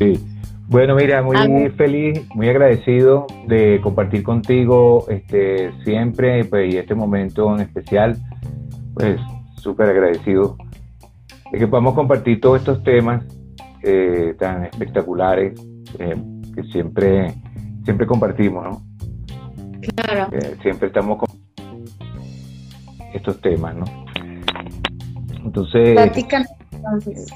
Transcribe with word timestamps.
Sí. 0.00 0.18
Bueno, 0.68 0.94
mira, 0.94 1.20
muy 1.22 1.68
feliz, 1.76 2.26
muy 2.34 2.48
agradecido 2.48 3.26
de 3.46 3.80
compartir 3.82 4.22
contigo 4.22 5.04
este 5.10 5.72
siempre 5.84 6.44
pues, 6.46 6.72
y 6.72 6.78
este 6.78 6.94
momento 6.94 7.54
en 7.54 7.60
especial, 7.60 8.16
pues 8.94 9.20
súper 9.56 9.90
agradecido 9.90 10.56
de 11.52 11.58
que 11.58 11.66
podamos 11.66 11.94
compartir 11.94 12.40
todos 12.40 12.60
estos 12.60 12.82
temas 12.82 13.24
eh, 13.82 14.34
tan 14.38 14.64
espectaculares 14.64 15.60
eh, 15.98 16.16
que 16.54 16.62
siempre 16.64 17.34
siempre 17.84 18.06
compartimos, 18.06 18.64
¿no? 18.64 18.82
Claro. 19.96 20.28
Eh, 20.32 20.56
siempre 20.62 20.88
estamos 20.88 21.18
con 21.18 21.28
estos 23.12 23.38
temas, 23.42 23.74
¿no? 23.74 23.84
Entonces. 25.44 25.92
Platican 25.92 26.46
entonces. 26.72 27.26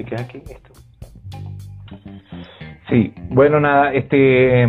¿Se 0.00 0.06
queda 0.06 0.22
aquí 0.22 0.38
esto? 0.48 0.72
Sí, 2.88 3.12
bueno, 3.28 3.60
nada, 3.60 3.92
este, 3.92 4.66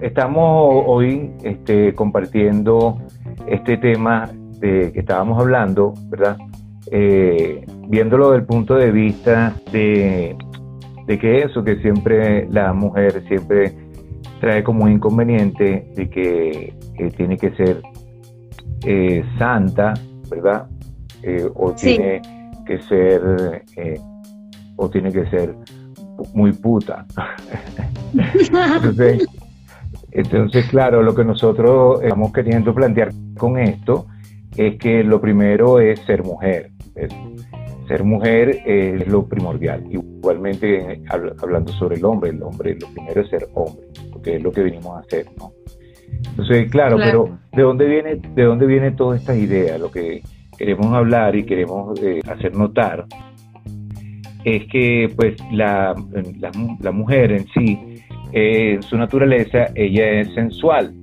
estamos 0.00 0.84
hoy 0.86 1.32
este, 1.42 1.94
compartiendo 1.94 2.96
este 3.46 3.76
tema 3.76 4.30
de 4.60 4.90
que 4.90 5.00
estábamos 5.00 5.38
hablando, 5.38 5.92
¿verdad? 6.08 6.38
Eh, 6.90 7.66
viéndolo 7.88 8.30
desde 8.30 8.40
el 8.40 8.46
punto 8.46 8.76
de 8.76 8.90
vista 8.90 9.54
de, 9.70 10.34
de 11.08 11.18
que 11.18 11.42
eso, 11.42 11.62
que 11.62 11.76
siempre 11.82 12.48
la 12.48 12.72
mujer 12.72 13.22
siempre 13.28 13.70
trae 14.40 14.64
como 14.64 14.84
un 14.84 14.92
inconveniente 14.92 15.92
de 15.94 16.08
que 16.08 16.72
tiene 17.18 17.36
que 17.36 17.50
ser 17.50 17.82
eh, 18.86 19.22
santa, 19.38 19.92
¿verdad? 20.30 20.66
Eh, 21.22 21.50
o 21.54 21.70
tiene 21.72 22.22
que 22.66 22.80
ser 22.80 23.62
eh, 23.76 24.00
o 24.76 24.90
tiene 24.90 25.12
que 25.12 25.26
ser 25.30 25.54
muy 26.32 26.52
puta. 26.52 27.06
entonces, 30.12 30.66
claro, 30.68 31.02
lo 31.02 31.14
que 31.14 31.24
nosotros 31.24 32.02
estamos 32.02 32.32
queriendo 32.32 32.74
plantear 32.74 33.12
con 33.36 33.58
esto 33.58 34.06
es 34.56 34.76
que 34.78 35.02
lo 35.02 35.20
primero 35.20 35.80
es 35.80 36.00
ser 36.00 36.22
mujer. 36.22 36.70
Ser 37.88 38.04
mujer 38.04 38.60
es 38.64 39.06
lo 39.08 39.26
primordial. 39.26 39.84
Igualmente, 39.90 41.02
hablando 41.08 41.72
sobre 41.72 41.96
el 41.96 42.04
hombre, 42.04 42.30
el 42.30 42.42
hombre, 42.42 42.76
lo 42.80 42.88
primero 42.88 43.20
es 43.20 43.28
ser 43.28 43.48
hombre, 43.54 43.86
porque 44.12 44.36
es 44.36 44.42
lo 44.42 44.52
que 44.52 44.62
venimos 44.62 44.96
a 44.96 45.00
hacer, 45.00 45.26
¿no? 45.36 45.52
Entonces, 46.30 46.70
claro, 46.70 46.96
pero 46.96 47.38
¿de 47.52 47.62
dónde 47.62 47.86
viene, 47.86 48.16
de 48.16 48.42
dónde 48.44 48.66
viene 48.66 48.92
toda 48.92 49.16
esta 49.16 49.36
idea? 49.36 49.76
Lo 49.78 49.90
que 49.90 50.22
queremos 50.56 50.92
hablar 50.92 51.36
y 51.36 51.44
queremos 51.44 52.00
eh, 52.00 52.20
hacer 52.26 52.56
notar 52.56 53.04
es 54.44 54.66
que 54.66 55.10
pues 55.16 55.36
la, 55.52 55.94
la, 56.80 56.92
mujer 56.92 57.32
en 57.32 57.46
sí, 57.48 57.78
en 58.32 58.82
su 58.82 58.96
naturaleza, 58.96 59.68
ella 59.74 60.20
es 60.20 60.34
sensual, 60.34 60.94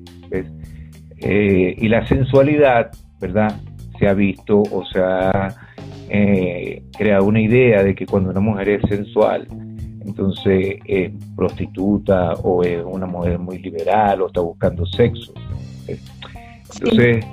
eh, 1.19 1.75
y 1.77 1.87
la 1.87 2.05
sensualidad, 2.07 2.91
¿verdad? 3.19 3.59
Se 3.99 4.07
ha 4.07 4.13
visto 4.13 4.59
o 4.59 4.83
se 4.85 4.99
ha 4.99 5.55
eh, 6.09 6.83
creado 6.97 7.25
una 7.25 7.41
idea 7.41 7.83
de 7.83 7.95
que 7.95 8.05
cuando 8.05 8.31
una 8.31 8.39
mujer 8.39 8.69
es 8.69 8.81
sensual, 8.89 9.47
entonces 10.05 10.79
es 10.85 11.11
prostituta 11.35 12.33
o 12.43 12.63
es 12.63 12.83
una 12.83 13.05
mujer 13.05 13.39
muy 13.39 13.59
liberal 13.59 14.21
o 14.21 14.27
está 14.27 14.41
buscando 14.41 14.85
sexo. 14.85 15.33
Entonces, 15.87 17.25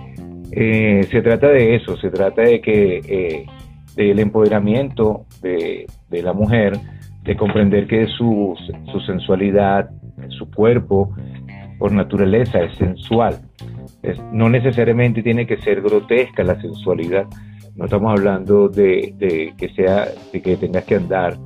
eh, 0.53 1.06
se 1.11 1.23
trata 1.23 1.48
de 1.48 1.77
eso, 1.77 1.97
se 1.97 2.11
trata 2.11 2.42
de 2.42 2.61
que 2.61 3.01
eh, 3.06 3.47
del 3.95 4.19
empoderamiento 4.19 5.27
de, 5.42 5.86
la 6.11 6.33
mujer, 6.33 6.78
de 7.23 7.37
comprender 7.37 7.87
que 7.87 8.06
su, 8.06 8.56
su 8.91 9.01
sensualidad, 9.01 9.91
su 10.29 10.51
cuerpo, 10.51 11.14
por 11.79 11.92
naturaleza 11.92 12.61
es 12.61 12.77
sensual. 12.77 13.39
no 14.33 14.48
necesariamente 14.48 15.23
tiene 15.23 15.46
que 15.46 15.58
ser 15.58 15.80
grotesca 15.80 16.42
la 16.42 16.61
sensualidad. 16.61 17.27
No 17.77 17.85
estamos 17.85 18.19
hablando 18.19 18.69
de, 18.69 19.14
de 19.17 19.55
que 19.57 19.69
sea, 19.70 20.08
de 20.33 20.42
que 20.42 20.57
tengas 20.57 20.85
que 20.85 20.96
andar 20.96 21.36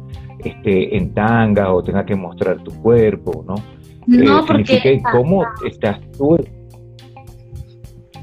este, 0.44 0.96
en 0.96 1.12
tanga 1.12 1.72
o 1.72 1.82
tenga 1.82 2.04
que 2.04 2.16
mostrar 2.16 2.58
tu 2.62 2.72
cuerpo, 2.82 3.44
¿no? 3.46 3.54
No, 4.06 4.40
eh, 4.40 4.44
porque... 4.46 5.02
¿Cómo 5.12 5.44
estás 5.68 6.00
tú? 6.16 6.36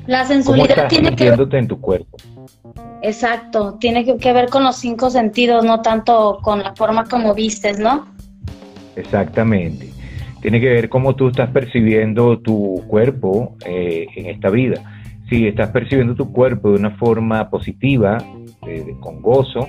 La 0.09 0.25
sensualidad 0.25 0.87
tiene 0.87 1.15
que 1.15 1.29
ver... 1.29 1.47
en 1.51 1.67
tu 1.67 1.79
cuerpo. 1.79 2.17
Exacto, 3.03 3.77
tiene 3.79 4.03
que, 4.03 4.33
ver 4.33 4.49
con 4.49 4.63
los 4.63 4.75
cinco 4.77 5.11
sentidos, 5.11 5.63
no 5.63 5.83
tanto 5.83 6.39
con 6.41 6.63
la 6.63 6.73
forma 6.75 7.05
como 7.05 7.35
vistes, 7.35 7.77
¿no? 7.77 8.07
Exactamente. 8.95 9.87
Tiene 10.41 10.59
que 10.59 10.67
ver 10.67 10.89
cómo 10.89 11.15
tú 11.15 11.27
estás 11.27 11.51
percibiendo 11.51 12.39
tu 12.39 12.83
cuerpo 12.87 13.55
eh, 13.63 14.07
en 14.15 14.25
esta 14.25 14.49
vida. 14.49 14.81
Si 15.29 15.47
estás 15.47 15.69
percibiendo 15.69 16.15
tu 16.15 16.33
cuerpo 16.33 16.71
de 16.71 16.79
una 16.79 16.97
forma 16.97 17.47
positiva, 17.51 18.17
con 19.01 19.21
gozo, 19.21 19.67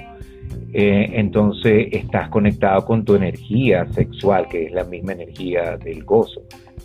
eh, 0.72 1.10
entonces 1.16 1.88
estás 1.92 2.30
conectado 2.30 2.86
con 2.86 3.04
tu 3.04 3.14
energía 3.14 3.86
sexual, 3.92 4.48
que 4.48 4.64
es 4.66 4.72
la 4.72 4.84
misma 4.84 5.12
energía 5.12 5.76
del 5.76 6.02
gozo. 6.02 6.40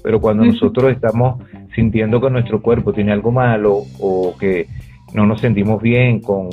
Pero 0.05 0.21
cuando 0.21 0.45
nosotros 0.45 0.91
estamos 0.91 1.43
sintiendo 1.73 2.21
que 2.21 2.29
nuestro 2.29 2.61
cuerpo 2.61 2.93
tiene 2.93 3.11
algo 3.11 3.31
malo 3.31 3.81
o 3.99 4.38
que 4.38 4.67
no 5.16 5.25
nos 5.25 5.41
sentimos 5.41 5.81
bien 5.81 6.19
con, 6.21 6.51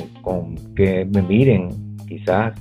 que 0.75 1.05
me 1.05 1.21
miren, 1.21 1.69
quizás, 2.07 2.59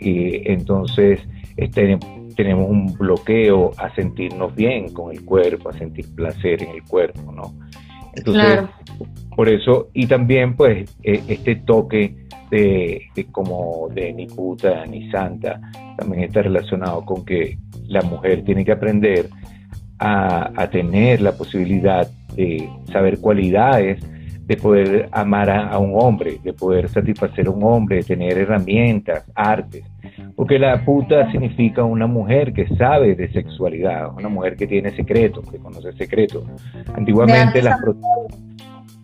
y 0.00 0.50
entonces 0.50 1.20
este, 1.58 1.98
tenemos 2.34 2.70
un 2.70 2.94
bloqueo 2.94 3.72
a 3.76 3.94
sentirnos 3.94 4.54
bien 4.54 4.90
con 4.94 5.12
el 5.12 5.22
cuerpo, 5.22 5.68
a 5.68 5.74
sentir 5.74 6.06
placer 6.14 6.62
en 6.62 6.70
el 6.76 6.82
cuerpo, 6.84 7.30
¿no? 7.30 7.52
Entonces, 8.16 8.60
por 9.36 9.50
eso, 9.50 9.90
y 9.92 10.06
también 10.06 10.56
pues 10.56 10.96
e, 11.02 11.20
este 11.28 11.56
toque 11.56 12.16
de, 12.50 13.02
como 13.32 13.88
de 13.92 14.14
ni 14.14 14.28
puta 14.28 14.86
ni 14.86 15.10
santa, 15.10 15.60
también 15.98 16.22
está 16.22 16.40
relacionado 16.40 17.04
con 17.04 17.22
que 17.22 17.58
la 17.86 18.00
mujer 18.00 18.44
tiene 18.44 18.64
que 18.64 18.72
aprender 18.72 19.28
a, 19.98 20.68
tener 20.70 21.20
la 21.20 21.32
posibilidad 21.32 22.08
de 22.34 22.68
saber 22.92 23.20
cualidades, 23.20 24.04
de 24.46 24.56
poder 24.56 25.08
amar 25.12 25.48
a, 25.50 25.78
un 25.78 25.92
hombre, 25.94 26.38
de 26.42 26.52
poder 26.52 26.88
satisfacer 26.88 27.46
a 27.46 27.50
un 27.50 27.62
hombre, 27.62 27.96
de 27.96 28.02
tener 28.02 28.36
herramientas, 28.36 29.24
artes. 29.34 29.84
Porque 30.36 30.58
la 30.58 30.84
puta 30.84 31.30
significa 31.30 31.84
una 31.84 32.06
mujer 32.06 32.52
que 32.52 32.66
sabe 32.76 33.14
de 33.14 33.32
sexualidad, 33.32 34.12
una 34.14 34.28
mujer 34.28 34.56
que 34.56 34.66
tiene 34.66 34.90
secretos, 34.90 35.48
que 35.50 35.58
conoce 35.58 35.92
secretos. 35.92 36.44
Antiguamente 36.94 37.62
las, 37.62 37.78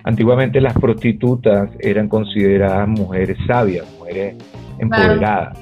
Antiguamente 0.03 0.61
las 0.61 0.73
prostitutas 0.75 1.71
eran 1.79 2.09
consideradas 2.09 2.89
mujeres 2.89 3.37
sabias, 3.47 3.87
mujeres 3.99 4.35
empoderadas. 4.79 5.59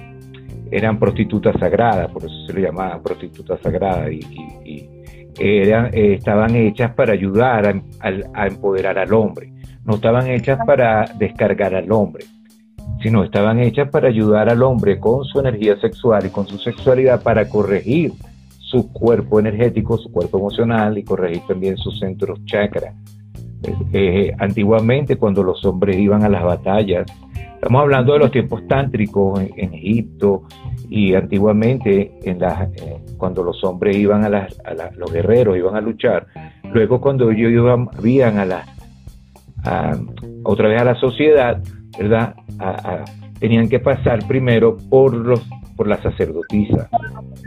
Eran 0.70 0.98
prostitutas 0.98 1.56
sagradas, 1.58 2.10
por 2.10 2.24
eso 2.24 2.46
se 2.46 2.52
le 2.52 2.62
llamaba 2.62 3.02
prostitutas 3.02 3.60
sagradas, 3.62 4.12
y, 4.12 4.88
eran, 5.38 5.86
eh, 5.94 6.14
estaban 6.14 6.54
hechas 6.56 6.94
para 6.94 7.12
ayudar 7.12 7.82
a, 8.00 8.46
empoderar 8.46 8.98
al 8.98 9.12
hombre. 9.12 9.52
No 9.84 9.94
estaban 9.94 10.28
hechas 10.28 10.58
para 10.66 11.04
descargar 11.18 11.74
al 11.74 11.90
hombre, 11.92 12.24
sino 13.02 13.24
estaban 13.24 13.58
hechas 13.60 13.88
para 13.90 14.08
ayudar 14.08 14.48
al 14.50 14.62
hombre 14.62 14.98
con 14.98 15.24
su 15.24 15.40
energía 15.40 15.78
sexual 15.80 16.26
y 16.26 16.30
con 16.30 16.46
su 16.46 16.58
sexualidad 16.58 17.22
para 17.22 17.48
corregir 17.48 18.12
su 18.58 18.92
cuerpo 18.92 19.40
energético, 19.40 19.96
su 19.96 20.12
cuerpo 20.12 20.38
emocional 20.38 20.98
y 20.98 21.04
corregir 21.04 21.42
también 21.46 21.76
sus 21.78 21.98
centros 21.98 22.44
chakras 22.44 22.94
eh, 23.92 24.32
antiguamente 24.38 25.16
cuando 25.16 25.42
los 25.42 25.64
hombres 25.64 25.98
iban 25.98 26.22
a 26.22 26.28
las 26.28 26.44
batallas, 26.44 27.06
estamos 27.54 27.82
hablando 27.82 28.12
de 28.12 28.18
los 28.20 28.30
tiempos 28.30 28.66
tántricos 28.68 29.40
en, 29.56 29.74
Egipto 29.74 30.44
y 30.88 31.14
antiguamente 31.14 32.12
en 32.22 32.40
eh, 32.42 33.00
cuando 33.18 33.42
los 33.42 33.62
hombres 33.64 33.96
iban 33.96 34.24
a, 34.24 34.28
las, 34.28 34.56
los 34.96 35.12
guerreros 35.12 35.58
iban 35.58 35.76
a 35.76 35.80
luchar, 35.80 36.26
luego 36.72 37.00
cuando 37.00 37.30
ellos 37.30 37.50
iban, 37.50 38.38
a 38.38 38.44
la, 38.44 38.64
otra 40.44 40.68
vez 40.68 40.80
a 40.80 40.84
la 40.84 40.94
sociedad, 40.94 41.62
¿verdad? 41.98 42.34
tenían 43.38 43.68
que 43.68 43.80
pasar 43.80 44.26
primero 44.26 44.76
por 44.88 45.14
los 45.14 45.46
por 45.78 45.86
la 45.86 46.02
sacerdotisa, 46.02 46.90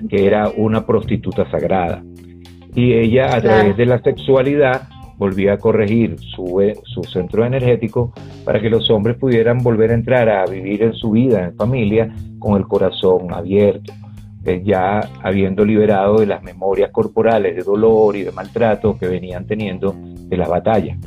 que 0.09 0.25
era 0.25 0.50
una 0.56 0.85
prostituta 0.85 1.51
sagrada. 1.51 2.01
Y 2.74 2.94
ella 2.94 3.35
a 3.35 3.41
través 3.41 3.75
de 3.75 3.85
la 3.85 4.01
sexualidad 4.01 4.83
volvía 5.17 5.53
a 5.53 5.57
corregir 5.57 6.17
su, 6.17 6.62
eh, 6.62 6.75
su 6.85 7.03
centro 7.03 7.45
energético 7.45 8.13
para 8.45 8.62
que 8.62 8.69
los 8.69 8.89
hombres 8.89 9.17
pudieran 9.17 9.57
volver 9.59 9.91
a 9.91 9.95
entrar 9.95 10.29
a 10.29 10.45
vivir 10.45 10.81
en 10.81 10.94
su 10.94 11.12
vida, 11.12 11.44
en 11.44 11.56
familia, 11.57 12.15
con 12.39 12.57
el 12.57 12.65
corazón 12.67 13.33
abierto, 13.33 13.94
eh, 14.45 14.61
ya 14.65 15.01
habiendo 15.21 15.63
liberado 15.63 16.19
de 16.19 16.25
las 16.25 16.41
memorias 16.41 16.91
corporales 16.91 17.55
de 17.55 17.63
dolor 17.63 18.15
y 18.15 18.23
de 18.23 18.31
maltrato 18.31 18.97
que 18.97 19.07
venían 19.07 19.45
teniendo 19.45 19.95
de 19.95 20.38
la 20.38 20.47
batalla. 20.47 20.97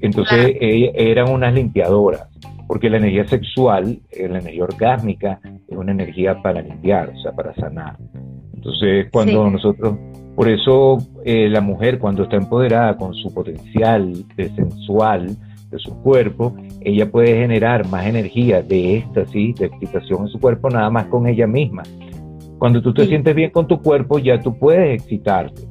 Entonces 0.00 0.56
eran 0.60 1.30
unas 1.30 1.54
limpiadoras, 1.54 2.28
porque 2.66 2.90
la 2.90 2.96
energía 2.98 3.26
sexual, 3.28 4.00
eh, 4.10 4.28
la 4.28 4.40
energía 4.40 4.64
orgásmica, 4.64 5.40
es 5.68 5.76
una 5.76 5.92
energía 5.92 6.42
para 6.42 6.60
limpiar, 6.62 7.10
o 7.10 7.20
sea, 7.20 7.32
para 7.32 7.54
sanar. 7.54 7.96
Entonces, 8.54 9.06
cuando 9.12 9.48
nosotros, 9.48 9.96
por 10.34 10.48
eso 10.48 10.98
eh, 11.24 11.48
la 11.48 11.60
mujer 11.60 11.98
cuando 11.98 12.24
está 12.24 12.36
empoderada 12.36 12.96
con 12.96 13.14
su 13.14 13.32
potencial 13.32 14.12
de 14.36 14.48
sensual, 14.50 15.36
de 15.70 15.78
su 15.78 16.00
cuerpo, 16.02 16.56
ella 16.80 17.10
puede 17.10 17.36
generar 17.36 17.88
más 17.88 18.06
energía 18.06 18.62
de 18.62 18.98
éxtasis, 18.98 19.56
de 19.56 19.66
excitación 19.66 20.22
en 20.22 20.28
su 20.28 20.38
cuerpo, 20.38 20.70
nada 20.70 20.90
más 20.90 21.06
con 21.06 21.26
ella 21.26 21.46
misma. 21.46 21.82
Cuando 22.58 22.80
tú 22.80 22.94
te 22.94 23.06
sientes 23.06 23.34
bien 23.34 23.50
con 23.50 23.66
tu 23.66 23.80
cuerpo, 23.80 24.18
ya 24.18 24.40
tú 24.40 24.58
puedes 24.58 25.00
excitarte. 25.00 25.62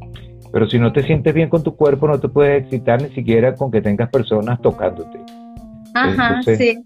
Pero 0.52 0.68
si 0.68 0.80
no 0.80 0.94
te 0.94 1.04
sientes 1.04 1.34
bien 1.34 1.50
con 1.50 1.64
tu 1.64 1.76
cuerpo, 1.76 2.08
no 2.08 2.20
te 2.20 2.30
puedes 2.30 2.64
excitar 2.64 3.02
ni 3.02 3.10
siquiera 3.10 3.56
con 3.56 3.72
que 3.72 3.82
tengas 3.82 4.10
personas 4.10 4.62
tocándote. 4.62 5.20
Ajá, 5.94 6.42
sí. 6.44 6.84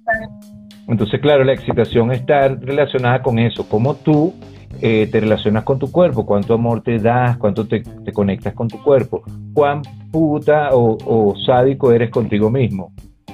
Entonces, 0.88 1.20
claro, 1.20 1.44
la 1.44 1.54
excitación 1.54 2.12
está 2.12 2.48
relacionada 2.48 3.22
con 3.22 3.38
eso, 3.38 3.68
cómo 3.70 3.96
tú 3.96 4.34
eh, 4.82 5.08
te 5.12 5.20
relacionas 5.20 5.64
con 5.64 5.78
tu 5.78 5.92
cuerpo, 5.92 6.26
cuánto 6.26 6.54
amor 6.54 6.82
te 6.82 6.98
das, 7.00 7.38
cuánto 7.38 7.68
te, 7.68 7.84
conectas 8.14 8.54
con 8.54 8.68
tu 8.68 8.82
cuerpo, 8.82 9.24
cuán 9.54 9.82
puta 10.12 10.70
o, 10.72 11.36
sádico 11.46 11.92
eres 11.92 12.10
contigo 12.10 12.50
mismo. 12.50 12.92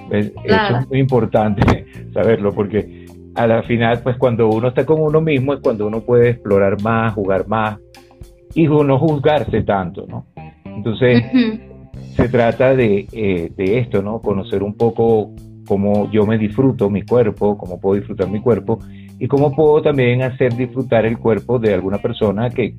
Eso 0.10 0.32
es 0.44 0.90
muy 0.90 1.00
importante 1.00 1.86
saberlo 2.14 2.52
porque 2.52 2.95
a 3.36 3.48
la 3.48 3.64
final, 3.64 4.00
pues 4.02 4.18
cuando 4.18 4.50
uno 4.50 4.70
está 4.70 4.86
con 4.86 5.02
uno 5.02 5.22
mismo 5.22 5.54
es 5.54 5.60
cuando 5.62 5.88
uno 5.88 6.02
puede 6.02 6.30
explorar 6.32 6.82
más, 6.82 7.14
jugar 7.14 7.48
más 7.48 7.78
y 8.54 8.68
no 8.68 8.98
juzgarse 8.98 9.64
tanto, 9.64 10.06
¿no? 10.08 10.26
Entonces, 10.64 11.24
se 12.16 12.30
trata 12.30 12.74
de, 12.76 13.08
eh, 13.12 13.52
de 13.56 13.80
esto, 13.80 14.02
¿no? 14.02 14.22
Conocer 14.22 14.64
un 14.64 14.76
poco 14.76 15.32
cómo 15.68 16.10
yo 16.12 16.26
me 16.26 16.38
disfruto 16.38 16.90
mi 16.90 17.02
cuerpo, 17.02 17.58
cómo 17.58 17.80
puedo 17.80 17.96
disfrutar 17.96 18.30
mi 18.30 18.40
cuerpo 18.40 18.80
y 19.20 19.28
cómo 19.28 19.56
puedo 19.56 19.82
también 19.82 20.22
hacer 20.22 20.56
disfrutar 20.56 21.06
el 21.06 21.18
cuerpo 21.18 21.60
de 21.60 21.74
alguna 21.74 21.98
persona 21.98 22.50
que, 22.50 22.76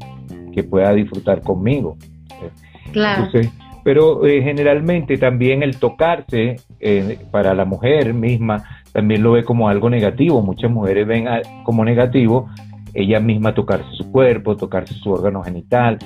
pueda 0.70 0.94
disfrutar 0.94 1.43
conmigo. 1.43 1.99
Claro. 2.91 3.29
pero 3.85 4.25
eh, 4.25 4.41
generalmente 4.43 5.19
también 5.19 5.62
el 5.62 5.76
tocarse 5.79 6.56
eh, 6.81 7.19
para 7.31 7.53
la 7.53 7.67
mujer 7.67 8.14
misma 8.14 8.64
también 8.96 9.22
lo 9.22 9.32
ve 9.32 9.44
como 9.44 9.69
algo 9.69 9.90
negativo. 9.90 10.40
Muchas 10.40 10.70
mujeres 10.70 11.06
ven 11.06 11.26
como 11.64 11.84
negativo 11.84 12.48
ella 12.94 13.20
misma 13.20 13.52
tocarse 13.52 13.84
su 13.93 14.10
cuerpo, 14.10 14.56
tocarse 14.56 14.94
su 14.94 15.10
órgano 15.10 15.43
genital. 15.43 15.98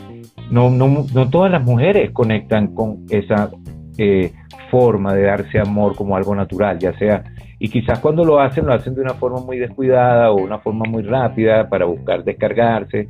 No, 0.51 0.71
no, 0.71 1.07
no 1.15 1.31
todas 1.31 1.53
las 1.53 1.63
mujeres 1.63 2.11
conectan 2.11 2.75
con 2.75 3.05
esa 3.09 3.49
eh, 3.97 4.33
forma 4.73 5.15
de 5.15 5.23
darse 5.23 5.61
amor 5.61 5.95
como 5.95 6.17
algo 6.17 6.35
natural, 6.35 6.81
ya 6.81 6.93
sea, 6.99 7.23
y 7.61 7.69
quizás 7.69 8.01
cuando 8.01 8.25
lo 8.25 8.41
hacen, 8.41 8.67
lo 8.67 8.73
hacen 8.73 8.97
de 8.97 9.03
una 9.03 9.15
forma 9.15 9.39
muy 9.41 9.59
descuidada 9.59 10.33
o 10.33 10.43
una 10.43 10.59
forma 10.59 10.85
muy 10.89 11.05
rápida 11.05 11.69
para 11.69 11.85
buscar 11.85 12.25
descargarse, 12.25 13.07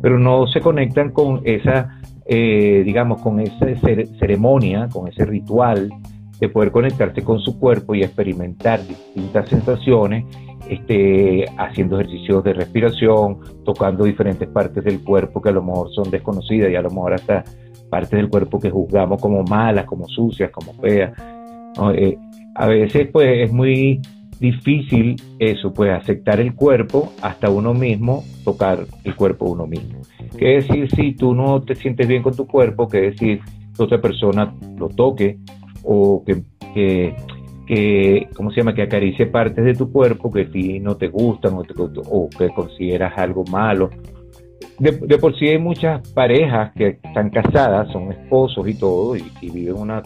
pero 0.00 0.18
no 0.18 0.46
se 0.46 0.62
conectan 0.62 1.10
con 1.10 1.42
esa, 1.44 2.00
eh, 2.24 2.80
digamos, 2.82 3.20
con 3.20 3.40
esa 3.40 3.66
ceremonia, 4.18 4.88
con 4.90 5.06
ese 5.06 5.26
ritual 5.26 5.90
de 6.40 6.48
poder 6.48 6.70
conectarse 6.70 7.22
con 7.22 7.40
su 7.40 7.58
cuerpo 7.58 7.94
y 7.94 8.02
experimentar 8.02 8.80
distintas 8.86 9.48
sensaciones, 9.48 10.24
este, 10.68 11.44
haciendo 11.56 11.98
ejercicios 11.98 12.44
de 12.44 12.52
respiración, 12.52 13.38
tocando 13.64 14.04
diferentes 14.04 14.48
partes 14.48 14.84
del 14.84 15.02
cuerpo 15.02 15.40
que 15.40 15.48
a 15.48 15.52
lo 15.52 15.62
mejor 15.62 15.90
son 15.92 16.10
desconocidas 16.10 16.70
y 16.70 16.76
a 16.76 16.82
lo 16.82 16.90
mejor 16.90 17.14
hasta 17.14 17.44
partes 17.90 18.12
del 18.18 18.28
cuerpo 18.28 18.60
que 18.60 18.70
juzgamos 18.70 19.20
como 19.20 19.42
malas, 19.42 19.86
como 19.86 20.06
sucias, 20.08 20.50
como 20.50 20.74
feas. 20.74 21.12
Eh, 21.94 22.18
a 22.54 22.66
veces 22.66 23.08
pues 23.12 23.48
es 23.48 23.52
muy 23.52 24.00
difícil 24.40 25.16
eso, 25.38 25.72
pues 25.72 25.90
aceptar 25.92 26.40
el 26.40 26.54
cuerpo 26.54 27.12
hasta 27.22 27.50
uno 27.50 27.74
mismo, 27.74 28.24
tocar 28.44 28.86
el 29.04 29.14
cuerpo 29.16 29.46
uno 29.46 29.66
mismo. 29.66 30.00
¿Qué 30.36 30.56
decir 30.56 30.90
si 30.94 31.12
tú 31.12 31.34
no 31.34 31.62
te 31.62 31.74
sientes 31.74 32.06
bien 32.06 32.22
con 32.22 32.36
tu 32.36 32.46
cuerpo? 32.46 32.88
¿Qué 32.88 33.00
decir 33.00 33.40
que 33.76 33.82
otra 33.82 34.00
persona 34.00 34.54
lo 34.76 34.88
toque 34.88 35.38
o 35.90 36.22
que, 36.24 36.42
que, 36.74 37.16
que 37.66 38.28
¿cómo 38.36 38.50
se 38.50 38.58
llama? 38.58 38.74
Que 38.74 38.82
acaricie 38.82 39.26
partes 39.26 39.64
de 39.64 39.74
tu 39.74 39.90
cuerpo 39.90 40.30
que 40.30 40.42
a 40.42 40.50
ti 40.50 40.80
no 40.80 40.96
te 40.96 41.08
gustan 41.08 41.54
o, 41.54 41.62
o 42.10 42.28
que 42.30 42.48
consideras 42.50 43.16
algo 43.16 43.44
malo 43.44 43.90
de, 44.78 45.18
por 45.18 45.36
sí 45.38 45.48
hay 45.48 45.58
muchas 45.58 46.08
parejas 46.12 46.72
que 46.74 46.98
están 47.02 47.30
casadas, 47.30 47.90
son 47.92 48.12
esposos 48.12 48.68
y 48.68 48.74
todo, 48.74 49.16
y, 49.16 49.24
viven 49.42 49.76
una, 49.76 50.02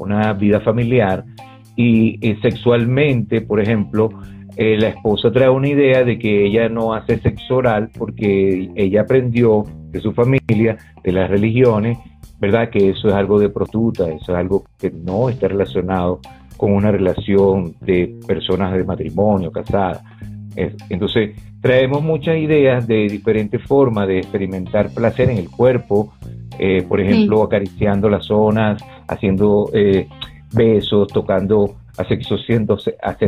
una 0.00 0.32
vida 0.32 0.60
familiar, 0.60 1.24
y, 1.76 2.18
sexualmente, 2.42 3.40
por 3.40 3.60
ejemplo, 3.60 4.08
eh, 4.56 4.76
la 4.78 4.88
esposa 4.88 5.32
trae 5.32 5.48
una 5.48 5.68
idea 5.68 6.04
de 6.04 6.18
que 6.18 6.46
ella 6.46 6.68
no 6.68 6.94
hace 6.94 7.18
sexo 7.18 7.56
oral 7.56 7.90
porque 7.98 8.70
ella 8.76 9.00
aprendió 9.00 9.64
de 9.90 10.00
su 10.00 10.12
familia, 10.12 10.76
de 11.02 11.12
las 11.12 11.28
religiones, 11.28 11.98
¿verdad? 12.38 12.70
Que 12.70 12.90
eso 12.90 13.08
es 13.08 13.14
algo 13.14 13.38
de 13.38 13.48
prostituta, 13.48 14.08
eso 14.08 14.32
es 14.32 14.38
algo 14.38 14.64
que 14.78 14.90
no 14.90 15.28
está 15.28 15.48
relacionado 15.48 16.20
con 16.56 16.72
una 16.72 16.90
relación 16.90 17.74
de 17.80 18.16
personas 18.26 18.72
de 18.74 18.84
matrimonio, 18.84 19.50
casadas. 19.50 20.02
Entonces, 20.88 21.36
traemos 21.60 22.02
muchas 22.02 22.36
ideas 22.36 22.86
de 22.86 23.08
diferentes 23.08 23.62
formas 23.62 24.06
de 24.06 24.18
experimentar 24.18 24.90
placer 24.92 25.30
en 25.30 25.38
el 25.38 25.50
cuerpo, 25.50 26.12
eh, 26.58 26.84
por 26.88 27.00
ejemplo, 27.00 27.42
acariciando 27.42 28.08
las 28.08 28.26
zonas, 28.26 28.82
haciendo 29.08 29.70
eh, 29.72 30.06
besos, 30.52 31.08
tocando, 31.08 31.74
hacer 31.96 32.22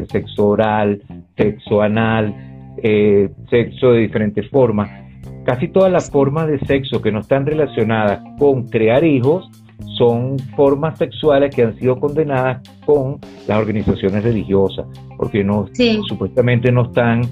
sexo 0.07 0.47
oral, 0.47 1.03
sexo 1.37 1.83
anal, 1.83 2.35
eh, 2.83 3.31
sexo 3.51 3.93
de 3.93 4.01
diferentes 4.01 4.49
formas. 4.49 5.06
Casi 5.47 5.69
todas 5.69 5.93
las 5.93 6.11
formas 6.11 6.49
de 6.49 6.59
sexo 6.67 7.01
que 7.01 7.13
no 7.13 7.21
están 7.21 7.47
relacionadas 7.47 8.21
con 8.37 8.67
crear 8.67 9.05
hijos 9.05 9.49
son 9.97 10.37
formas 10.57 10.99
sexuales 10.99 11.55
que 11.55 11.63
han 11.63 11.79
sido 11.79 12.01
condenadas 12.01 12.69
con 12.85 13.21
las 13.47 13.59
organizaciones 13.59 14.25
religiosas, 14.25 14.87
porque 15.17 15.45
no 15.45 15.69
supuestamente 16.09 16.73
no 16.73 16.87
están 16.87 17.23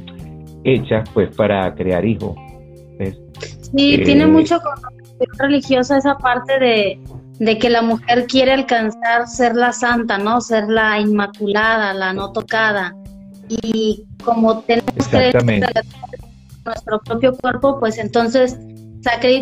hechas 0.63 1.11
pues 1.13 1.35
para 1.35 1.75
crear 1.75 2.05
hijos. 2.05 2.37
Sí, 3.77 4.01
tiene 4.05 4.23
eh, 4.23 4.29
mucho 4.29 4.61
connotación 4.61 5.39
religiosa 5.39 5.99
esa 5.99 6.17
parte 6.17 6.57
de, 6.61 7.01
de 7.41 7.59
que 7.59 7.69
la 7.69 7.83
mujer 7.83 8.27
quiere 8.29 8.53
alcanzar 8.53 9.27
ser 9.27 9.57
la 9.57 9.73
santa, 9.73 10.19
¿no? 10.19 10.41
Ser 10.41 10.69
la 10.69 11.01
inmaculada, 11.01 11.93
la 11.93 12.13
no 12.13 12.31
tocada. 12.31 12.95
Y 13.49 14.05
como 14.25 14.61
tenemos 14.61 15.09
que 15.09 15.33
nuestro 16.65 17.01
propio 17.01 17.37
cuerpo, 17.37 17.79
pues 17.79 17.99
entonces 17.99 18.59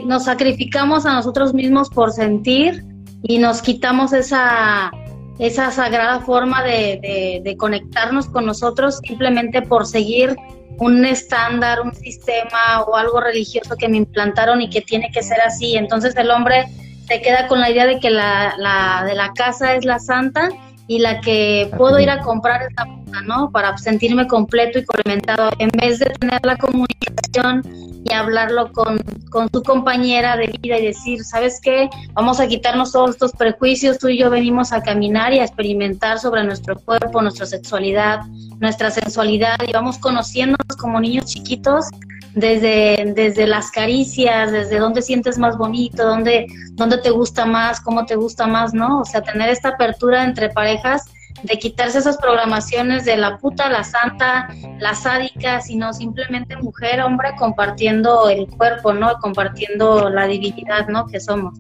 nos 0.05 0.25
sacrificamos 0.25 1.07
a 1.07 1.15
nosotros 1.15 1.55
mismos 1.55 1.89
por 1.89 2.13
sentir 2.13 2.85
y 3.23 3.39
nos 3.39 3.63
quitamos 3.63 4.13
esa, 4.13 4.91
esa 5.39 5.71
sagrada 5.71 6.21
forma 6.21 6.63
de, 6.65 7.41
de 7.45 7.57
conectarnos 7.57 8.27
con 8.27 8.47
nosotros 8.47 8.99
simplemente 9.07 9.63
por 9.63 9.87
seguir 9.87 10.37
un 10.79 11.05
estándar, 11.05 11.81
un 11.81 11.95
sistema 11.95 12.83
o 12.87 12.97
algo 12.97 13.21
religioso 13.21 13.77
que 13.77 13.89
me 13.89 13.99
implantaron 13.99 14.61
y 14.61 14.69
que 14.69 14.81
tiene 14.81 15.11
que 15.13 15.23
ser 15.23 15.41
así. 15.41 15.77
Entonces 15.77 16.17
el 16.17 16.31
hombre 16.31 16.67
se 17.07 17.21
queda 17.21 17.47
con 17.47 17.61
la 17.61 17.71
idea 17.71 17.87
de 17.87 18.01
que 18.01 18.11
la, 18.11 18.55
la 18.59 19.05
de 19.07 19.15
la 19.15 19.33
casa 19.33 19.75
es 19.75 19.85
la 19.85 20.01
santa 20.01 20.49
y 20.89 20.99
la 20.99 21.21
que 21.21 21.71
puedo 21.77 22.01
ir 22.01 22.11
a 22.11 22.21
comprar 22.21 22.63
es 22.63 22.69
la 22.77 23.02
¿no? 23.21 23.51
Para 23.51 23.77
sentirme 23.77 24.27
completo 24.27 24.79
y 24.79 24.85
complementado, 24.85 25.51
en 25.59 25.69
vez 25.71 25.99
de 25.99 26.07
tener 26.07 26.41
la 26.45 26.57
comunicación 26.57 27.63
y 28.05 28.13
hablarlo 28.13 28.73
con, 28.73 28.99
con 29.31 29.49
tu 29.49 29.63
compañera 29.63 30.37
de 30.37 30.59
vida 30.61 30.79
y 30.79 30.87
decir, 30.87 31.23
¿sabes 31.25 31.61
qué? 31.63 31.89
Vamos 32.15 32.41
a 32.41 32.49
quitarnos 32.49 32.93
todos 32.93 33.11
estos 33.11 33.33
prejuicios, 33.33 33.99
tú 33.99 34.09
y 34.09 34.19
yo 34.19 34.31
venimos 34.31 34.73
a 34.73 34.83
caminar 34.83 35.33
y 35.33 35.39
a 35.39 35.45
experimentar 35.45 36.19
sobre 36.19 36.43
nuestro 36.45 36.77
cuerpo, 36.77 37.23
nuestra 37.23 37.47
sexualidad, 37.47 38.21
nuestra 38.61 38.91
sensualidad 38.91 39.57
y 39.67 39.73
vamos 39.73 39.99
conociéndonos 39.99 40.77
como 40.79 41.01
niños 41.01 41.27
chiquitos 41.27 41.87
desde, 42.35 43.13
desde 43.15 43.47
las 43.47 43.71
caricias, 43.71 44.53
desde 44.53 44.79
dónde 44.79 45.03
sientes 45.03 45.39
más 45.39 45.57
bonito, 45.57 46.05
dónde, 46.05 46.47
dónde 46.73 46.99
te 46.99 47.11
gusta 47.11 47.45
más, 47.45 47.81
cómo 47.81 48.07
te 48.07 48.17
gusta 48.17 48.47
más, 48.47 48.73
¿no? 48.73 49.01
O 49.01 49.05
sea, 49.05 49.23
tener 49.23 49.51
esta 49.51 49.71
apertura 49.71 50.25
entre 50.25 50.49
parejas 50.51 51.05
de 51.43 51.59
quitarse 51.59 51.99
esas 51.99 52.19
programaciones 52.19 53.05
de 53.05 53.17
la 53.17 53.39
puta, 53.39 53.69
la 53.69 53.85
santa, 53.85 54.49
la 54.79 54.95
sádica, 54.95 55.61
sino 55.61 55.93
simplemente 55.93 56.57
mujer, 56.57 57.01
hombre, 57.01 57.31
compartiendo 57.39 58.29
el 58.29 58.47
cuerpo, 58.47 58.93
¿no? 58.93 59.15
Compartiendo 59.21 60.09
la 60.11 60.27
divinidad, 60.27 60.89
¿no? 60.89 61.07
Que 61.07 61.21
somos. 61.21 61.59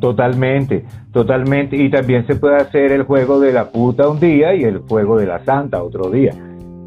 Totalmente, 0.00 0.84
totalmente. 1.12 1.76
Y 1.76 1.90
también 1.90 2.26
se 2.26 2.36
puede 2.36 2.56
hacer 2.56 2.92
el 2.92 3.02
juego 3.04 3.40
de 3.40 3.52
la 3.52 3.70
puta 3.70 4.08
un 4.08 4.20
día 4.20 4.54
y 4.54 4.64
el 4.64 4.78
juego 4.78 5.18
de 5.18 5.26
la 5.26 5.44
santa 5.44 5.82
otro 5.82 6.10
día. 6.10 6.32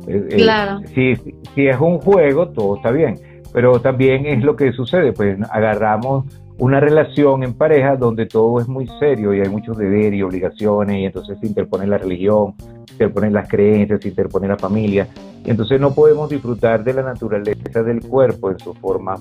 Eh, 0.08 0.28
eh, 0.30 0.36
claro. 0.38 0.82
si, 0.94 1.16
si 1.16 1.68
es 1.68 1.80
un 1.80 2.00
juego, 2.00 2.50
todo 2.50 2.78
está 2.78 2.92
bien. 2.92 3.20
Pero 3.54 3.80
también 3.82 4.26
es 4.26 4.44
lo 4.44 4.56
que 4.56 4.72
sucede, 4.72 5.12
pues 5.12 5.38
agarramos 5.52 6.26
una 6.60 6.82
relación 6.82 7.44
en 7.44 7.54
pareja 7.54 7.96
donde 7.96 8.26
todo 8.26 8.60
es 8.60 8.68
muy 8.68 8.86
serio 9.00 9.34
y 9.34 9.40
hay 9.40 9.50
muchos 9.50 9.78
deberes 9.78 10.20
y 10.20 10.22
obligaciones 10.22 10.98
y 10.98 11.06
entonces 11.06 11.40
se 11.40 11.48
interpone 11.48 11.88
la 11.88 11.98
religión, 11.98 12.54
se 12.86 12.94
interponen 12.94 13.34
las 13.34 13.48
creencias, 13.48 14.02
se 14.02 14.10
interpone 14.10 14.48
la 14.48 14.58
familia 14.58 15.08
Y 15.46 15.52
entonces 15.52 15.80
no 15.80 15.94
podemos 15.94 16.30
disfrutar 16.30 16.84
de 16.84 16.94
la 16.94 17.02
naturaleza 17.02 17.82
del 17.82 18.02
cuerpo 18.02 18.52
en 18.52 18.60
su 18.60 18.74
forma, 18.74 19.16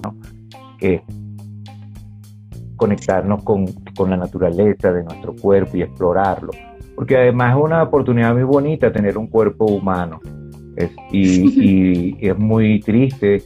que 0.78 1.02
conectarnos 2.76 3.44
con, 3.44 3.66
con, 3.96 4.10
la 4.10 4.16
naturaleza 4.16 4.92
de 4.92 5.04
nuestro 5.04 5.34
cuerpo 5.34 5.76
y 5.76 5.82
explorarlo. 5.82 6.50
Porque 6.94 7.16
además 7.16 7.56
es 7.56 7.62
una 7.64 7.82
oportunidad 7.84 8.34
muy 8.34 8.44
bonita 8.44 8.92
tener 8.92 9.16
un 9.16 9.28
cuerpo 9.28 9.66
humano. 9.66 10.20
y, 11.12 12.16
y, 12.20 12.28
es 12.28 12.36
muy 12.36 12.80
triste 12.80 13.42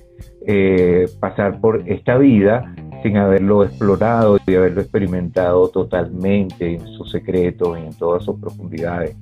eh, 0.47 1.07
pasar 1.21 1.61
por 1.61 1.83
esta 1.87 2.17
vida 2.17 2.75
sin 3.03 3.17
haberlo 3.17 3.65
explorado 3.65 4.39
y 4.47 4.55
haberlo 4.55 4.81
experimentado 4.81 5.69
totalmente 5.69 6.75
en 6.75 6.87
sus 6.87 7.11
secretos 7.11 7.79
y 7.79 7.83
en 7.83 7.95
todas 7.95 8.25
sus 8.25 8.39
profundidades. 8.39 9.17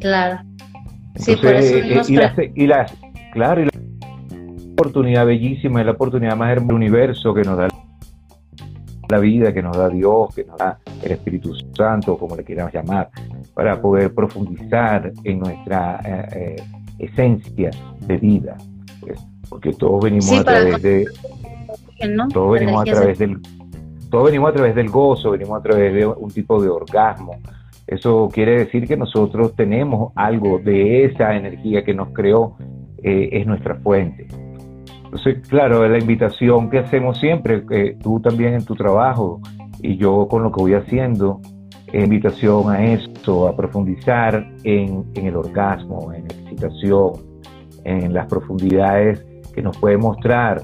Claro. 0.00 0.40
sí, 1.16 1.36
por 1.36 1.54
eso 1.54 1.76
eh, 1.76 2.02
y, 2.08 2.16
la, 2.16 2.34
y 2.54 2.66
las, 2.66 2.94
claro, 3.32 3.62
y 3.62 3.64
la 3.64 3.70
oportunidad 4.72 5.26
bellísima, 5.26 5.80
es 5.80 5.86
la 5.86 5.92
oportunidad 5.92 6.36
más 6.36 6.50
hermosa 6.50 6.66
del 6.66 6.76
universo 6.76 7.32
que 7.34 7.42
nos 7.42 7.56
da 7.56 7.68
la 9.08 9.18
vida, 9.18 9.52
que 9.52 9.62
nos 9.62 9.76
da 9.76 9.88
Dios, 9.88 10.34
que 10.34 10.44
nos 10.44 10.58
da 10.58 10.78
el 11.02 11.12
Espíritu 11.12 11.54
Santo, 11.76 12.16
como 12.16 12.36
le 12.36 12.44
quieramos 12.44 12.72
llamar, 12.72 13.10
para 13.54 13.80
poder 13.80 14.12
profundizar 14.14 15.12
en 15.22 15.38
nuestra 15.38 16.00
eh, 16.04 16.56
eh, 16.56 16.62
esencia 16.98 17.70
de 18.00 18.16
vida. 18.16 18.56
Pues, 19.00 19.20
porque 19.48 19.72
todos 19.72 20.04
venimos 20.04 20.32
a 20.32 20.44
través 20.44 20.82
de 20.82 21.06
todos 22.32 22.52
venimos 22.52 22.82
a 22.82 22.84
través 22.84 23.18
del 23.18 23.40
todos 24.10 24.26
venimos 24.26 24.50
a 24.50 24.52
través 24.52 24.74
del 24.76 24.90
gozo, 24.90 25.32
venimos 25.32 25.58
a 25.58 25.62
través 25.62 25.92
de 25.92 26.06
un 26.06 26.30
tipo 26.30 26.62
de 26.62 26.68
orgasmo. 26.68 27.40
Eso 27.84 28.28
quiere 28.32 28.58
decir 28.58 28.86
que 28.86 28.96
nosotros 28.96 29.56
tenemos 29.56 30.12
algo 30.14 30.60
de 30.60 31.04
esa 31.04 31.34
energía 31.34 31.84
que 31.84 31.94
nos 31.94 32.10
creó, 32.10 32.56
eh, 33.02 33.30
es 33.32 33.44
nuestra 33.44 33.74
fuente. 33.74 34.28
Entonces, 35.04 35.46
claro, 35.48 35.88
la 35.88 35.98
invitación 35.98 36.70
que 36.70 36.78
hacemos 36.78 37.18
siempre, 37.18 37.66
que 37.66 37.96
tú 38.00 38.20
también 38.20 38.54
en 38.54 38.64
tu 38.64 38.76
trabajo 38.76 39.40
y 39.82 39.96
yo 39.96 40.28
con 40.28 40.44
lo 40.44 40.52
que 40.52 40.60
voy 40.60 40.74
haciendo, 40.74 41.40
invitación 41.92 42.70
a 42.70 42.84
esto, 42.84 43.48
a 43.48 43.56
profundizar 43.56 44.46
en, 44.64 45.04
en 45.14 45.26
el 45.26 45.36
orgasmo, 45.36 46.12
en 46.12 46.28
la 46.28 46.34
excitación, 46.34 47.12
en 47.84 48.12
las 48.12 48.26
profundidades 48.26 49.24
que 49.52 49.62
nos 49.62 49.76
puede 49.78 49.96
mostrar 49.96 50.62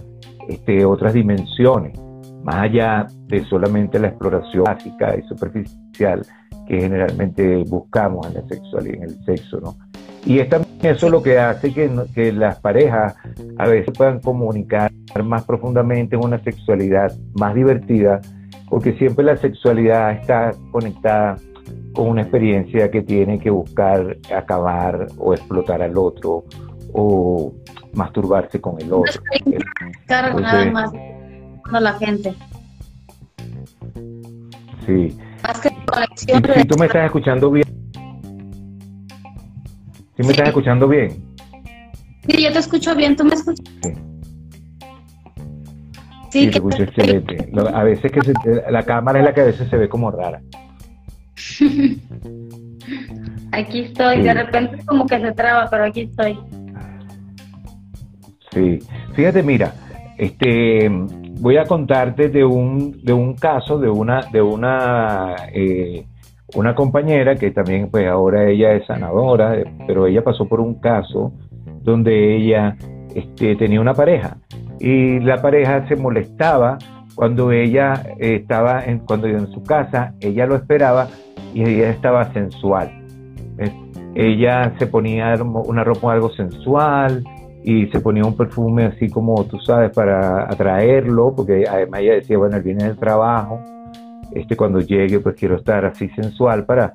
este, 0.50 0.84
otras 0.84 1.14
dimensiones, 1.14 1.98
más 2.42 2.56
allá 2.56 3.06
de 3.26 3.44
solamente 3.44 3.98
la 3.98 4.08
exploración 4.08 4.64
básica 4.64 5.16
y 5.16 5.22
superficial 5.28 6.22
que 6.66 6.80
generalmente 6.80 7.64
buscamos 7.64 8.26
en 8.28 8.34
la 8.34 8.42
sexualidad, 8.46 8.96
en 8.96 9.02
el 9.02 9.24
sexo, 9.24 9.60
¿no? 9.60 9.76
Y 10.24 10.38
es 10.38 10.48
eso 10.82 11.08
lo 11.08 11.22
que 11.22 11.38
hace 11.38 11.72
que, 11.72 11.90
que 12.14 12.32
las 12.32 12.60
parejas 12.60 13.14
a 13.58 13.68
veces 13.68 13.96
puedan 13.96 14.20
comunicar 14.20 14.92
más 15.24 15.44
profundamente 15.44 16.16
en 16.16 16.24
una 16.24 16.38
sexualidad 16.42 17.12
más 17.34 17.54
divertida, 17.54 18.20
porque 18.68 18.92
siempre 18.98 19.24
la 19.24 19.36
sexualidad 19.36 20.12
está 20.12 20.52
conectada 20.70 21.36
con 21.94 22.08
una 22.08 22.22
experiencia 22.22 22.90
que 22.90 23.02
tiene 23.02 23.38
que 23.38 23.50
buscar 23.50 24.16
acabar 24.34 25.06
o 25.18 25.34
explotar 25.34 25.82
al 25.82 25.96
otro 25.96 26.44
o 26.92 27.52
masturbarse 27.92 28.60
con 28.60 28.80
el 28.80 28.92
otro. 28.92 29.22
Cargo 30.06 30.40
nada 30.40 30.64
más 30.70 30.90
con 30.90 31.82
la 31.82 31.92
gente. 31.94 32.34
Sí. 34.86 35.16
Si, 36.16 36.26
tú 36.66 36.78
me 36.78 36.86
estás 36.86 37.06
escuchando 37.06 37.50
bien. 37.50 37.64
Si 40.16 40.22
me 40.22 40.30
estás 40.30 40.48
escuchando 40.48 40.88
bien. 40.88 41.24
Sí, 42.28 42.42
yo 42.42 42.52
te 42.52 42.58
escucho 42.58 42.94
bien, 42.94 43.16
tú 43.16 43.24
me 43.24 43.34
escuchas. 43.34 43.64
Sí. 43.82 43.92
Sí, 46.30 46.48
te 46.48 46.58
escucho 46.58 46.82
excelente. 46.84 47.50
A 47.74 47.82
veces 47.82 48.12
que 48.12 48.20
la 48.70 48.84
cámara 48.84 49.18
es 49.18 49.24
la 49.24 49.34
que 49.34 49.40
a 49.40 49.44
veces 49.44 49.68
se 49.68 49.76
ve 49.76 49.88
como 49.88 50.10
rara. 50.10 50.40
aquí 53.52 53.80
estoy, 53.80 54.22
de 54.22 54.34
repente 54.34 54.84
como 54.86 55.06
que 55.06 55.20
se 55.20 55.32
traba, 55.32 55.68
pero 55.68 55.84
aquí 55.84 56.02
estoy. 56.02 56.38
Sí, 58.50 58.78
fíjate, 59.14 59.42
mira, 59.42 59.72
este, 60.18 60.88
voy 61.40 61.56
a 61.56 61.64
contarte 61.64 62.28
de 62.28 62.44
un, 62.44 63.00
de 63.02 63.12
un 63.12 63.34
caso 63.34 63.78
de 63.78 63.88
una, 63.88 64.20
de 64.32 64.42
una, 64.42 65.36
eh, 65.52 66.06
una 66.54 66.74
compañera 66.74 67.36
que 67.36 67.50
también, 67.52 67.90
pues 67.90 68.06
ahora 68.08 68.48
ella 68.48 68.72
es 68.72 68.86
sanadora, 68.86 69.56
pero 69.86 70.06
ella 70.06 70.22
pasó 70.22 70.46
por 70.46 70.60
un 70.60 70.74
caso 70.74 71.32
donde 71.82 72.36
ella 72.36 72.76
este, 73.14 73.56
tenía 73.56 73.80
una 73.80 73.94
pareja 73.94 74.36
y 74.80 75.20
la 75.20 75.40
pareja 75.40 75.86
se 75.88 75.96
molestaba 75.96 76.78
cuando 77.14 77.52
ella 77.52 78.02
estaba 78.18 78.84
en, 78.84 79.00
cuando 79.00 79.26
en 79.26 79.50
su 79.52 79.62
casa, 79.62 80.14
ella 80.20 80.46
lo 80.46 80.56
esperaba 80.56 81.08
y 81.54 81.62
ella 81.62 81.90
estaba 81.90 82.32
sensual. 82.32 82.90
Ella 84.14 84.72
se 84.78 84.86
ponía 84.86 85.34
una 85.42 85.84
ropa 85.84 86.12
algo 86.12 86.30
sensual, 86.30 87.22
y 87.62 87.86
se 87.88 88.00
ponía 88.00 88.24
un 88.24 88.36
perfume 88.36 88.84
así 88.84 89.08
como 89.08 89.44
tú 89.44 89.58
sabes 89.60 89.90
para 89.90 90.44
atraerlo, 90.44 91.34
porque 91.34 91.64
además 91.68 92.00
ella 92.00 92.14
decía, 92.14 92.38
bueno, 92.38 92.56
él 92.56 92.62
viene 92.62 92.84
del 92.84 92.96
trabajo, 92.96 93.60
este 94.32 94.56
cuando 94.56 94.80
llegue 94.80 95.20
pues 95.20 95.36
quiero 95.36 95.56
estar 95.56 95.84
así 95.84 96.08
sensual 96.10 96.64
para 96.64 96.94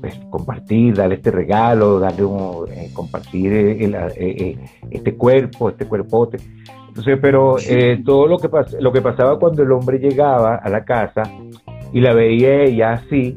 pues, 0.00 0.20
compartir, 0.28 0.94
darle 0.94 1.16
este 1.16 1.30
regalo, 1.30 1.98
darle 1.98 2.24
un, 2.24 2.68
eh, 2.70 2.90
compartir 2.92 3.52
eh, 3.52 4.12
eh, 4.16 4.58
este 4.90 5.14
cuerpo, 5.14 5.70
este 5.70 5.86
cuerpote. 5.86 6.38
Entonces, 6.88 7.18
pero 7.20 7.56
todo 8.04 8.26
lo 8.28 8.38
que, 8.38 8.48
lo 8.78 8.92
que 8.92 9.02
pasaba 9.02 9.38
cuando 9.38 9.62
el 9.62 9.72
hombre 9.72 9.98
llegaba 9.98 10.56
a 10.56 10.68
la 10.68 10.84
casa 10.84 11.22
y 11.92 12.00
la 12.00 12.14
veía 12.14 12.62
ella 12.62 12.92
así, 12.92 13.36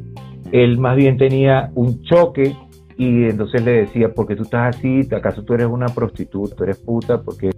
él 0.52 0.78
más 0.78 0.96
bien 0.96 1.18
tenía 1.18 1.72
un 1.74 2.04
choque 2.04 2.56
y 2.98 3.25
entonces 3.25 3.63
le 3.63 3.86
decía, 3.86 4.10
¿por 4.10 4.25
qué 4.25 4.36
tú 4.36 4.44
estás 4.44 4.75
así? 4.75 5.08
¿Acaso 5.16 5.44
tú 5.44 5.54
eres 5.54 5.68
una 5.68 5.88
prostituta, 5.88 6.56
tú 6.56 6.63
eres 6.63 6.77
puta? 6.80 7.22
porque 7.22 7.51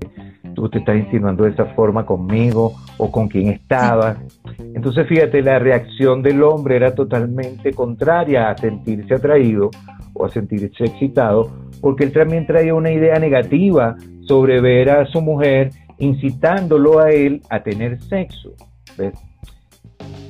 tú 0.53 0.69
te 0.69 0.79
estás 0.79 0.98
insinuando 0.98 1.46
de 1.46 1.51
esa 1.51 1.65
forma 1.67 2.05
conmigo 2.05 2.74
o 2.98 3.10
con 3.10 3.29
quien 3.29 3.48
estabas? 3.48 4.17
Entonces 4.60 5.08
fíjate, 5.08 5.41
la 5.41 5.58
reacción 5.60 6.22
del 6.22 6.43
hombre 6.43 6.75
era 6.75 6.93
totalmente 6.93 7.72
contraria 7.74 8.50
a 8.50 8.58
sentirse 8.58 9.13
atraído 9.13 9.69
o 10.13 10.25
a 10.25 10.29
sentirse 10.29 10.84
excitado, 10.84 11.50
porque 11.79 12.03
él 12.03 12.12
también 12.12 12.46
traía 12.46 12.75
una 12.75 12.91
idea 12.91 13.17
negativa 13.17 13.96
sobre 14.22 14.60
ver 14.60 14.89
a 14.89 15.05
su 15.05 15.22
mujer 15.22 15.72
incitándolo 16.00 17.00
a 17.00 17.12
él 17.12 17.41
a 17.50 17.63
tener 17.63 18.01
sexo. 18.01 18.53
¿Ves? 18.98 19.13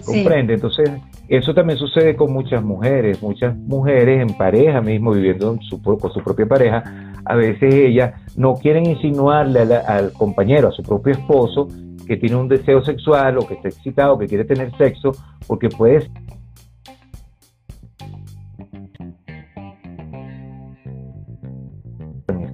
¿Comprende? 0.05 0.53
Entonces 0.53 0.91
eso 1.29 1.53
también 1.53 1.77
sucede 1.77 2.15
con 2.15 2.33
muchas 2.33 2.63
mujeres, 2.63 3.21
muchas 3.21 3.55
mujeres 3.55 4.21
en 4.21 4.36
pareja 4.36 4.81
mismo, 4.81 5.12
viviendo 5.12 5.48
con 5.48 6.12
su 6.12 6.24
propia 6.24 6.48
pareja, 6.48 6.83
a 7.24 7.36
veces 7.36 7.74
ellas 7.74 8.13
no 8.36 8.55
quieren 8.55 8.88
insinuarle 8.88 9.62
al 9.62 10.12
compañero, 10.13 10.69
a 10.69 10.71
su 10.71 10.81
propio 10.81 11.13
esposo, 11.13 11.67
que 12.07 12.17
tiene 12.17 12.36
un 12.36 12.48
deseo 12.48 12.83
sexual 12.83 13.38
o 13.38 13.48
que 13.48 13.53
está 13.53 13.67
excitado, 13.67 14.17
que 14.17 14.25
quiere 14.25 14.43
tener 14.43 14.75
sexo, 14.77 15.12
porque 15.45 15.69
puede 15.69 16.09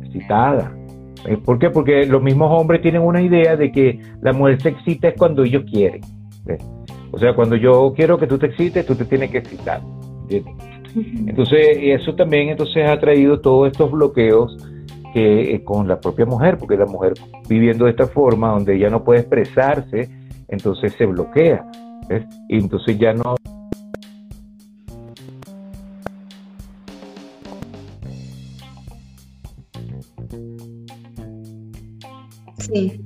excitada. 0.04 0.76
Eh, 1.26 1.38
¿Por 1.38 1.58
qué? 1.60 1.70
Porque 1.70 2.06
los 2.06 2.22
mismos 2.22 2.52
hombres 2.52 2.82
tienen 2.82 3.02
una 3.02 3.22
idea 3.22 3.56
de 3.56 3.72
que 3.72 4.02
la 4.22 4.34
mujer 4.34 4.62
se 4.62 4.70
excita 4.70 5.08
es 5.08 5.16
cuando 5.18 5.44
ellos 5.44 5.64
quieren. 5.72 6.02
O 7.16 7.18
sea, 7.18 7.34
cuando 7.34 7.56
yo 7.56 7.94
quiero 7.96 8.18
que 8.18 8.28
tú 8.28 8.38
te 8.38 8.48
excites, 8.48 8.86
tú 8.86 8.94
te 8.94 9.06
tienes 9.06 9.32
que 9.32 9.38
excitar. 9.38 9.80
Entonces, 11.26 11.78
eso 11.82 12.14
también 12.14 12.50
entonces 12.50 12.86
ha 12.86 13.00
traído 13.00 13.40
todos 13.40 13.72
estos 13.72 13.90
bloqueos 13.90 14.58
que, 15.14 15.56
eh, 15.56 15.64
con 15.64 15.88
la 15.88 15.98
propia 15.98 16.26
mujer, 16.26 16.58
porque 16.58 16.76
la 16.76 16.86
mujer 16.86 17.14
viviendo 17.48 17.86
de 17.86 17.92
esta 17.92 18.06
forma, 18.06 18.50
donde 18.50 18.76
ella 18.76 18.90
no 18.90 19.06
puede 19.06 19.22
expresarse, 19.22 20.10
entonces 20.50 20.92
se 20.98 21.06
bloquea. 21.06 21.66
Y 22.50 22.58
entonces 22.60 23.00
ya 23.00 23.14
no 23.14 23.36
Sí. 32.60 33.00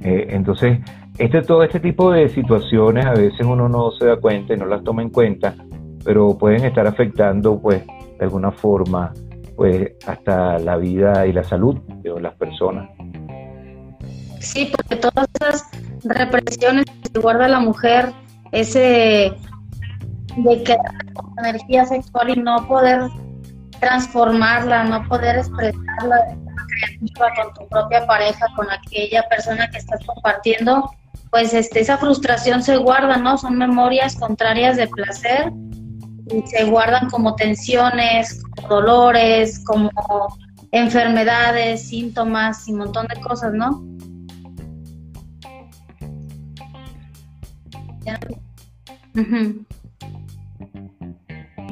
Eh, 0.00 0.28
entonces, 0.30 0.78
este, 1.18 1.42
todo 1.42 1.62
este 1.62 1.80
tipo 1.80 2.12
de 2.12 2.28
situaciones 2.28 3.06
a 3.06 3.12
veces 3.12 3.46
uno 3.46 3.68
no 3.68 3.90
se 3.92 4.06
da 4.06 4.16
cuenta 4.16 4.54
y 4.54 4.56
no 4.56 4.66
las 4.66 4.84
toma 4.84 5.02
en 5.02 5.10
cuenta, 5.10 5.54
pero 6.04 6.36
pueden 6.36 6.64
estar 6.64 6.86
afectando 6.86 7.60
pues 7.60 7.84
de 7.86 8.24
alguna 8.24 8.52
forma 8.52 9.12
pues 9.56 9.92
hasta 10.06 10.58
la 10.58 10.76
vida 10.76 11.26
y 11.26 11.32
la 11.32 11.42
salud 11.42 11.78
de 12.02 12.20
las 12.20 12.34
personas. 12.34 12.90
Sí, 14.40 14.70
porque 14.76 14.96
todas 14.96 15.26
esas 15.40 15.68
represiones 16.04 16.84
que 17.12 17.18
guarda 17.18 17.48
la 17.48 17.60
mujer, 17.60 18.12
ese 18.52 19.32
de 20.36 20.62
que 20.62 20.76
energía 21.38 21.86
sexual 21.86 22.30
y 22.30 22.36
no 22.36 22.68
poder 22.68 23.08
transformarla, 23.80 24.84
no 24.84 25.02
poder 25.08 25.36
expresarla 25.36 26.36
creativa 26.68 27.28
con 27.36 27.54
tu 27.54 27.68
propia 27.68 28.06
pareja, 28.06 28.46
con 28.54 28.66
aquella 28.70 29.22
persona 29.28 29.68
que 29.70 29.78
estás 29.78 30.00
compartiendo, 30.06 30.90
pues 31.30 31.54
este, 31.54 31.80
esa 31.80 31.98
frustración 31.98 32.62
se 32.62 32.76
guarda, 32.76 33.16
¿no? 33.16 33.38
Son 33.38 33.56
memorias 33.56 34.16
contrarias 34.16 34.76
de 34.76 34.88
placer 34.88 35.52
y 36.30 36.42
se 36.46 36.64
guardan 36.64 37.08
como 37.10 37.34
tensiones, 37.34 38.42
como 38.42 38.68
dolores, 38.68 39.62
como 39.64 39.90
enfermedades, 40.72 41.88
síntomas 41.88 42.66
y 42.68 42.72
un 42.72 42.78
montón 42.78 43.06
de 43.06 43.20
cosas, 43.20 43.52
¿no? 43.52 43.84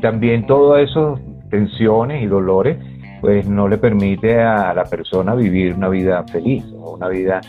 También 0.00 0.46
todas 0.46 0.90
esas 0.90 1.20
tensiones 1.50 2.22
y 2.22 2.26
dolores, 2.26 2.78
pues 3.20 3.46
no 3.46 3.68
le 3.68 3.78
permite 3.78 4.40
a 4.40 4.74
la 4.74 4.84
persona 4.84 5.34
vivir 5.34 5.74
una 5.74 5.88
vida 5.88 6.24
feliz 6.30 6.64
o 6.76 6.94
una 6.94 7.08
vida, 7.08 7.40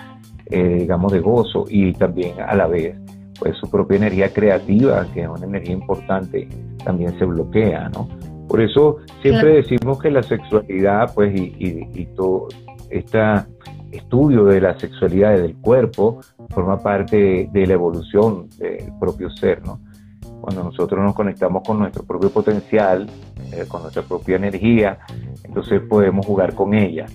eh, 0.48 0.78
digamos, 0.80 1.12
de 1.12 1.20
gozo 1.20 1.66
y 1.70 1.94
también 1.94 2.40
a 2.40 2.56
la 2.56 2.68
vez, 2.68 2.96
pues 3.40 3.58
su 3.58 3.70
propia 3.70 3.98
energía 3.98 4.32
creativa, 4.32 5.06
que 5.14 5.22
es 5.22 5.28
una 5.28 5.46
energía 5.46 5.74
importante, 5.74 6.48
también 6.84 7.18
se 7.18 7.26
bloquea, 7.26 7.90
¿no? 7.90 8.08
Por 8.48 8.62
eso 8.62 8.98
siempre 9.22 9.56
decimos 9.56 10.00
que 10.00 10.12
la 10.12 10.22
sexualidad, 10.22 11.12
pues, 11.16 11.36
y, 11.36 11.56
y 11.94 12.06
todo 12.16 12.48
este 12.90 13.20
estudio 13.92 14.46
de 14.46 14.62
la 14.62 14.78
sexualidad 14.80 15.38
y 15.38 15.42
del 15.42 15.56
cuerpo 15.58 16.20
forma 16.50 16.78
parte 16.78 17.50
de 17.52 17.68
la 17.68 17.74
evolución 17.74 18.50
del 18.58 18.92
propio 19.00 19.30
ser, 19.30 19.66
¿no? 19.66 19.80
Cuando 20.42 20.64
nosotros 20.64 21.04
nos 21.04 21.16
conectamos 21.16 21.64
con 21.66 21.80
nuestro 21.80 22.04
propio 22.04 22.30
potencial, 22.30 23.08
eh, 23.52 23.66
con 23.68 23.82
nuestra 23.82 24.04
propia 24.04 24.36
energía, 24.36 25.00
entonces 25.44 25.82
podemos 25.90 26.26
jugar 26.26 26.54
con 26.54 26.74
ella. 26.74 27.06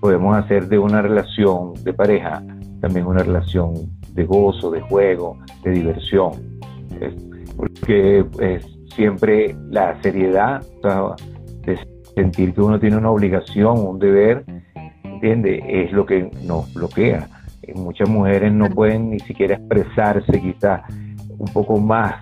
Podemos 0.00 0.36
hacer 0.36 0.68
de 0.68 0.78
una 0.78 1.00
relación 1.00 1.72
de 1.82 1.94
pareja 1.94 2.42
también 2.84 3.06
una 3.06 3.22
relación 3.22 3.72
de 4.12 4.24
gozo, 4.24 4.70
de 4.70 4.82
juego, 4.82 5.38
de 5.62 5.70
diversión. 5.70 6.32
Porque 7.56 8.26
siempre 8.94 9.56
la 9.70 9.98
seriedad, 10.02 10.62
de 11.64 11.78
sentir 12.14 12.52
que 12.52 12.60
uno 12.60 12.78
tiene 12.78 12.98
una 12.98 13.10
obligación, 13.10 13.78
un 13.78 13.98
deber, 13.98 14.44
¿entiende? 15.02 15.62
Es 15.66 15.92
lo 15.92 16.04
que 16.04 16.30
nos 16.42 16.74
bloquea. 16.74 17.26
Muchas 17.74 18.06
mujeres 18.10 18.52
no 18.52 18.68
pueden 18.68 19.08
ni 19.08 19.20
siquiera 19.20 19.54
expresarse 19.54 20.38
quizá 20.38 20.82
un 21.38 21.48
poco 21.54 21.78
más 21.78 22.14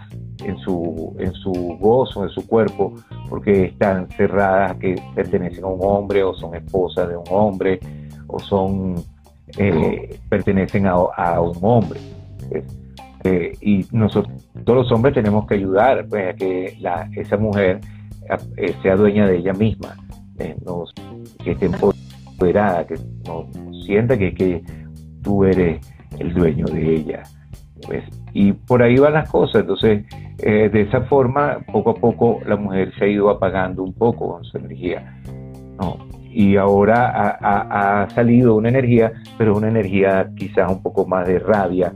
en 0.44 0.56
su, 0.58 1.16
en 1.18 1.32
su 1.32 1.50
gozo, 1.80 2.22
en 2.22 2.30
su 2.30 2.46
cuerpo, 2.46 2.94
porque 3.28 3.64
están 3.64 4.08
cerradas 4.10 4.76
que 4.76 4.94
pertenecen 5.16 5.64
a 5.64 5.66
un 5.66 5.80
hombre 5.82 6.22
o 6.22 6.32
son 6.34 6.54
esposas 6.54 7.08
de 7.08 7.16
un 7.16 7.24
hombre 7.30 7.80
o 8.28 8.38
son 8.38 8.94
eh, 9.58 10.18
pertenecen 10.28 10.86
a, 10.86 11.40
un 11.40 11.58
hombre. 11.60 12.00
Eh, 13.24 13.52
y 13.60 13.86
nosotros, 13.92 14.32
todos 14.64 14.84
los 14.84 14.92
hombres 14.92 15.14
tenemos 15.14 15.46
que 15.46 15.54
ayudar 15.54 16.06
pues, 16.08 16.34
a 16.34 16.36
que 16.36 16.76
esa 17.14 17.36
mujer 17.36 17.80
eh, 18.56 18.74
sea 18.82 18.96
dueña 18.96 19.26
de 19.26 19.38
ella 19.38 19.52
misma, 19.52 19.96
que 20.36 21.52
esté 21.52 21.66
empoderada, 21.66 22.86
que 22.86 22.96
no 23.26 23.48
sienta 23.84 24.18
que, 24.18 24.62
tú 25.22 25.44
eres 25.44 25.80
el 26.18 26.34
dueño 26.34 26.66
de 26.66 26.96
ella. 26.96 27.22
Pues, 27.86 28.02
y 28.32 28.52
por 28.52 28.82
ahí 28.82 28.96
van 28.96 29.12
las 29.12 29.30
cosas. 29.30 29.60
Entonces, 29.60 30.04
de 30.38 30.80
esa 30.80 31.02
forma, 31.02 31.58
poco 31.72 31.90
a 31.90 31.94
poco 31.94 32.40
la 32.44 32.56
mujer 32.56 32.92
se 32.98 33.04
ha 33.04 33.08
ido 33.08 33.30
apagando 33.30 33.84
un 33.84 33.92
poco 33.92 34.32
con 34.32 34.44
su 34.44 34.58
energía. 34.58 35.20
Y 36.32 36.56
ahora 36.56 37.36
ha, 37.40 38.08
salido 38.10 38.54
una 38.54 38.70
energía, 38.70 39.12
pero 39.36 39.56
una 39.56 39.68
energía 39.68 40.30
quizás 40.34 40.70
un 40.70 40.82
poco 40.82 41.06
más 41.06 41.26
de 41.26 41.38
rabia, 41.38 41.92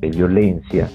de 0.00 0.08
violencia. 0.08 0.88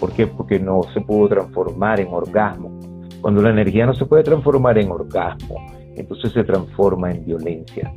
¿Por 0.00 0.12
qué? 0.12 0.26
Porque 0.26 0.58
no 0.58 0.82
se 0.94 1.00
pudo 1.00 1.28
transformar 1.28 2.00
en 2.00 2.08
orgasmo. 2.08 2.78
Cuando 3.20 3.42
la 3.42 3.50
energía 3.50 3.86
no 3.86 3.94
se 3.94 4.06
puede 4.06 4.22
transformar 4.22 4.78
en 4.78 4.90
orgasmo, 4.90 5.56
entonces 5.94 6.32
se 6.32 6.44
transforma 6.44 7.10
en 7.10 7.24
violencia. 7.24 7.92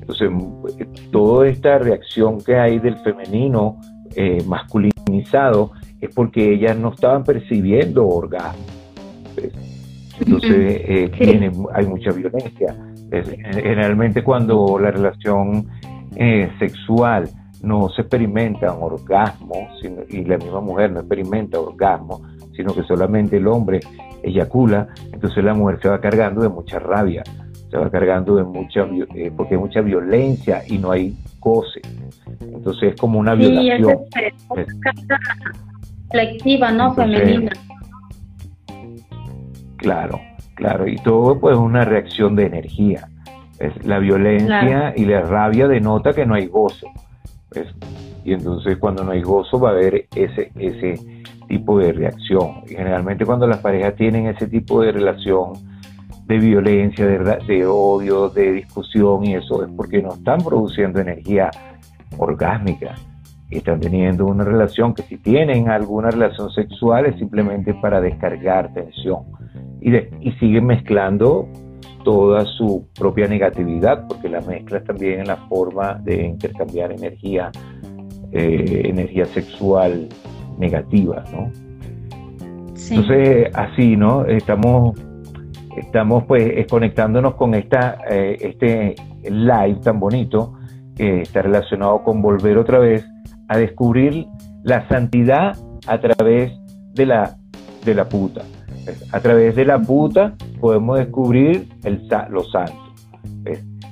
Entonces, 0.00 0.28
toda 1.10 1.48
esta 1.48 1.78
reacción 1.78 2.40
que 2.40 2.56
hay 2.56 2.78
del 2.78 2.96
femenino 2.98 3.80
eh, 4.16 4.42
masculinizado 4.46 5.72
es 6.00 6.14
porque 6.14 6.54
ellas 6.54 6.76
no 6.76 6.92
estaban 6.92 7.24
percibiendo 7.24 8.06
orgasmo. 8.06 8.64
Entonces, 10.20 10.50
eh, 10.52 11.10
hay 11.72 11.86
mucha 11.86 12.10
violencia. 12.10 12.74
Generalmente 13.10 14.22
cuando 14.22 14.78
la 14.78 14.90
relación 14.90 15.66
eh, 16.16 16.50
sexual 16.58 17.28
no 17.62 17.88
se 17.88 18.02
experimenta 18.02 18.72
un 18.72 18.84
orgasmo, 18.84 19.68
y 20.08 20.24
la 20.24 20.38
misma 20.38 20.60
mujer 20.60 20.92
no 20.92 21.00
experimenta 21.00 21.58
orgasmo, 21.58 22.22
sino 22.54 22.74
que 22.74 22.82
solamente 22.82 23.36
el 23.36 23.46
hombre 23.46 23.80
eyacula, 24.22 24.88
entonces 25.12 25.44
la 25.44 25.54
mujer 25.54 25.78
se 25.82 25.88
va 25.88 26.00
cargando 26.00 26.42
de 26.42 26.48
mucha 26.48 26.78
rabia, 26.78 27.22
se 27.70 27.76
va 27.76 27.90
cargando 27.90 28.36
de 28.36 28.44
mucha, 28.44 28.82
eh, 29.14 29.32
porque 29.36 29.54
hay 29.54 29.60
mucha 29.60 29.80
violencia 29.80 30.62
y 30.66 30.78
no 30.78 30.92
hay 30.92 31.16
goce. 31.40 31.80
Entonces 32.40 32.94
es 32.94 33.00
como 33.00 33.18
una 33.18 33.34
violación. 33.34 33.98
es 34.56 34.66
flexiva, 36.10 36.70
¿no? 36.70 36.94
Femenina. 36.94 37.52
Claro, 39.76 40.20
claro, 40.58 40.88
y 40.88 40.96
todo 40.96 41.38
pues 41.38 41.56
una 41.56 41.84
reacción 41.84 42.34
de 42.34 42.46
energía. 42.46 43.08
Es 43.58 43.84
la 43.86 43.98
violencia 43.98 44.92
y 44.96 45.04
la 45.04 45.22
rabia 45.22 45.66
denota 45.68 46.12
que 46.12 46.26
no 46.26 46.34
hay 46.34 46.46
gozo. 46.46 46.88
Y 48.24 48.32
entonces 48.32 48.76
cuando 48.76 49.04
no 49.04 49.12
hay 49.12 49.22
gozo 49.22 49.58
va 49.58 49.70
a 49.70 49.72
haber 49.72 50.06
ese, 50.14 50.50
ese 50.56 51.22
tipo 51.48 51.78
de 51.78 51.92
reacción. 51.92 52.62
Y 52.66 52.74
generalmente 52.74 53.24
cuando 53.24 53.46
las 53.46 53.58
parejas 53.58 53.94
tienen 53.94 54.26
ese 54.26 54.48
tipo 54.48 54.82
de 54.82 54.92
relación 54.92 55.52
de 56.26 56.38
violencia, 56.38 57.06
de, 57.06 57.18
de 57.46 57.66
odio, 57.66 58.28
de 58.28 58.52
discusión 58.52 59.24
y 59.24 59.34
eso 59.34 59.64
es 59.64 59.70
porque 59.76 60.02
no 60.02 60.12
están 60.14 60.38
produciendo 60.38 61.00
energía 61.00 61.50
orgásmica 62.18 62.94
están 63.50 63.80
teniendo 63.80 64.26
una 64.26 64.44
relación 64.44 64.94
que 64.94 65.02
si 65.02 65.16
tienen 65.16 65.70
alguna 65.70 66.10
relación 66.10 66.50
sexual 66.50 67.06
es 67.06 67.16
simplemente 67.16 67.74
para 67.74 68.00
descargar 68.00 68.72
tensión. 68.74 69.24
Y, 69.80 69.96
y 69.96 70.32
siguen 70.38 70.66
mezclando 70.66 71.48
toda 72.04 72.44
su 72.46 72.88
propia 72.98 73.26
negatividad 73.26 74.06
porque 74.08 74.28
la 74.28 74.40
mezcla 74.40 74.82
también 74.82 75.20
en 75.20 75.26
la 75.26 75.36
forma 75.48 75.94
de 75.94 76.26
intercambiar 76.26 76.92
energía 76.92 77.50
eh, 78.32 78.82
energía 78.84 79.24
sexual 79.26 80.08
negativa 80.58 81.24
¿no? 81.32 81.50
entonces 82.90 83.54
así 83.54 83.96
no 83.96 84.24
estamos 84.26 84.98
estamos 85.76 86.24
pues 86.24 86.66
conectándonos 86.68 87.34
con 87.34 87.54
esta 87.54 87.98
eh, 88.10 88.36
este 88.40 88.94
live 89.24 89.80
tan 89.82 90.00
bonito 90.00 90.54
que 90.96 91.22
está 91.22 91.42
relacionado 91.42 92.02
con 92.02 92.22
volver 92.22 92.58
otra 92.58 92.78
vez 92.78 93.04
a 93.48 93.58
descubrir 93.58 94.26
la 94.62 94.86
santidad 94.88 95.56
a 95.86 95.98
través 96.00 96.52
de 96.94 97.06
la, 97.06 97.36
de 97.84 97.94
la 97.94 98.08
puta. 98.08 98.42
A 99.12 99.20
través 99.20 99.56
de 99.56 99.64
la 99.64 99.78
puta 99.78 100.34
podemos 100.60 100.98
descubrir 100.98 101.68
el, 101.84 102.08
lo 102.30 102.44
santo. 102.44 102.88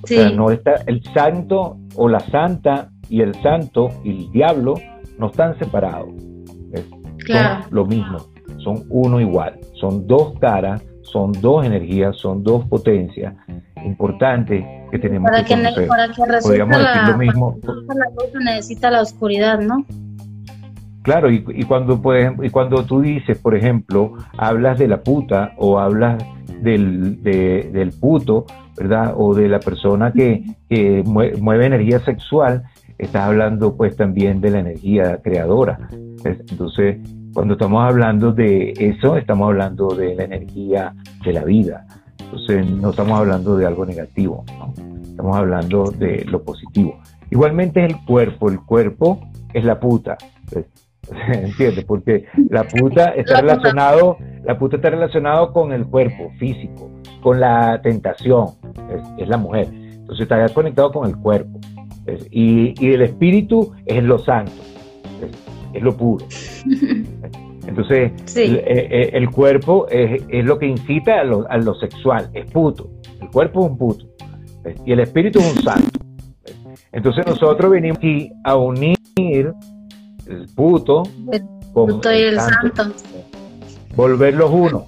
O 0.03 0.07
sea, 0.07 0.31
no 0.31 0.51
está, 0.51 0.75
el 0.87 1.03
santo 1.15 1.79
o 1.97 2.09
la 2.09 2.21
santa 2.21 2.91
y 3.09 3.23
el 3.23 3.35
santo 3.43 3.89
y 4.05 4.11
el 4.11 4.31
diablo 4.31 4.75
no 5.19 5.29
están 5.29 5.59
separados. 5.59 6.11
Son 7.27 7.63
lo 7.71 7.87
mismo, 7.87 8.19
son 8.59 8.85
uno 8.89 9.21
igual. 9.21 9.59
Son 9.81 10.07
dos 10.07 10.39
caras, 10.39 10.83
son 11.11 11.33
dos 11.33 11.65
energías, 11.65 12.17
son 12.17 12.43
dos 12.43 12.65
potencias 12.67 13.35
importantes 13.85 14.65
que 14.91 14.99
tenemos 14.99 15.31
para 15.31 15.45
que, 15.45 15.57
Para 15.87 16.09
que 16.09 16.23
decir 16.33 16.59
lo 16.59 17.19
mismo. 17.19 17.59
La 17.63 18.11
luz 18.11 18.45
necesita 18.45 18.91
la 18.91 19.03
oscuridad, 19.03 19.61
¿no? 19.61 19.85
Claro, 21.03 21.31
y, 21.31 21.45
y 21.49 21.63
cuando 21.63 22.01
y 22.43 22.51
cuando 22.51 22.85
tú 22.85 23.01
dices, 23.01 23.39
por 23.39 23.55
ejemplo, 23.55 24.15
hablas 24.37 24.79
de 24.79 24.89
la 24.89 25.03
puta 25.03 25.53
o 25.57 25.79
hablas 25.79 26.23
del, 26.61 27.23
del 27.23 27.93
puto, 27.93 28.47
¿verdad? 28.77 29.15
O 29.17 29.35
de 29.35 29.49
la 29.49 29.61
persona 29.61 30.13
que, 30.13 30.43
mueve, 31.05 31.67
energía 31.67 32.01
sexual, 32.01 32.65
estás 32.99 33.23
hablando 33.23 33.77
pues 33.77 33.97
también 33.97 34.41
de 34.41 34.51
la 34.51 34.59
energía 34.61 35.19
creadora. 35.23 35.89
Entonces, 36.25 36.99
cuando 37.37 37.53
estamos 37.53 37.87
hablando 37.87 38.33
de 38.33 38.73
eso, 38.79 39.19
estamos 39.19 39.49
hablando 39.49 39.89
de 39.89 40.15
la 40.15 40.25
energía 40.25 40.95
de 41.23 41.35
la 41.35 41.45
vida. 41.45 41.87
Entonces 42.19 42.67
no 42.67 42.89
estamos 42.89 43.21
hablando 43.21 43.59
de 43.59 43.67
algo 43.67 43.85
negativo, 43.85 44.43
estamos 45.03 45.37
hablando 45.37 45.91
de 45.91 46.25
lo 46.25 46.43
positivo. 46.43 46.99
Igualmente 47.31 47.85
es 47.85 47.93
el 47.93 48.03
cuerpo, 48.07 48.49
el 48.49 48.61
cuerpo 48.61 49.21
es 49.53 49.63
la 49.67 49.79
puta. 49.79 50.17
¿Entiendes? 51.29 51.85
Porque 51.85 52.25
la 52.49 52.65
puta 52.65 53.09
está 53.17 53.43
relacionado, 53.43 54.17
la 54.43 54.59
puta 54.59 54.77
está 54.77 54.89
relacionado 54.89 55.53
con 55.53 55.75
el 55.75 55.85
cuerpo 55.85 56.31
físico, 56.39 56.91
con 57.21 57.39
la 57.39 57.83
tentación, 57.83 58.47
es, 59.19 59.29
la 59.29 59.37
mujer. 59.37 59.69
Entonces 59.75 60.23
está 60.23 60.49
conectado 60.55 60.91
con 60.91 61.07
el 61.07 61.19
cuerpo. 61.19 61.61
y, 62.31 62.73
el 62.95 63.03
espíritu 63.03 63.75
es 63.85 64.03
lo 64.03 64.19
santo, 64.21 64.53
es, 65.73 65.83
lo 65.83 65.97
puro. 65.97 66.27
Entonces, 67.67 68.13
eh, 68.37 68.65
eh, 68.67 69.11
el, 69.13 69.29
cuerpo 69.31 69.87
es, 69.89 70.23
lo 70.45 70.59
que 70.59 70.67
incita 70.67 71.21
a 71.21 71.25
lo, 71.25 71.51
a 71.51 71.57
lo, 71.59 71.75
sexual, 71.75 72.31
es 72.33 72.49
puto. 72.51 72.89
El 73.21 73.29
cuerpo 73.29 73.65
es 73.65 73.71
un 73.71 73.79
puto. 73.79 74.07
Y 74.85 74.93
el 74.93 75.01
espíritu 75.01 75.41
es 75.41 75.57
un 75.57 75.63
santo. 75.63 76.01
Entonces 76.93 77.27
nosotros 77.27 77.71
venimos 77.71 77.99
aquí 77.99 78.31
a 78.45 78.57
unir 78.57 78.97
el 79.17 80.47
puto 80.55 81.03
con 81.73 82.01
el, 82.07 82.41
santo. 82.41 82.85
Volverlos 83.95 84.51
uno. 84.51 84.87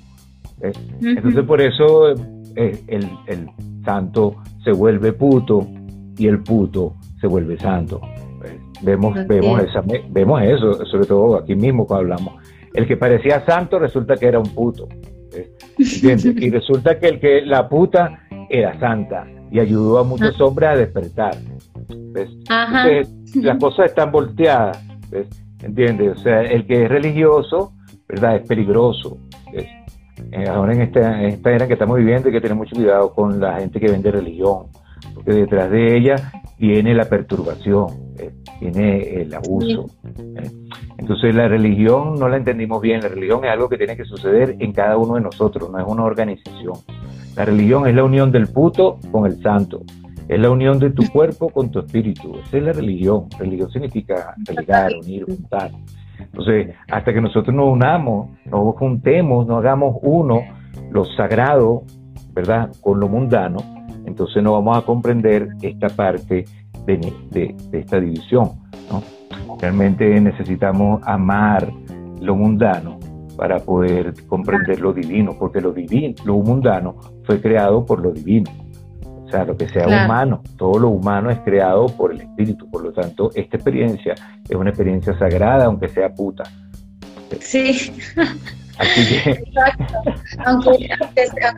Entonces 1.00 1.44
por 1.44 1.60
eso 1.60 2.14
eh, 2.56 2.82
el, 2.88 3.50
santo 3.84 4.36
se 4.64 4.72
vuelve 4.72 5.12
puto 5.12 5.66
y 6.16 6.26
el 6.26 6.42
puto 6.42 6.94
se 7.20 7.26
vuelve 7.26 7.58
santo. 7.58 8.00
Vemos, 8.82 9.26
vemos, 9.26 9.62
esa, 9.62 9.82
vemos 10.08 10.42
eso, 10.42 10.84
sobre 10.86 11.06
todo 11.06 11.36
aquí 11.36 11.54
mismo 11.54 11.86
cuando 11.86 12.14
hablamos. 12.14 12.42
El 12.74 12.86
que 12.86 12.96
parecía 12.96 13.44
santo 13.44 13.78
resulta 13.78 14.16
que 14.16 14.26
era 14.26 14.38
un 14.38 14.54
puto. 14.54 14.88
Y 15.78 16.50
resulta 16.50 16.98
que 16.98 17.08
el 17.08 17.20
que 17.20 17.42
la 17.42 17.68
puta 17.68 18.26
era 18.48 18.78
santa 18.80 19.26
y 19.50 19.60
ayudó 19.60 19.98
a 19.98 20.04
muchos 20.04 20.40
hombres 20.40 20.70
a 20.70 20.76
despertar. 20.76 21.34
las 23.42 23.58
cosas 23.58 23.86
están 23.86 24.10
volteadas. 24.10 24.84
¿ves? 25.10 25.28
¿Entiendes? 25.62 26.18
O 26.18 26.20
sea, 26.20 26.42
el 26.42 26.66
que 26.66 26.84
es 26.84 26.88
religioso, 26.88 27.72
¿verdad? 28.08 28.36
Es 28.36 28.48
peligroso. 28.48 29.18
Eh, 29.52 30.48
ahora 30.48 30.72
en 30.72 30.82
esta, 30.82 31.22
esta 31.22 31.52
era 31.52 31.66
que 31.66 31.74
estamos 31.74 31.96
viviendo 31.96 32.28
hay 32.28 32.34
que 32.34 32.40
tener 32.40 32.56
mucho 32.56 32.74
cuidado 32.74 33.12
con 33.12 33.40
la 33.40 33.58
gente 33.60 33.78
que 33.80 33.90
vende 33.90 34.10
religión, 34.10 34.66
porque 35.14 35.32
detrás 35.32 35.70
de 35.70 35.96
ella 35.96 36.16
viene 36.58 36.94
la 36.94 37.04
perturbación, 37.04 37.86
viene 38.60 39.22
el 39.22 39.34
abuso. 39.34 39.86
Entonces 40.98 41.34
la 41.34 41.48
religión 41.48 42.14
no 42.18 42.28
la 42.28 42.36
entendimos 42.36 42.80
bien, 42.80 43.00
la 43.00 43.08
religión 43.08 43.44
es 43.44 43.50
algo 43.50 43.68
que 43.68 43.76
tiene 43.76 43.96
que 43.96 44.04
suceder 44.04 44.56
en 44.58 44.72
cada 44.72 44.96
uno 44.96 45.14
de 45.14 45.20
nosotros, 45.20 45.70
no 45.70 45.78
es 45.78 45.86
una 45.86 46.04
organización. 46.04 46.74
La 47.36 47.44
religión 47.44 47.86
es 47.86 47.94
la 47.94 48.04
unión 48.04 48.32
del 48.32 48.48
puto 48.48 48.98
con 49.12 49.26
el 49.26 49.40
santo, 49.42 49.82
es 50.28 50.40
la 50.40 50.50
unión 50.50 50.78
de 50.78 50.90
tu 50.90 51.06
cuerpo 51.12 51.50
con 51.50 51.70
tu 51.70 51.80
espíritu, 51.80 52.38
esa 52.44 52.58
es 52.58 52.62
la 52.62 52.72
religión. 52.72 53.26
Religión 53.38 53.70
significa 53.70 54.34
religar, 54.44 54.92
unir, 55.00 55.24
juntar. 55.24 55.70
Entonces, 56.18 56.74
hasta 56.90 57.12
que 57.12 57.20
nosotros 57.20 57.54
nos 57.54 57.72
unamos, 57.72 58.30
nos 58.44 58.74
juntemos, 58.76 59.46
nos 59.46 59.58
hagamos 59.58 59.96
uno, 60.02 60.40
lo 60.90 61.04
sagrado, 61.04 61.84
¿verdad?, 62.32 62.70
con 62.80 62.98
lo 62.98 63.08
mundano, 63.08 63.58
entonces 64.04 64.42
no 64.42 64.52
vamos 64.52 64.76
a 64.76 64.82
comprender 64.82 65.48
esta 65.62 65.88
parte 65.88 66.44
de, 66.96 67.54
esta 67.72 68.00
división. 68.00 68.52
¿no? 68.90 69.02
Realmente 69.60 70.20
necesitamos 70.20 71.00
amar 71.04 71.70
lo 72.20 72.36
mundano 72.36 72.98
para 73.36 73.58
poder 73.58 74.14
comprender 74.26 74.80
lo 74.80 74.92
divino, 74.92 75.36
porque 75.38 75.60
lo 75.60 75.72
divino, 75.72 76.14
lo 76.24 76.38
mundano 76.38 76.96
fue 77.24 77.40
creado 77.40 77.84
por 77.84 78.00
lo 78.00 78.10
divino. 78.12 78.50
O 79.24 79.30
sea, 79.30 79.44
lo 79.44 79.56
que 79.56 79.68
sea 79.68 79.86
humano, 79.86 80.42
todo 80.56 80.78
lo 80.78 80.88
humano 80.88 81.30
es 81.30 81.38
creado 81.40 81.86
por 81.86 82.12
el 82.12 82.22
espíritu. 82.22 82.68
Por 82.70 82.82
lo 82.82 82.92
tanto, 82.92 83.30
esta 83.34 83.58
experiencia 83.58 84.14
es 84.48 84.56
una 84.56 84.70
experiencia 84.70 85.16
sagrada, 85.18 85.66
aunque 85.66 85.88
sea 85.88 86.14
puta. 86.14 86.44
Sí. 87.40 87.92
Así 88.78 89.22
que... 89.22 89.42
Aunque, 90.44 90.88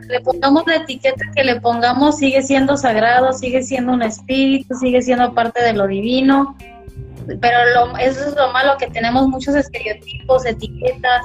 le 0.07 0.19
pongamos 0.21 0.63
la 0.67 0.75
etiqueta 0.77 1.23
que 1.35 1.43
le 1.43 1.59
pongamos, 1.61 2.17
sigue 2.17 2.41
siendo 2.41 2.77
sagrado, 2.77 3.31
sigue 3.33 3.63
siendo 3.63 3.93
un 3.93 4.01
espíritu, 4.01 4.75
sigue 4.75 5.01
siendo 5.01 5.33
parte 5.33 5.61
de 5.63 5.73
lo 5.73 5.87
divino. 5.87 6.55
Pero 7.39 7.57
lo, 7.75 7.97
eso 7.97 8.27
es 8.27 8.35
lo 8.35 8.51
malo, 8.51 8.77
que 8.77 8.87
tenemos 8.87 9.27
muchos 9.27 9.55
estereotipos, 9.55 10.45
etiquetas, 10.45 11.21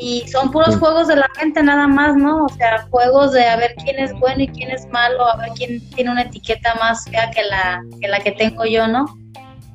y 0.00 0.26
son 0.28 0.50
puros 0.50 0.76
juegos 0.76 1.08
de 1.08 1.16
la 1.16 1.28
mente 1.40 1.62
nada 1.62 1.88
más, 1.88 2.16
¿no? 2.16 2.44
O 2.44 2.48
sea, 2.50 2.86
juegos 2.90 3.32
de 3.32 3.44
a 3.46 3.56
ver 3.56 3.74
quién 3.82 3.98
es 3.98 4.12
bueno 4.14 4.42
y 4.42 4.48
quién 4.48 4.70
es 4.70 4.86
malo, 4.88 5.26
a 5.26 5.36
ver 5.36 5.50
quién 5.56 5.80
tiene 5.90 6.10
una 6.10 6.22
etiqueta 6.22 6.74
más 6.76 7.04
fea 7.04 7.30
que 7.30 7.42
la 7.42 7.82
que, 8.00 8.08
la 8.08 8.20
que 8.20 8.32
tengo 8.32 8.64
yo, 8.64 8.86
¿no? 8.86 9.06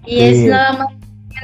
Y 0.06 0.22
es 0.22 0.40
nada 0.40 0.74
más 0.74 0.88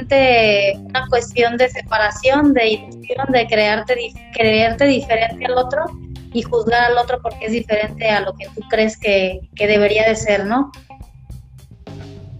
una 0.08 1.06
cuestión 1.08 1.56
de 1.56 1.68
separación, 1.68 2.52
de 2.52 2.68
ilusión, 2.68 3.26
de 3.30 3.46
crearte, 3.46 3.94
creerte 4.32 4.86
diferente 4.86 5.46
al 5.46 5.58
otro 5.58 5.84
y 6.32 6.42
juzgar 6.42 6.90
al 6.90 6.98
otro 6.98 7.20
porque 7.22 7.46
es 7.46 7.52
diferente 7.52 8.08
a 8.08 8.20
lo 8.20 8.34
que 8.34 8.46
tú 8.54 8.62
crees 8.68 8.96
que, 8.96 9.40
que 9.54 9.66
debería 9.66 10.08
de 10.08 10.16
ser, 10.16 10.46
¿no? 10.46 10.70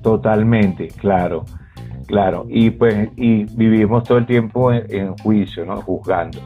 Totalmente, 0.02 0.88
claro. 0.88 1.44
Claro, 2.10 2.44
y 2.48 2.70
pues 2.70 3.08
y 3.16 3.44
vivimos 3.44 4.02
todo 4.02 4.18
el 4.18 4.26
tiempo 4.26 4.72
en, 4.72 5.16
juicio, 5.18 5.64
¿no? 5.64 5.80
Juzgando, 5.80 6.40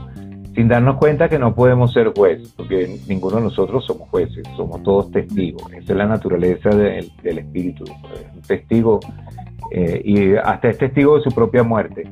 sin 0.55 0.69
darnos 0.69 0.97
cuenta 0.97 1.27
que 1.31 1.39
no 1.39 1.55
podemos 1.55 1.91
ser 1.95 2.13
jueces, 2.15 2.53
porque 2.55 3.01
ninguno 3.09 3.37
de 3.37 3.45
nosotros 3.45 3.83
somos 3.87 4.11
jueces, 4.11 4.47
somos 4.59 4.83
todos 4.83 5.11
testigos. 5.11 5.63
Esa 5.73 5.93
es 5.93 5.97
la 5.97 6.07
naturaleza 6.07 6.69
del, 6.69 7.11
espíritu, 7.23 7.85
un 8.35 8.43
testigo 8.43 9.01
eh, 9.77 10.01
y 10.05 10.37
hasta 10.37 10.69
es 10.69 10.79
testigo 10.79 11.17
de 11.17 11.25
su 11.25 11.31
propia 11.31 11.65
muerte. 11.65 12.09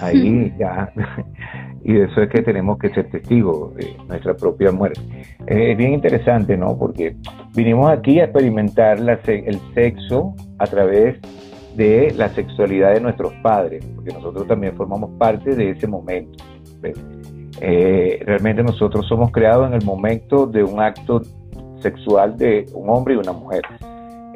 Ahí 0.00 0.54
ya, 0.56 0.92
y 1.84 1.94
de 1.94 2.04
eso 2.04 2.22
es 2.22 2.30
que 2.30 2.42
tenemos 2.42 2.78
que 2.78 2.90
ser 2.90 3.10
testigos 3.10 3.74
de 3.74 3.96
nuestra 4.06 4.34
propia 4.34 4.70
muerte. 4.70 5.00
es 5.48 5.76
bien 5.76 5.94
interesante, 5.94 6.56
¿no? 6.56 6.78
Porque 6.78 7.16
vinimos 7.56 7.90
aquí 7.90 8.20
a 8.20 8.24
experimentar 8.24 8.98
el 8.98 9.58
sexo 9.74 10.36
a 10.58 10.66
través 10.66 11.18
de 11.74 12.14
la 12.16 12.28
sexualidad 12.28 12.94
de 12.94 13.00
nuestros 13.00 13.32
padres, 13.42 13.84
porque 13.96 14.12
nosotros 14.12 14.46
también 14.46 14.76
formamos 14.76 15.10
parte 15.18 15.56
de 15.56 15.70
ese 15.70 15.88
momento. 15.88 16.44
Eh, 17.60 18.22
realmente 18.24 18.62
nosotros 18.62 19.08
somos 19.08 19.32
creados 19.32 19.66
en 19.66 19.74
el 19.74 19.84
momento 19.84 20.46
de 20.46 20.62
un 20.62 20.80
acto 20.80 21.20
sexual 21.80 22.36
de 22.36 22.66
un 22.74 22.88
hombre 22.90 23.14
y 23.14 23.16
una 23.16 23.32
mujer. 23.32 23.62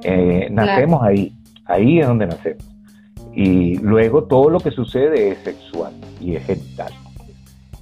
Eh, 0.02 0.48
nacemos 0.50 1.02
ahí, 1.02 1.32
ahí 1.68 2.00
es 2.00 2.06
donde 2.06 2.26
nacemos. 2.26 2.64
Y 3.32 3.76
luego 3.78 4.24
todo 4.24 4.50
lo 4.50 4.58
que 4.58 4.70
sucede 4.72 5.30
es 5.30 5.38
sexual 5.38 5.92
y 6.20 6.34
es 6.34 6.44
genital. 6.44 6.92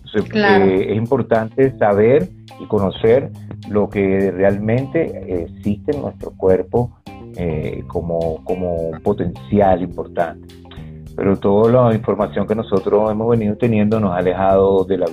Entonces, 0.04 0.30
eh, 0.34 0.86
es 0.90 0.96
importante 0.96 1.76
saber 1.78 2.28
y 2.60 2.66
conocer 2.66 3.30
lo 3.70 3.88
que 3.88 4.30
realmente 4.30 5.42
existe 5.42 5.92
en 5.94 6.02
nuestro 6.02 6.30
cuerpo 6.32 6.90
eh, 7.36 7.84
como, 7.86 8.42
como 8.44 8.92
potencial 9.02 9.82
importante. 9.82 10.46
Pero 11.16 11.36
toda 11.38 11.90
la 11.90 11.94
información 11.94 12.46
que 12.46 12.54
nosotros 12.54 13.10
hemos 13.10 13.30
venido 13.30 13.56
teniendo 13.56 13.98
nos 13.98 14.12
ha 14.12 14.18
alejado 14.18 14.84
de 14.84 14.98
la 14.98 15.06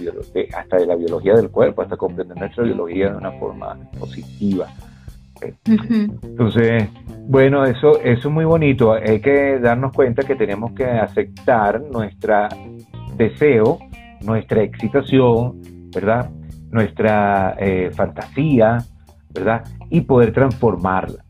hasta 0.57 0.77
de 0.77 0.85
la 0.85 0.95
biología 0.95 1.33
del 1.33 1.49
cuerpo, 1.49 1.81
hasta 1.81 1.95
comprender 1.95 2.37
nuestra 2.37 2.63
biología 2.63 3.09
de 3.09 3.17
una 3.17 3.31
forma 3.33 3.77
positiva. 3.97 4.67
Entonces, 5.65 6.89
bueno, 7.27 7.65
eso, 7.65 7.99
eso 8.01 8.27
es 8.27 8.33
muy 8.33 8.45
bonito. 8.45 8.93
Hay 8.93 9.19
que 9.19 9.59
darnos 9.59 9.93
cuenta 9.93 10.23
que 10.23 10.35
tenemos 10.35 10.73
que 10.73 10.85
aceptar 10.85 11.81
nuestro 11.81 12.47
deseo, 13.15 13.79
nuestra 14.21 14.63
excitación, 14.63 15.61
¿verdad? 15.93 16.29
Nuestra 16.71 17.55
eh, 17.59 17.91
fantasía, 17.93 18.79
¿verdad? 19.33 19.63
Y 19.89 20.01
poder 20.01 20.33
transformarla 20.33 21.23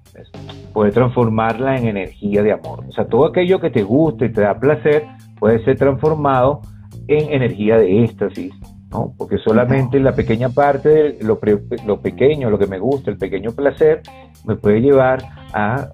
puede 0.73 0.91
transformarla 0.91 1.77
en 1.77 1.87
energía 1.87 2.41
de 2.41 2.51
amor. 2.51 2.83
O 2.87 2.91
sea, 2.91 3.05
todo 3.05 3.27
aquello 3.27 3.59
que 3.59 3.69
te 3.69 3.83
gusta 3.83 4.25
y 4.25 4.31
te 4.31 4.41
da 4.41 4.59
placer 4.59 5.05
puede 5.39 5.63
ser 5.63 5.77
transformado 5.77 6.61
en 7.07 7.31
energía 7.31 7.77
de 7.77 8.03
éxtasis, 8.03 8.53
¿no? 8.93 9.13
Porque 9.17 9.37
solamente 9.39 9.99
la 9.99 10.13
pequeña 10.13 10.49
parte 10.49 10.89
de 10.89 11.17
lo, 11.23 11.39
lo 11.85 11.99
pequeño, 11.99 12.49
lo 12.49 12.59
que 12.59 12.67
me 12.67 12.79
gusta, 12.79 13.09
el 13.09 13.17
pequeño 13.17 13.51
placer, 13.51 14.01
me 14.45 14.55
puede 14.55 14.81
llevar 14.81 15.23
a 15.53 15.89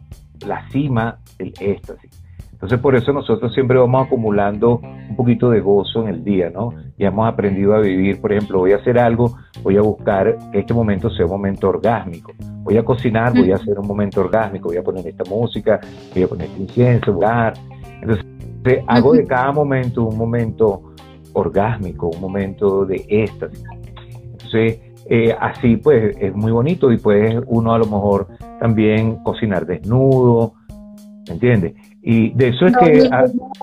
la 0.46 0.70
cima 0.70 1.20
del 1.38 1.54
éxtasis. 1.60 2.20
Entonces 2.52 2.80
por 2.80 2.94
eso 2.94 3.14
nosotros 3.14 3.54
siempre 3.54 3.78
vamos 3.78 4.06
acumulando 4.06 4.82
un 5.10 5.16
poquito 5.16 5.50
de 5.50 5.62
gozo 5.62 6.02
en 6.04 6.10
el 6.10 6.24
día, 6.26 6.50
¿no? 6.50 6.74
Y 6.98 7.06
hemos 7.06 7.26
aprendido 7.26 7.74
a 7.74 7.80
vivir, 7.80 8.20
por 8.20 8.34
ejemplo, 8.34 8.60
voy 8.60 8.74
a 8.74 8.76
hacer 8.76 9.00
algo, 9.00 9.38
voy 9.64 9.78
a 9.78 9.82
buscar 9.82 10.38
que 10.52 10.60
este 10.60 10.74
momento 10.74 11.10
sea 11.10 11.26
un 11.26 11.32
momento 11.32 11.70
orgásmico. 11.70 12.34
Voy 12.64 12.76
a 12.76 12.84
cocinar, 12.84 13.32
voy 13.32 13.54
a 13.54 13.56
hacer 13.56 13.80
un 13.80 13.88
momento 13.88 14.20
orgásmico, 14.20 14.68
voy 14.68 14.78
a 14.78 14.84
poner 14.84 15.08
esta 15.08 15.24
música, 15.30 15.80
voy 16.14 16.24
a 16.24 16.28
poner 16.28 16.48
este 16.48 16.62
incienso, 16.62 17.14
lugar. 17.14 17.54
Entonces 18.02 18.26
hago 18.88 19.14
de 19.14 19.26
cada 19.26 19.54
momento 19.54 20.04
un 20.04 20.18
momento 20.18 20.89
orgásmico, 21.40 22.10
un 22.10 22.22
momento 22.22 22.86
de 22.86 23.06
éxtasis. 23.08 23.64
Entonces, 24.32 24.80
eh, 25.10 25.36
así 25.40 25.78
pues 25.78 26.16
es 26.20 26.36
muy 26.36 26.52
bonito 26.52 26.92
y 26.92 26.98
puede 26.98 27.42
uno 27.48 27.74
a 27.74 27.80
lo 27.80 27.86
mejor 27.86 28.28
también 28.60 29.16
cocinar 29.24 29.66
desnudo, 29.66 30.54
¿me 31.28 31.34
entiendes? 31.34 31.74
Y 32.02 32.30
de 32.32 32.50
eso 32.50 32.66
es 32.66 32.78
que 32.78 33.10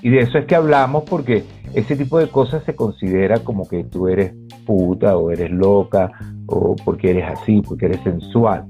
y 0.01 0.09
de 0.09 0.19
eso 0.19 0.37
es 0.37 0.45
que 0.45 0.55
hablamos 0.55 1.03
porque 1.09 1.43
ese 1.73 1.95
tipo 1.95 2.19
de 2.19 2.27
cosas 2.27 2.63
se 2.65 2.75
considera 2.75 3.39
como 3.39 3.67
que 3.67 3.83
tú 3.85 4.07
eres 4.07 4.33
puta 4.65 5.17
o 5.17 5.31
eres 5.31 5.51
loca 5.51 6.11
o 6.47 6.75
porque 6.83 7.11
eres 7.11 7.25
así, 7.29 7.61
porque 7.61 7.85
eres 7.85 8.01
sensual. 8.01 8.65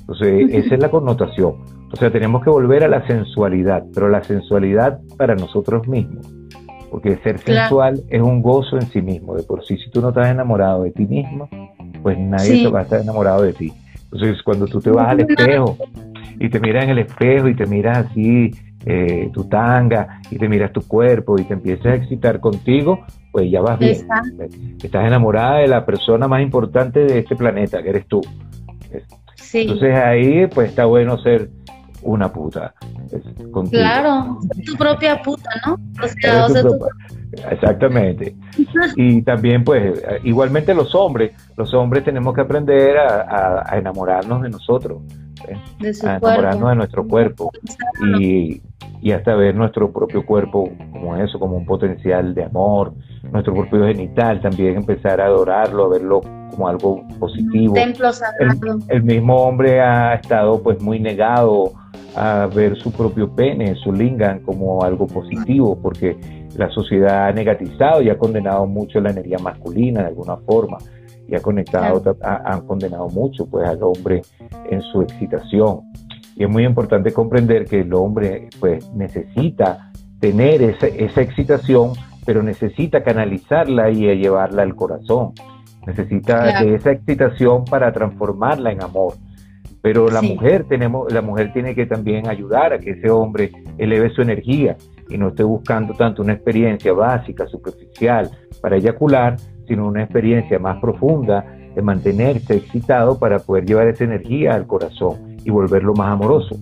Entonces, 0.00 0.48
esa 0.52 0.74
es 0.74 0.80
la 0.80 0.90
connotación. 0.90 1.54
O 1.92 1.96
sea, 1.96 2.10
tenemos 2.10 2.42
que 2.44 2.50
volver 2.50 2.84
a 2.84 2.88
la 2.88 3.06
sensualidad, 3.06 3.84
pero 3.94 4.08
la 4.08 4.22
sensualidad 4.22 5.00
para 5.16 5.34
nosotros 5.34 5.88
mismos. 5.88 6.35
Porque 6.90 7.16
ser 7.18 7.38
sensual 7.38 8.02
es 8.08 8.22
un 8.22 8.42
gozo 8.42 8.76
en 8.76 8.86
sí 8.88 9.02
mismo. 9.02 9.34
De 9.34 9.42
por 9.42 9.64
sí, 9.64 9.76
si 9.76 9.90
tú 9.90 10.00
no 10.00 10.08
estás 10.08 10.28
enamorado 10.28 10.84
de 10.84 10.92
ti 10.92 11.06
mismo, 11.06 11.48
pues 12.02 12.18
nadie 12.18 12.62
te 12.62 12.68
va 12.68 12.80
a 12.80 12.82
estar 12.82 13.00
enamorado 13.00 13.42
de 13.42 13.52
ti. 13.52 13.72
Entonces, 14.04 14.42
cuando 14.42 14.66
tú 14.66 14.80
te 14.80 14.90
vas 14.90 15.08
al 15.08 15.20
espejo 15.20 15.76
y 16.38 16.48
te 16.48 16.60
miras 16.60 16.84
en 16.84 16.90
el 16.90 16.98
espejo 17.00 17.48
y 17.48 17.56
te 17.56 17.66
miras 17.66 18.06
así, 18.06 18.52
eh, 18.84 19.30
tu 19.32 19.44
tanga, 19.48 20.20
y 20.30 20.38
te 20.38 20.48
miras 20.48 20.72
tu 20.72 20.80
cuerpo 20.82 21.38
y 21.38 21.44
te 21.44 21.54
empiezas 21.54 21.86
a 21.86 21.94
excitar 21.96 22.38
contigo, 22.38 23.04
pues 23.32 23.50
ya 23.50 23.60
vas 23.60 23.78
bien. 23.78 24.06
Estás 24.82 25.06
enamorada 25.06 25.58
de 25.58 25.66
la 25.66 25.84
persona 25.84 26.28
más 26.28 26.40
importante 26.40 27.00
de 27.00 27.18
este 27.18 27.34
planeta, 27.34 27.82
que 27.82 27.90
eres 27.90 28.06
tú. 28.06 28.20
Entonces 29.52 29.94
ahí, 29.94 30.46
pues 30.46 30.70
está 30.70 30.84
bueno 30.84 31.18
ser 31.18 31.50
una 32.06 32.32
puta. 32.32 32.74
Claro, 33.70 34.38
tu 34.64 34.74
propia 34.76 35.20
puta, 35.22 35.50
¿no? 35.66 35.76
Exactamente. 37.50 38.34
y 38.96 39.22
también, 39.22 39.64
pues, 39.64 40.02
igualmente 40.24 40.74
los 40.74 40.94
hombres, 40.94 41.32
los 41.56 41.72
hombres 41.74 42.04
tenemos 42.04 42.34
que 42.34 42.40
aprender 42.40 42.96
a, 42.98 43.76
enamorarnos 43.76 44.42
de 44.42 44.50
nosotros, 44.50 45.02
¿eh? 45.48 45.92
a 46.04 46.16
enamorarnos 46.16 46.70
de 46.70 46.76
nuestro 46.76 47.06
cuerpo 47.06 47.50
y, 48.18 48.62
y 49.00 49.12
hasta 49.12 49.34
ver 49.34 49.54
nuestro 49.54 49.92
propio 49.92 50.24
cuerpo 50.24 50.70
como 50.92 51.16
eso, 51.16 51.38
como 51.38 51.56
un 51.56 51.66
potencial 51.66 52.34
de 52.34 52.44
amor, 52.44 52.94
nuestro 53.30 53.54
propio 53.54 53.86
genital, 53.86 54.40
también 54.40 54.76
empezar 54.76 55.20
a 55.20 55.26
adorarlo, 55.26 55.84
a 55.84 55.88
verlo 55.88 56.20
como 56.50 56.68
algo 56.68 57.06
positivo. 57.18 57.74
El, 58.88 59.02
mismo 59.02 59.36
hombre 59.36 59.80
ha 59.80 60.14
estado 60.14 60.62
pues 60.62 60.80
muy 60.80 61.00
negado 61.00 61.72
a 62.16 62.46
ver 62.46 62.76
su 62.76 62.90
propio 62.90 63.30
pene, 63.30 63.74
su 63.76 63.92
lingam 63.92 64.40
como 64.40 64.82
algo 64.82 65.06
positivo, 65.06 65.78
porque 65.80 66.16
la 66.56 66.70
sociedad 66.70 67.28
ha 67.28 67.32
negatizado 67.32 68.02
y 68.02 68.10
ha 68.10 68.18
condenado 68.18 68.66
mucho 68.66 69.00
la 69.00 69.10
energía 69.10 69.38
masculina 69.38 70.00
de 70.00 70.08
alguna 70.08 70.36
forma 70.38 70.78
y 71.28 71.34
ha 71.34 71.40
conectado, 71.40 72.16
han 72.22 72.66
condenado 72.66 73.08
mucho 73.08 73.46
pues 73.46 73.68
al 73.68 73.82
hombre 73.82 74.22
en 74.70 74.80
su 74.82 75.02
excitación. 75.02 75.82
Y 76.36 76.44
es 76.44 76.50
muy 76.50 76.64
importante 76.64 77.12
comprender 77.12 77.66
que 77.66 77.80
el 77.80 77.92
hombre 77.94 78.48
pues 78.60 78.90
necesita 78.94 79.92
tener 80.20 80.62
esa, 80.62 80.86
esa 80.86 81.20
excitación 81.20 81.92
pero 82.26 82.42
necesita 82.42 83.02
canalizarla 83.02 83.88
y 83.90 84.00
llevarla 84.16 84.62
al 84.62 84.74
corazón. 84.74 85.32
Necesita 85.86 86.60
de 86.62 86.74
esa 86.74 86.90
excitación 86.90 87.64
para 87.64 87.92
transformarla 87.92 88.72
en 88.72 88.82
amor. 88.82 89.14
Pero 89.86 90.10
la 90.10 90.20
mujer 90.20 90.64
tenemos, 90.64 91.12
la 91.12 91.22
mujer 91.22 91.52
tiene 91.52 91.72
que 91.72 91.86
también 91.86 92.26
ayudar 92.26 92.72
a 92.72 92.80
que 92.80 92.90
ese 92.90 93.08
hombre 93.08 93.52
eleve 93.78 94.10
su 94.10 94.20
energía 94.20 94.76
y 95.08 95.16
no 95.16 95.28
esté 95.28 95.44
buscando 95.44 95.94
tanto 95.94 96.22
una 96.22 96.32
experiencia 96.32 96.92
básica, 96.92 97.46
superficial 97.46 98.28
para 98.60 98.78
eyacular, 98.78 99.36
sino 99.68 99.86
una 99.86 100.02
experiencia 100.02 100.58
más 100.58 100.80
profunda 100.80 101.44
de 101.72 101.80
mantenerse 101.82 102.56
excitado 102.56 103.16
para 103.16 103.38
poder 103.38 103.64
llevar 103.64 103.86
esa 103.86 104.02
energía 104.02 104.54
al 104.54 104.66
corazón 104.66 105.36
y 105.44 105.50
volverlo 105.50 105.94
más 105.94 106.12
amoroso. 106.12 106.56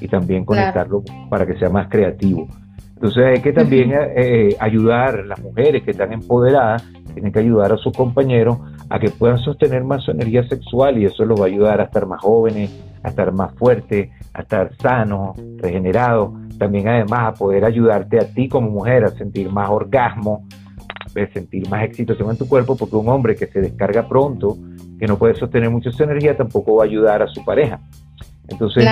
Y 0.00 0.06
también 0.06 0.44
conectarlo 0.44 1.02
para 1.28 1.44
que 1.44 1.58
sea 1.58 1.70
más 1.70 1.88
creativo. 1.88 2.46
Entonces 3.00 3.24
hay 3.24 3.40
que 3.40 3.54
también 3.54 3.92
eh, 3.92 4.12
eh, 4.14 4.56
ayudar, 4.60 5.24
las 5.24 5.40
mujeres 5.40 5.82
que 5.84 5.92
están 5.92 6.12
empoderadas, 6.12 6.86
tienen 7.14 7.32
que 7.32 7.38
ayudar 7.38 7.72
a 7.72 7.78
sus 7.78 7.94
compañeros 7.96 8.58
a 8.90 8.98
que 8.98 9.08
puedan 9.08 9.38
sostener 9.38 9.82
más 9.84 10.04
su 10.04 10.10
energía 10.10 10.46
sexual 10.46 10.98
y 10.98 11.06
eso 11.06 11.24
los 11.24 11.40
va 11.40 11.44
a 11.44 11.48
ayudar 11.48 11.80
a 11.80 11.84
estar 11.84 12.04
más 12.04 12.20
jóvenes, 12.20 12.70
a 13.02 13.08
estar 13.08 13.32
más 13.32 13.54
fuertes, 13.54 14.10
a 14.34 14.42
estar 14.42 14.76
sanos, 14.76 15.34
regenerados. 15.56 16.32
También 16.58 16.88
además 16.88 17.20
a 17.28 17.32
poder 17.32 17.64
ayudarte 17.64 18.18
a 18.18 18.34
ti 18.34 18.50
como 18.50 18.68
mujer 18.68 19.04
a 19.04 19.08
sentir 19.08 19.50
más 19.50 19.70
orgasmo, 19.70 20.46
a 21.16 21.32
sentir 21.32 21.70
más 21.70 21.84
excitación 21.84 22.28
en 22.28 22.36
tu 22.36 22.46
cuerpo, 22.46 22.76
porque 22.76 22.96
un 22.96 23.08
hombre 23.08 23.34
que 23.34 23.46
se 23.46 23.62
descarga 23.62 24.06
pronto, 24.06 24.58
que 24.98 25.06
no 25.06 25.16
puede 25.16 25.36
sostener 25.36 25.70
mucho 25.70 25.90
su 25.90 26.02
energía, 26.02 26.36
tampoco 26.36 26.76
va 26.76 26.82
a 26.82 26.86
ayudar 26.86 27.22
a 27.22 27.28
su 27.28 27.42
pareja. 27.46 27.80
Entonces, 28.50 28.86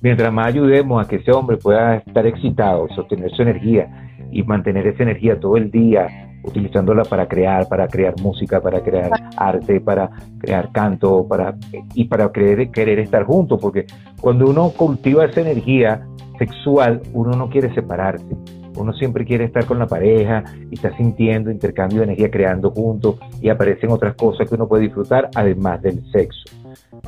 mientras 0.00 0.32
más 0.32 0.48
ayudemos 0.48 1.04
a 1.04 1.08
que 1.08 1.16
ese 1.16 1.30
hombre 1.30 1.56
pueda 1.56 1.96
estar 1.96 2.26
excitado, 2.26 2.88
sostener 2.94 3.30
su 3.32 3.42
energía 3.42 4.10
y 4.32 4.42
mantener 4.42 4.86
esa 4.86 5.02
energía 5.02 5.38
todo 5.38 5.56
el 5.56 5.70
día, 5.70 6.08
utilizándola 6.42 7.04
para 7.04 7.26
crear, 7.26 7.68
para 7.68 7.88
crear 7.88 8.14
música, 8.20 8.60
para 8.60 8.82
crear 8.82 9.10
arte, 9.36 9.80
para 9.80 10.10
crear 10.38 10.70
canto, 10.72 11.26
para 11.26 11.56
y 11.94 12.04
para 12.04 12.30
querer, 12.32 12.70
querer 12.70 12.98
estar 12.98 13.24
juntos, 13.24 13.58
porque 13.60 13.86
cuando 14.20 14.48
uno 14.48 14.70
cultiva 14.70 15.24
esa 15.24 15.40
energía 15.40 16.06
sexual, 16.38 17.00
uno 17.12 17.36
no 17.36 17.48
quiere 17.48 17.72
separarse. 17.74 18.36
Uno 18.76 18.92
siempre 18.92 19.24
quiere 19.24 19.44
estar 19.44 19.64
con 19.66 19.78
la 19.78 19.86
pareja 19.86 20.42
y 20.68 20.74
está 20.74 20.94
sintiendo 20.96 21.50
intercambio 21.50 21.98
de 21.98 22.04
energía, 22.06 22.30
creando 22.30 22.72
juntos 22.72 23.20
y 23.40 23.48
aparecen 23.48 23.90
otras 23.90 24.14
cosas 24.14 24.48
que 24.48 24.56
uno 24.56 24.66
puede 24.66 24.82
disfrutar 24.82 25.30
además 25.36 25.80
del 25.80 26.02
sexo. 26.10 26.42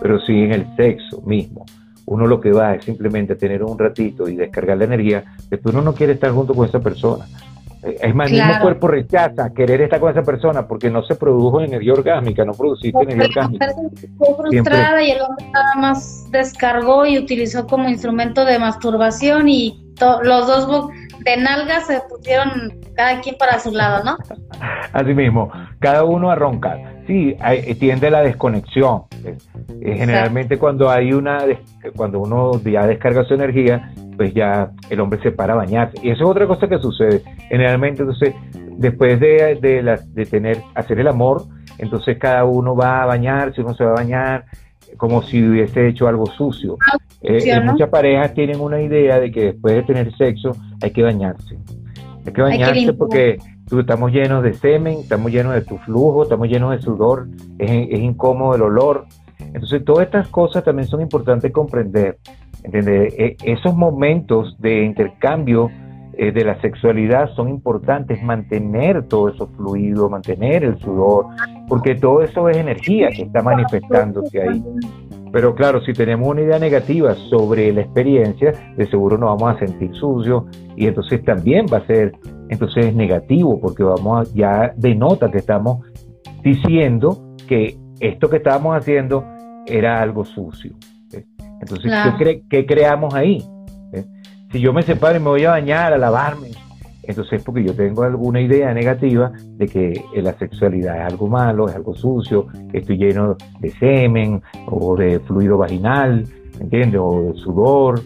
Pero 0.01 0.21
si 0.21 0.45
en 0.45 0.53
el 0.53 0.77
sexo 0.77 1.21
mismo 1.23 1.65
uno 2.07 2.27
lo 2.27 2.41
que 2.41 2.53
va 2.53 2.75
es 2.75 2.85
simplemente 2.85 3.37
tener 3.37 3.63
un 3.63 3.79
ratito 3.79 4.29
y 4.29 4.37
descargar 4.37 4.79
la 4.79 4.85
energía, 4.85 5.25
después 5.51 5.75
uno 5.75 5.85
no 5.85 5.95
quiere 5.95 6.15
estar 6.15 6.31
junto 6.31 6.55
con 6.55 6.69
esa 6.69 6.81
persona. 6.81 7.27
Eh, 7.83 7.99
es 8.01 8.15
más, 8.15 8.31
el 8.31 8.39
mismo 8.39 8.61
cuerpo 8.61 8.89
rechaza 8.89 9.53
querer 9.53 9.83
estar 9.83 10.01
con 10.01 10.11
esa 10.11 10.23
persona 10.23 10.67
porque 10.67 10.91
no 10.91 11.03
se 11.03 11.15
produjo 11.17 11.61
energía 11.61 11.93
orgánica, 11.93 12.45
no 12.45 12.53
produciste 12.53 12.99
energía 13.03 13.43
orgánica. 13.45 13.67
frustrada 14.37 15.03
y 15.03 15.11
el 15.11 15.21
hombre 15.21 15.47
nada 15.53 15.75
más 15.77 16.31
descargó 16.31 17.07
y 17.07 17.19
utilizó 17.19 17.67
como 17.67 17.89
instrumento 17.89 18.45
de 18.45 18.59
masturbación 18.59 19.49
y 19.49 19.83
los 20.23 20.47
dos 20.47 20.89
de 21.25 21.37
nalgas 21.37 21.87
se 21.87 22.01
pusieron 22.09 22.81
cada 22.95 23.21
quien 23.21 23.37
para 23.37 23.59
su 23.59 23.73
lado, 23.73 24.05
¿no? 24.05 24.17
Así 24.93 25.13
mismo, 25.13 25.51
cada 25.81 26.05
uno 26.05 26.31
a 26.31 26.35
roncar. 26.35 26.96
Sí, 27.07 27.37
hay, 27.41 27.75
tiende 27.77 28.11
la 28.11 28.23
desconexión. 28.23 29.03
Eh, 29.25 29.95
generalmente 29.97 30.59
cuando 30.59 30.91
hay 30.91 31.13
una, 31.13 31.39
cuando 31.95 32.21
uno 32.21 32.61
ya 32.65 32.87
descarga 32.87 33.25
su 33.25 33.35
energía, 33.35 33.93
pues 34.17 34.35
ya 34.35 34.71
el 34.91 35.01
hombre 35.01 35.21
se 35.23 35.31
para 35.31 35.53
a 35.53 35.57
bañarse. 35.57 35.99
Y 36.03 36.11
eso 36.11 36.25
es 36.25 36.31
otra 36.31 36.47
cosa 36.47 36.69
que 36.69 36.79
sucede. 36.79 37.23
Generalmente, 37.49 38.03
entonces, 38.03 38.35
después 38.77 39.21
de, 39.21 39.57
de, 39.61 40.27
tener, 40.27 40.59
hacer 40.75 40.99
el 40.99 41.07
amor, 41.07 41.43
entonces 41.79 42.19
cada 42.19 42.45
uno 42.45 42.75
va 42.75 43.03
a 43.03 43.07
bañarse, 43.07 43.61
uno 43.61 43.75
se 43.75 43.85
va 43.85 43.91
a 43.91 43.95
bañar 43.95 44.45
como 44.97 45.23
si 45.23 45.47
hubiese 45.47 45.89
hecho 45.89 46.09
algo 46.09 46.27
sucio. 46.27 46.77
Eh, 47.23 47.61
muchas 47.63 47.89
parejas 47.89 48.35
tienen 48.35 48.61
una 48.61 48.81
idea 48.81 49.21
de 49.21 49.31
que 49.31 49.45
después 49.53 49.75
de 49.75 49.83
tener 49.83 50.17
sexo 50.17 50.53
hay 50.83 50.91
que 50.91 51.03
bañarse. 51.03 51.57
Hay 52.27 52.33
que 52.33 52.43
bañarse 52.43 52.93
porque 52.95 53.39
estamos 53.71 54.13
llenos 54.13 54.43
de 54.43 54.55
semen, 54.55 54.99
estamos 55.01 55.33
llenos 55.33 55.55
de 55.55 55.63
tu 55.63 55.77
flujo, 55.79 56.23
estamos 56.23 56.49
llenos 56.49 56.71
de 56.71 56.83
sudor, 56.83 57.29
es, 57.59 57.71
es 57.71 58.01
incómodo 58.01 58.55
el 58.55 58.63
olor. 58.63 59.07
Entonces, 59.39 59.85
todas 59.85 60.07
estas 60.07 60.29
cosas 60.29 60.65
también 60.65 60.89
son 60.89 61.01
importantes 61.01 61.53
comprender. 61.53 62.19
E, 62.63 63.37
esos 63.45 63.77
momentos 63.77 64.57
de 64.59 64.85
intercambio 64.85 65.71
eh, 66.19 66.33
de 66.33 66.45
la 66.45 66.61
sexualidad 66.61 67.31
son 67.35 67.49
importantes, 67.49 68.23
mantener 68.23 69.07
todo 69.07 69.29
eso 69.29 69.49
fluido, 69.57 70.09
mantener 70.09 70.65
el 70.65 70.79
sudor, 70.79 71.27
porque 71.69 71.95
todo 71.95 72.23
eso 72.23 72.49
es 72.49 72.57
energía 72.57 73.11
que 73.11 73.23
está 73.23 73.43
manifestándose 73.43 74.41
ahí. 74.41 74.65
Pero 75.33 75.55
claro, 75.55 75.83
si 75.83 75.93
tenemos 75.93 76.27
una 76.29 76.41
idea 76.41 76.59
negativa 76.59 77.15
sobre 77.29 77.71
la 77.73 77.83
experiencia, 77.83 78.53
de 78.77 78.87
seguro 78.87 79.19
nos 79.19 79.39
vamos 79.39 79.57
a 79.57 79.67
sentir 79.67 79.95
sucios 79.95 80.45
y 80.77 80.87
entonces 80.87 81.23
también 81.25 81.67
va 81.71 81.79
a 81.79 81.87
ser 81.87 82.13
entonces 82.49 82.95
negativo 82.95 83.61
porque 83.61 83.83
vamos 83.83 84.29
a, 84.29 84.35
ya 84.35 84.73
denota 84.77 85.31
que 85.31 85.39
estamos 85.39 85.85
diciendo 86.43 87.35
que 87.49 87.77
esto 88.01 88.29
que 88.29 88.37
estábamos 88.37 88.77
haciendo 88.77 89.25
era 89.67 90.01
algo 90.01 90.25
sucio. 90.25 90.75
Entonces, 91.61 91.93
¿qué, 92.49 92.67
creamos 92.67 93.15
ahí? 93.15 93.43
Si 94.53 94.61
yo 94.61 94.73
me 94.73 94.83
separo 94.83 95.17
y 95.17 95.21
me 95.21 95.29
voy 95.31 95.45
a 95.45 95.51
bañar, 95.51 95.93
a 95.93 95.99
lavarme, 95.99 96.51
entonces 97.03 97.43
porque 97.43 97.65
yo 97.65 97.75
tengo 97.75 98.03
alguna 98.03 98.41
idea 98.41 98.73
negativa 98.75 99.33
de 99.57 99.67
que 99.67 100.05
la 100.17 100.35
sexualidad 100.35 100.99
es 100.99 101.13
algo 101.13 101.29
malo, 101.29 101.69
es 101.69 101.75
algo 101.75 101.95
sucio, 101.95 102.47
estoy 102.73 102.99
lleno 102.99 103.37
de 103.61 103.71
semen 103.73 104.43
o 104.67 104.97
de 104.97 105.21
fluido 105.21 105.59
vaginal, 105.59 106.25
¿entiendes? 106.61 107.01
O 107.03 107.23
de 107.23 107.35
sudor. 107.35 108.01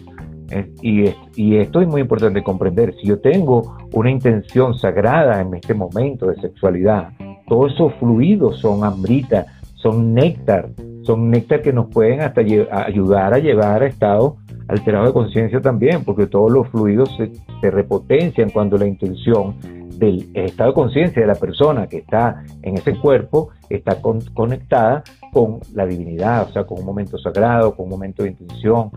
¿Eh? 0.51 0.71
Y, 0.81 1.05
y 1.35 1.57
esto 1.57 1.81
es 1.81 1.87
muy 1.87 2.01
importante 2.01 2.43
comprender. 2.43 2.93
Si 2.95 3.07
yo 3.07 3.19
tengo 3.19 3.77
una 3.93 4.11
intención 4.11 4.73
sagrada 4.75 5.41
en 5.41 5.53
este 5.53 5.73
momento 5.73 6.27
de 6.27 6.35
sexualidad, 6.41 7.09
todos 7.47 7.73
esos 7.73 7.93
fluidos 7.95 8.59
son 8.59 8.83
hambrita, 8.83 9.45
son 9.75 10.13
néctar, 10.13 10.69
son 11.03 11.29
néctar 11.29 11.61
que 11.61 11.73
nos 11.73 11.87
pueden 11.87 12.21
hasta 12.21 12.41
ayudar 12.41 13.33
a 13.33 13.39
llevar 13.39 13.83
a 13.83 13.87
estados 13.87 14.35
alterados 14.67 15.09
de 15.09 15.13
conciencia 15.13 15.61
también, 15.61 16.03
porque 16.05 16.27
todos 16.27 16.51
los 16.51 16.67
fluidos 16.69 17.09
se, 17.17 17.71
repotencian 17.71 18.49
cuando 18.49 18.77
la 18.77 18.87
intención 18.87 19.55
del 19.97 20.29
estado 20.33 20.69
de 20.69 20.73
conciencia 20.73 21.21
de 21.21 21.27
la 21.27 21.35
persona 21.35 21.87
que 21.87 21.97
está 21.97 22.43
en 22.61 22.75
ese 22.75 22.95
cuerpo 22.97 23.49
está 23.69 23.97
conectada 24.33 25.03
con 25.31 25.59
la 25.73 25.85
divinidad, 25.85 26.47
o 26.49 26.51
sea, 26.51 26.65
con 26.65 26.79
un 26.79 26.85
momento 26.85 27.17
sagrado, 27.17 27.75
con 27.75 27.85
un 27.85 27.91
momento 27.91 28.23
de 28.23 28.29
intención, 28.29 28.91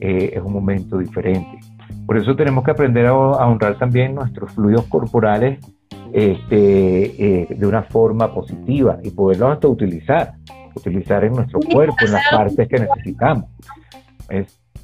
eh, 0.00 0.32
es 0.34 0.42
un 0.42 0.52
momento 0.52 0.98
diferente. 0.98 1.58
Por 2.06 2.18
eso 2.18 2.36
tenemos 2.36 2.64
que 2.64 2.70
aprender 2.70 3.06
a, 3.06 3.14
honrar 3.14 3.78
también 3.78 4.14
nuestros 4.14 4.52
fluidos 4.52 4.84
corporales 4.86 5.58
este, 6.12 7.42
eh, 7.42 7.46
de 7.50 7.66
una 7.66 7.82
forma 7.82 8.32
positiva 8.32 8.98
y 9.02 9.10
poderlos 9.10 9.52
hasta 9.52 9.68
utilizar, 9.68 10.34
utilizar 10.74 11.24
en 11.24 11.34
nuestro 11.34 11.60
cuerpo, 11.60 11.96
en 12.04 12.12
las 12.12 12.24
partes 12.30 12.68
que 12.68 12.78
necesitamos. 12.78 13.44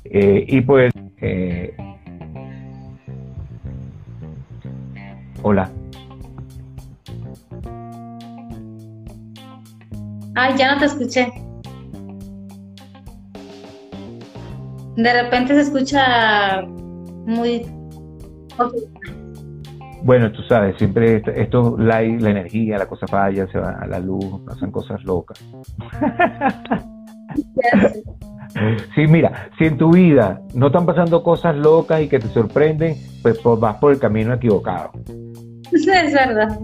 Eh, 0.04 0.44
y 0.48 0.60
pues, 0.60 0.92
hola. 5.42 5.70
Ay, 10.34 10.54
ya 10.56 10.74
no 10.74 10.80
te 10.80 10.86
escuché. 10.86 11.32
De 14.96 15.22
repente 15.22 15.54
se 15.54 15.60
escucha 15.62 16.62
muy... 17.26 17.66
Bueno, 20.02 20.30
tú 20.32 20.42
sabes, 20.42 20.76
siempre 20.76 21.22
esto, 21.34 21.76
la, 21.78 22.02
la 22.02 22.30
energía, 22.30 22.78
la 22.78 22.86
cosa 22.86 23.06
falla, 23.06 23.46
se 23.48 23.58
va 23.58 23.78
a 23.80 23.86
la 23.86 23.98
luz, 23.98 24.40
pasan 24.46 24.70
cosas 24.70 25.02
locas. 25.04 25.42
Sí, 28.94 29.06
mira, 29.08 29.48
si 29.58 29.64
en 29.64 29.78
tu 29.78 29.92
vida 29.92 30.40
no 30.54 30.66
están 30.68 30.86
pasando 30.86 31.22
cosas 31.22 31.56
locas 31.56 32.02
y 32.02 32.08
que 32.08 32.18
te 32.18 32.28
sorprenden, 32.28 32.96
pues, 33.22 33.38
pues 33.38 33.58
vas 33.58 33.76
por 33.76 33.92
el 33.92 33.98
camino 33.98 34.34
equivocado. 34.34 34.92
Sí, 35.72 35.90
es 36.04 36.12
verdad. 36.12 36.60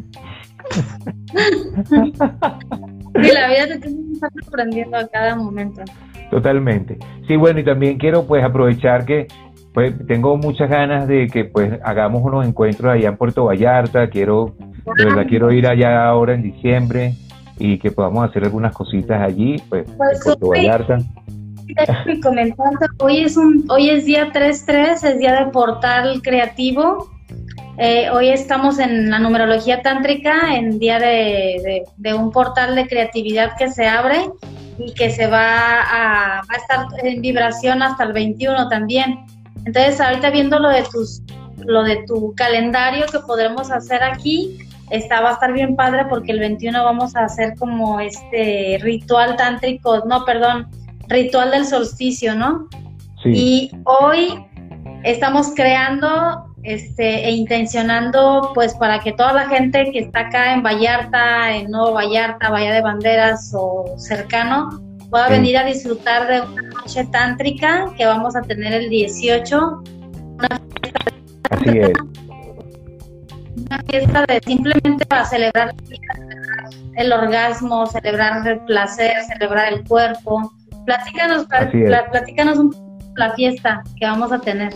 Y 3.22 3.32
la 3.32 3.48
vida 3.48 3.78
te 3.78 3.88
estar 4.12 4.30
sorprendiendo 4.44 4.96
a 4.96 5.06
cada 5.08 5.36
momento. 5.36 5.82
Totalmente. 6.30 6.98
Sí, 7.26 7.36
bueno, 7.36 7.60
y 7.60 7.64
también 7.64 7.98
quiero 7.98 8.26
pues 8.26 8.44
aprovechar 8.44 9.04
que 9.04 9.26
pues 9.72 9.94
tengo 10.06 10.36
muchas 10.36 10.68
ganas 10.68 11.06
de 11.06 11.28
que 11.28 11.44
pues 11.44 11.78
hagamos 11.84 12.22
unos 12.22 12.46
encuentros 12.46 12.92
allá 12.92 13.08
en 13.08 13.16
Puerto 13.16 13.44
Vallarta, 13.44 14.08
quiero, 14.10 14.54
de 14.96 15.04
verdad 15.04 15.26
quiero 15.28 15.52
ir 15.52 15.66
allá 15.66 16.06
ahora 16.06 16.34
en 16.34 16.42
diciembre 16.42 17.14
y 17.58 17.78
que 17.78 17.90
podamos 17.90 18.28
hacer 18.28 18.44
algunas 18.44 18.74
cositas 18.74 19.20
allí, 19.22 19.56
pues, 19.68 19.84
pues 19.96 20.18
en 20.18 20.22
Puerto 20.22 20.48
Vallarta. 20.48 20.98
hoy 22.98 23.18
es 23.18 23.36
un, 23.36 23.64
hoy 23.68 23.90
es 23.90 24.04
día 24.04 24.32
3-3, 24.32 25.04
es 25.04 25.18
día 25.18 25.44
de 25.44 25.50
portal 25.52 26.20
creativo 26.22 27.08
eh, 27.78 28.10
hoy 28.10 28.28
estamos 28.28 28.78
en 28.78 29.10
la 29.10 29.18
numerología 29.18 29.82
tántrica, 29.82 30.54
en 30.54 30.78
día 30.78 30.98
de, 30.98 31.84
un 32.14 32.30
portal 32.30 32.74
de 32.74 32.86
creatividad 32.86 33.56
que 33.56 33.70
se 33.70 33.86
abre 33.86 34.30
y 34.78 34.92
que 34.92 35.10
se 35.10 35.26
va 35.26 35.82
a, 35.82 36.42
estar 36.56 36.86
en 37.02 37.20
vibración 37.22 37.82
hasta 37.82 38.04
el 38.04 38.12
21 38.12 38.68
también. 38.68 39.24
Entonces, 39.64 40.00
ahorita 40.00 40.30
viendo 40.30 40.58
lo 40.58 40.68
de 40.68 40.82
tus 40.90 41.22
lo 41.66 41.82
de 41.82 42.04
tu 42.06 42.34
calendario 42.36 43.04
que 43.12 43.18
podremos 43.18 43.70
hacer 43.70 44.02
aquí, 44.02 44.58
está, 44.90 45.20
va 45.20 45.30
a 45.30 45.32
estar 45.34 45.52
bien 45.52 45.76
padre 45.76 46.06
porque 46.08 46.32
el 46.32 46.38
21 46.38 46.82
vamos 46.82 47.14
a 47.16 47.24
hacer 47.24 47.54
como 47.58 48.00
este 48.00 48.78
ritual 48.80 49.36
tántrico, 49.36 50.02
no, 50.06 50.24
perdón, 50.24 50.68
ritual 51.08 51.50
del 51.50 51.66
solsticio, 51.66 52.34
¿no? 52.34 52.66
Sí. 53.22 53.30
Y 53.34 53.70
hoy 53.84 54.42
estamos 55.04 55.52
creando 55.54 56.49
este, 56.62 57.26
e 57.26 57.30
intencionando 57.30 58.52
pues 58.54 58.74
para 58.74 59.00
que 59.00 59.12
toda 59.12 59.32
la 59.32 59.48
gente 59.48 59.90
que 59.92 60.00
está 60.00 60.20
acá 60.20 60.52
en 60.52 60.62
Vallarta, 60.62 61.54
en 61.54 61.70
Nuevo 61.70 61.92
Vallarta, 61.92 62.50
Bahía 62.50 62.72
de 62.72 62.82
Banderas 62.82 63.52
o 63.54 63.94
cercano, 63.96 64.68
pueda 65.10 65.28
venir 65.28 65.56
a 65.56 65.64
disfrutar 65.64 66.28
de 66.28 66.40
una 66.42 66.62
noche 66.70 67.04
tántrica 67.06 67.86
que 67.96 68.06
vamos 68.06 68.36
a 68.36 68.42
tener 68.42 68.72
el 68.72 68.88
18. 68.88 69.82
Una 70.38 70.60
fiesta 70.80 71.00
Así 71.50 71.78
es. 71.78 71.92
Una 73.56 73.82
fiesta 73.88 74.24
de 74.26 74.40
simplemente 74.46 75.04
para 75.06 75.24
celebrar 75.24 75.74
el 76.96 77.12
orgasmo, 77.12 77.86
celebrar 77.86 78.46
el 78.46 78.60
placer, 78.60 79.12
celebrar 79.26 79.72
el 79.72 79.84
cuerpo. 79.84 80.52
Platícanos, 80.86 81.46
platícanos 81.46 82.58
un 82.58 82.70
poco 82.70 82.90
la 83.16 83.32
fiesta 83.32 83.82
que 83.98 84.06
vamos 84.06 84.32
a 84.32 84.40
tener. 84.40 84.72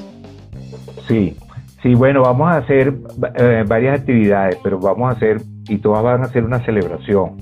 Sí, 1.06 1.36
Sí, 1.84 1.94
bueno, 1.94 2.22
vamos 2.22 2.50
a 2.50 2.56
hacer 2.56 2.94
eh, 3.34 3.62
varias 3.68 4.00
actividades, 4.00 4.58
pero 4.62 4.80
vamos 4.80 5.12
a 5.12 5.16
hacer, 5.16 5.42
y 5.68 5.76
todas 5.76 6.02
van 6.02 6.22
a 6.22 6.28
ser 6.28 6.42
una 6.42 6.64
celebración, 6.64 7.36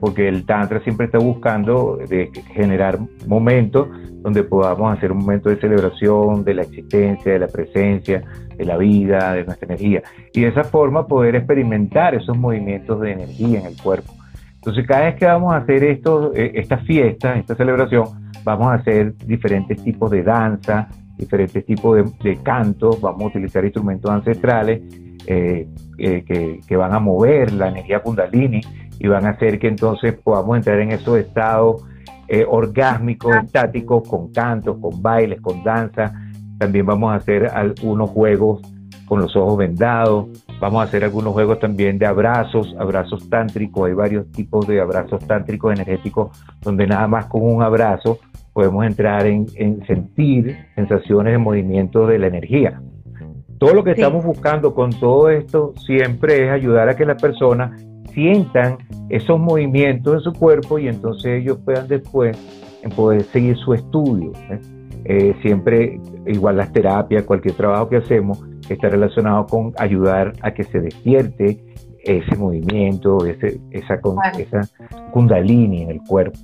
porque 0.00 0.26
el 0.26 0.44
Tantra 0.44 0.80
siempre 0.80 1.06
está 1.06 1.18
buscando 1.18 1.98
de 2.08 2.28
generar 2.52 2.98
momentos 3.28 3.86
donde 4.20 4.42
podamos 4.42 4.98
hacer 4.98 5.12
un 5.12 5.18
momento 5.18 5.48
de 5.48 5.60
celebración 5.60 6.42
de 6.42 6.54
la 6.54 6.62
existencia, 6.62 7.34
de 7.34 7.38
la 7.38 7.46
presencia, 7.46 8.24
de 8.56 8.64
la 8.64 8.76
vida, 8.78 9.32
de 9.32 9.44
nuestra 9.44 9.66
energía, 9.66 10.02
y 10.32 10.40
de 10.40 10.48
esa 10.48 10.64
forma 10.64 11.06
poder 11.06 11.36
experimentar 11.36 12.16
esos 12.16 12.36
movimientos 12.36 13.00
de 13.00 13.12
energía 13.12 13.60
en 13.60 13.66
el 13.66 13.80
cuerpo. 13.80 14.12
Entonces, 14.56 14.88
cada 14.88 15.04
vez 15.04 15.14
que 15.14 15.26
vamos 15.26 15.54
a 15.54 15.58
hacer 15.58 15.84
esto, 15.84 16.32
eh, 16.34 16.50
esta 16.56 16.78
fiesta, 16.78 17.36
esta 17.36 17.54
celebración, 17.54 18.06
vamos 18.42 18.66
a 18.66 18.74
hacer 18.74 19.14
diferentes 19.18 19.80
tipos 19.84 20.10
de 20.10 20.24
danza, 20.24 20.88
diferentes 21.16 21.64
tipos 21.64 21.98
de, 22.22 22.36
cantos, 22.42 23.00
vamos 23.00 23.22
a 23.22 23.26
utilizar 23.26 23.64
instrumentos 23.64 24.10
ancestrales 24.10 24.82
eh, 25.26 25.68
eh, 25.98 26.60
que, 26.66 26.76
van 26.76 26.92
a 26.92 26.98
mover 26.98 27.52
la 27.52 27.68
energía 27.68 28.00
kundalini 28.00 28.60
y 28.98 29.06
van 29.08 29.26
a 29.26 29.30
hacer 29.30 29.58
que 29.58 29.68
entonces 29.68 30.14
podamos 30.14 30.56
entrar 30.56 30.80
en 30.80 30.92
esos 30.92 31.18
estados 31.18 31.84
eh, 32.28 32.44
orgásmicos, 32.48 33.34
estáticos, 33.36 34.08
con 34.08 34.32
cantos, 34.32 34.76
con 34.80 35.00
bailes, 35.00 35.40
con 35.40 35.62
danza. 35.62 36.12
También 36.58 36.86
vamos 36.86 37.12
a 37.12 37.16
hacer 37.16 37.46
algunos 37.46 38.10
juegos 38.10 38.60
con 39.06 39.20
los 39.20 39.36
ojos 39.36 39.58
vendados, 39.58 40.26
vamos 40.60 40.80
a 40.80 40.84
hacer 40.84 41.04
algunos 41.04 41.34
juegos 41.34 41.58
también 41.58 41.98
de 41.98 42.06
abrazos, 42.06 42.74
abrazos 42.78 43.28
tántricos, 43.28 43.86
hay 43.86 43.92
varios 43.92 44.30
tipos 44.32 44.66
de 44.66 44.80
abrazos 44.80 45.26
tántricos 45.26 45.74
energéticos 45.74 46.30
donde 46.62 46.86
nada 46.86 47.06
más 47.06 47.26
con 47.26 47.42
un 47.42 47.62
abrazo 47.62 48.18
podemos 48.54 48.86
entrar 48.86 49.26
en, 49.26 49.46
sentir 49.86 50.56
sensaciones 50.76 51.32
de 51.32 51.38
movimiento 51.38 52.06
de 52.06 52.18
la 52.18 52.28
energía. 52.28 52.80
Todo 53.58 53.74
lo 53.74 53.84
que 53.84 53.90
estamos 53.90 54.24
buscando 54.24 54.74
con 54.74 54.90
todo 54.90 55.28
esto 55.28 55.74
siempre 55.84 56.46
es 56.46 56.50
ayudar 56.50 56.88
a 56.88 56.96
que 56.96 57.04
las 57.04 57.20
personas 57.20 57.84
sientan 58.12 58.78
esos 59.08 59.38
movimientos 59.38 60.14
en 60.14 60.20
su 60.20 60.32
cuerpo 60.32 60.78
y 60.78 60.88
entonces 60.88 61.42
ellos 61.42 61.58
puedan 61.64 61.88
después 61.88 62.38
poder 62.96 63.22
seguir 63.24 63.56
su 63.56 63.74
estudio. 63.74 64.32
¿eh? 64.50 64.60
Eh, 65.04 65.34
siempre, 65.42 66.00
igual 66.26 66.56
las 66.56 66.72
terapias, 66.72 67.24
cualquier 67.24 67.54
trabajo 67.54 67.88
que 67.88 67.96
hacemos, 67.96 68.42
está 68.68 68.88
relacionado 68.88 69.46
con 69.46 69.72
ayudar 69.78 70.32
a 70.40 70.54
que 70.54 70.64
se 70.64 70.80
despierte 70.80 71.62
ese 72.04 72.36
movimiento, 72.36 73.24
ese, 73.26 73.60
esa, 73.70 74.00
esa 74.38 74.60
kundalini 75.10 75.82
en 75.82 75.90
el 75.90 76.00
cuerpo. 76.02 76.38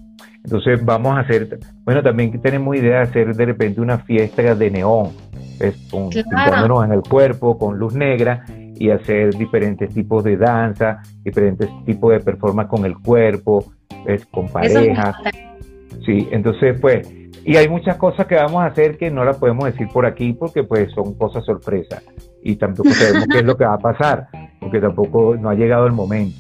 Entonces 0.44 0.85
vamos 0.85 1.16
a 1.16 1.20
hacer, 1.20 1.59
bueno, 1.85 2.03
también 2.03 2.40
tenemos 2.40 2.76
idea 2.76 2.98
de 2.98 3.03
hacer 3.03 3.35
de 3.35 3.46
repente 3.46 3.81
una 3.81 3.98
fiesta 3.98 4.55
de 4.55 4.70
neón, 4.70 5.11
es 5.59 5.76
con, 5.90 6.09
pintándonos 6.09 6.85
en 6.85 6.92
el 6.92 7.03
cuerpo 7.03 7.59
con 7.59 7.79
luz 7.79 7.94
negra 7.94 8.44
y 8.76 8.90
hacer 8.90 9.35
diferentes 9.35 9.92
tipos 9.92 10.24
de 10.24 10.38
danza, 10.38 11.03
diferentes 11.22 11.68
tipos 11.85 12.12
de 12.12 12.20
performance 12.20 12.70
con 12.70 12.87
el 12.87 12.96
cuerpo, 12.98 13.64
es 14.07 14.24
con 14.26 14.48
pareja. 14.48 15.14
Sí, 16.07 16.26
entonces 16.31 16.81
pues, 16.81 17.07
y 17.44 17.57
hay 17.57 17.68
muchas 17.68 17.96
cosas 17.96 18.26
que 18.26 18.37
vamos 18.37 18.62
a 18.62 18.66
hacer 18.66 18.96
que 18.96 19.11
no 19.11 19.24
las 19.24 19.37
podemos 19.37 19.66
decir 19.66 19.88
por 19.92 20.07
aquí 20.07 20.33
porque 20.33 20.64
pues 20.64 20.90
son 20.92 21.14
cosas 21.14 21.44
sorpresas 21.44 22.03
y 22.42 22.57
tampoco 22.57 22.88
sabemos 22.90 23.26
qué 23.31 23.38
es 23.38 23.44
lo 23.44 23.57
que 23.59 23.65
va 23.65 23.75
a 23.75 23.79
pasar, 23.79 24.29
porque 24.58 24.81
tampoco 24.81 25.37
no 25.37 25.50
ha 25.50 25.54
llegado 25.54 25.87
el 25.87 25.92
momento. 25.92 26.37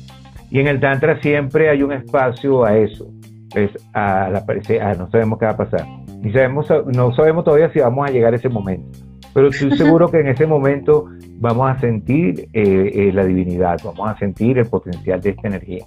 Y 0.50 0.60
en 0.60 0.66
el 0.66 0.80
Tantra 0.80 1.20
siempre 1.20 1.68
hay 1.68 1.82
un 1.82 1.92
espacio 1.92 2.64
a 2.64 2.76
eso 2.78 3.06
es 3.54 3.70
a 3.92 4.30
la 4.30 4.38
a, 4.38 4.94
no 4.94 5.10
sabemos 5.10 5.38
qué 5.38 5.46
va 5.46 5.52
a 5.52 5.56
pasar. 5.56 5.86
Ni 6.20 6.32
sabemos, 6.32 6.66
no 6.94 7.14
sabemos 7.14 7.44
todavía 7.44 7.72
si 7.72 7.80
vamos 7.80 8.08
a 8.08 8.12
llegar 8.12 8.32
a 8.32 8.36
ese 8.36 8.48
momento. 8.48 8.98
Pero 9.34 9.48
estoy 9.48 9.70
seguro 9.76 10.10
que 10.10 10.20
en 10.20 10.28
ese 10.28 10.46
momento 10.46 11.06
vamos 11.38 11.70
a 11.70 11.78
sentir 11.78 12.48
eh, 12.52 12.90
eh, 12.94 13.12
la 13.12 13.24
divinidad, 13.24 13.78
vamos 13.84 14.10
a 14.10 14.18
sentir 14.18 14.58
el 14.58 14.66
potencial 14.66 15.20
de 15.20 15.30
esta 15.30 15.48
energía. 15.48 15.84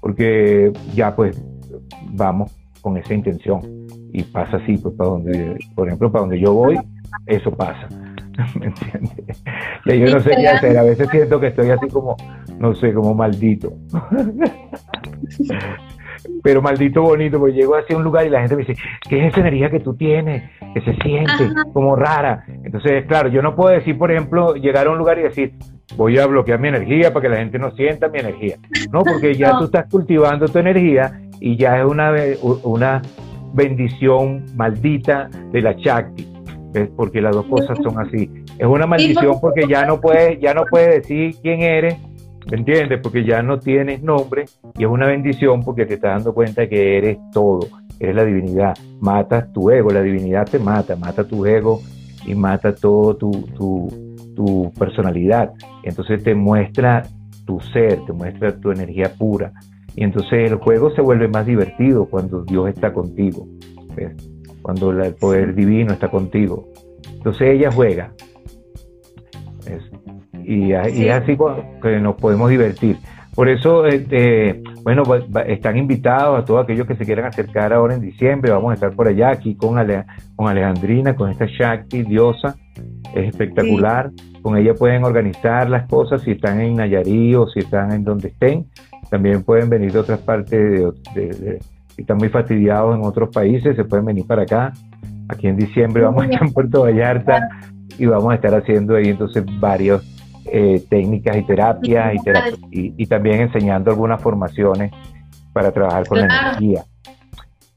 Porque 0.00 0.72
ya 0.94 1.14
pues 1.14 1.42
vamos 2.10 2.52
con 2.80 2.96
esa 2.96 3.14
intención. 3.14 3.60
Y 4.12 4.22
pasa 4.22 4.58
así, 4.58 4.78
pues 4.78 4.94
para 4.94 5.10
donde, 5.10 5.58
por 5.74 5.88
ejemplo, 5.88 6.12
para 6.12 6.22
donde 6.22 6.38
yo 6.38 6.54
voy, 6.54 6.78
eso 7.26 7.50
pasa. 7.50 7.88
¿Me 8.58 8.66
entiendes? 8.66 9.42
Y 9.86 9.98
yo 9.98 10.14
no 10.14 10.20
sé 10.20 10.30
qué 10.36 10.48
hacer, 10.48 10.78
a 10.78 10.82
veces 10.82 11.08
siento 11.10 11.40
que 11.40 11.48
estoy 11.48 11.70
así 11.70 11.88
como, 11.88 12.16
no 12.58 12.74
sé, 12.74 12.92
como 12.92 13.14
maldito. 13.14 13.72
pero 16.42 16.62
maldito 16.62 17.02
bonito, 17.02 17.38
porque 17.38 17.54
llego 17.54 17.76
hacia 17.76 17.96
un 17.96 18.04
lugar 18.04 18.26
y 18.26 18.30
la 18.30 18.40
gente 18.40 18.56
me 18.56 18.64
dice, 18.64 18.80
¿qué 19.08 19.20
es 19.26 19.32
esa 19.32 19.40
energía 19.40 19.70
que 19.70 19.80
tú 19.80 19.94
tienes? 19.94 20.50
Que 20.74 20.80
se 20.80 20.94
siente 21.02 21.50
como 21.72 21.96
rara. 21.96 22.44
Entonces, 22.64 23.04
claro, 23.06 23.28
yo 23.28 23.42
no 23.42 23.54
puedo 23.54 23.70
decir, 23.70 23.96
por 23.98 24.10
ejemplo, 24.10 24.54
llegar 24.54 24.86
a 24.86 24.90
un 24.90 24.98
lugar 24.98 25.18
y 25.18 25.22
decir, 25.22 25.54
voy 25.96 26.18
a 26.18 26.26
bloquear 26.26 26.58
mi 26.58 26.68
energía 26.68 27.12
para 27.12 27.22
que 27.22 27.28
la 27.28 27.36
gente 27.36 27.58
no 27.58 27.70
sienta 27.72 28.08
mi 28.08 28.18
energía. 28.18 28.56
No, 28.92 29.02
porque 29.02 29.34
ya 29.34 29.52
tú 29.58 29.64
estás 29.64 29.86
cultivando 29.90 30.48
tu 30.48 30.58
energía 30.58 31.20
y 31.40 31.56
ya 31.56 31.78
es 31.78 31.84
una, 31.84 32.12
una 32.62 33.02
bendición 33.52 34.44
maldita 34.56 35.28
de 35.52 35.62
la 35.62 35.72
Shakti, 35.72 36.26
porque 36.96 37.20
las 37.20 37.34
dos 37.34 37.46
cosas 37.46 37.78
son 37.82 37.98
así. 38.00 38.30
Es 38.58 38.66
una 38.66 38.86
maldición 38.86 39.40
porque 39.40 39.66
ya 39.68 39.84
no 39.84 40.00
puedes, 40.00 40.40
ya 40.40 40.54
no 40.54 40.64
puedes 40.64 41.02
decir 41.02 41.36
quién 41.42 41.60
eres, 41.60 41.96
¿me 42.50 42.58
entiendes? 42.58 43.00
Porque 43.02 43.24
ya 43.24 43.42
no 43.42 43.58
tienes 43.58 44.02
nombre 44.02 44.44
y 44.76 44.84
es 44.84 44.90
una 44.90 45.06
bendición 45.06 45.62
porque 45.62 45.86
te 45.86 45.94
estás 45.94 46.16
dando 46.16 46.34
cuenta 46.34 46.68
que 46.68 46.98
eres 46.98 47.18
todo, 47.32 47.60
eres 47.98 48.14
la 48.14 48.24
divinidad. 48.24 48.74
Matas 49.00 49.52
tu 49.52 49.70
ego, 49.70 49.90
la 49.90 50.02
divinidad 50.02 50.46
te 50.46 50.58
mata, 50.58 50.96
mata 50.96 51.24
tu 51.24 51.46
ego 51.46 51.80
y 52.26 52.34
mata 52.34 52.74
todo 52.74 53.16
tu, 53.16 53.30
tu, 53.56 53.88
tu 54.34 54.72
personalidad. 54.78 55.52
Entonces 55.82 56.22
te 56.22 56.34
muestra 56.34 57.04
tu 57.46 57.60
ser, 57.60 58.04
te 58.04 58.12
muestra 58.12 58.58
tu 58.58 58.70
energía 58.70 59.12
pura. 59.14 59.52
Y 59.96 60.02
entonces 60.02 60.50
el 60.50 60.56
juego 60.56 60.90
se 60.90 61.02
vuelve 61.02 61.28
más 61.28 61.46
divertido 61.46 62.06
cuando 62.06 62.42
Dios 62.42 62.68
está 62.68 62.92
contigo, 62.92 63.46
cuando 64.62 64.90
el 64.90 65.14
poder 65.14 65.54
divino 65.54 65.92
está 65.92 66.10
contigo. 66.10 66.68
Entonces 67.12 67.54
ella 67.56 67.70
juega. 67.70 68.12
Y, 70.44 70.72
es 70.72 71.10
así 71.10 71.36
que 71.82 72.00
nos 72.00 72.16
podemos 72.16 72.50
divertir. 72.50 72.96
Por 73.34 73.48
eso, 73.48 73.84
este, 73.86 74.62
bueno, 74.84 75.02
están 75.46 75.76
invitados 75.76 76.38
a 76.38 76.44
todos 76.44 76.62
aquellos 76.62 76.86
que 76.86 76.94
se 76.94 77.04
quieran 77.04 77.26
acercar 77.26 77.72
ahora 77.72 77.94
en 77.94 78.00
diciembre. 78.00 78.52
Vamos 78.52 78.70
a 78.70 78.74
estar 78.74 78.92
por 78.94 79.08
allá 79.08 79.30
aquí 79.30 79.56
con, 79.56 79.76
con 80.36 80.48
Alejandrina, 80.48 81.16
con 81.16 81.30
esta 81.30 81.46
Shakti, 81.46 82.04
diosa. 82.04 82.54
Es 83.12 83.28
espectacular. 83.28 84.10
Con 84.40 84.56
ella 84.56 84.74
pueden 84.74 85.02
organizar 85.02 85.68
las 85.68 85.88
cosas 85.88 86.22
si 86.22 86.32
están 86.32 86.60
en 86.60 86.76
Nayarí 86.76 87.34
o 87.34 87.48
si 87.48 87.60
están 87.60 87.90
en 87.92 88.04
donde 88.04 88.28
estén. 88.28 88.66
También 89.10 89.42
pueden 89.42 89.68
venir 89.68 89.92
de 89.92 89.98
otras 89.98 90.20
partes, 90.20 90.94
de, 91.14 91.58
si 91.88 92.02
están 92.02 92.18
muy 92.18 92.28
fastidiados 92.28 92.96
en 92.96 93.04
otros 93.04 93.30
países, 93.30 93.74
se 93.74 93.84
pueden 93.84 94.04
venir 94.04 94.26
para 94.26 94.42
acá. 94.42 94.72
Aquí 95.28 95.48
en 95.48 95.56
diciembre 95.56 96.02
vamos 96.04 96.22
a 96.22 96.26
estar 96.26 96.46
en 96.46 96.52
Puerto 96.52 96.82
Vallarta 96.82 97.48
y 97.98 98.06
vamos 98.06 98.30
a 98.30 98.34
estar 98.36 98.54
haciendo 98.54 98.94
ahí 98.94 99.08
entonces 99.08 99.44
varias 99.58 100.13
eh, 100.46 100.84
técnicas 100.88 101.36
y 101.36 101.42
terapias 101.42 102.14
y, 102.70 102.94
y, 102.96 103.06
también 103.06 103.40
enseñando 103.40 103.90
algunas 103.90 104.20
formaciones 104.20 104.92
para 105.52 105.72
trabajar 105.72 106.06
con 106.06 106.20
la 106.20 106.24
energía. 106.24 106.84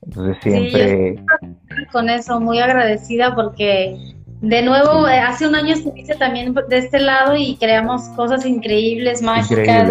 Entonces 0.01 0.37
siempre... 0.41 1.15
con 1.91 2.09
eso, 2.09 2.39
muy 2.39 2.59
agradecida 2.59 3.35
porque 3.35 4.15
de 4.41 4.61
nuevo, 4.61 5.07
eh, 5.07 5.19
hace 5.19 5.47
un 5.47 5.55
año 5.55 5.73
estuviste 5.73 6.15
también 6.15 6.53
de 6.53 6.77
este 6.77 6.99
lado 6.99 7.35
y 7.35 7.57
creamos 7.57 8.03
cosas 8.09 8.45
increíbles, 8.45 9.21
mágicas. 9.21 9.89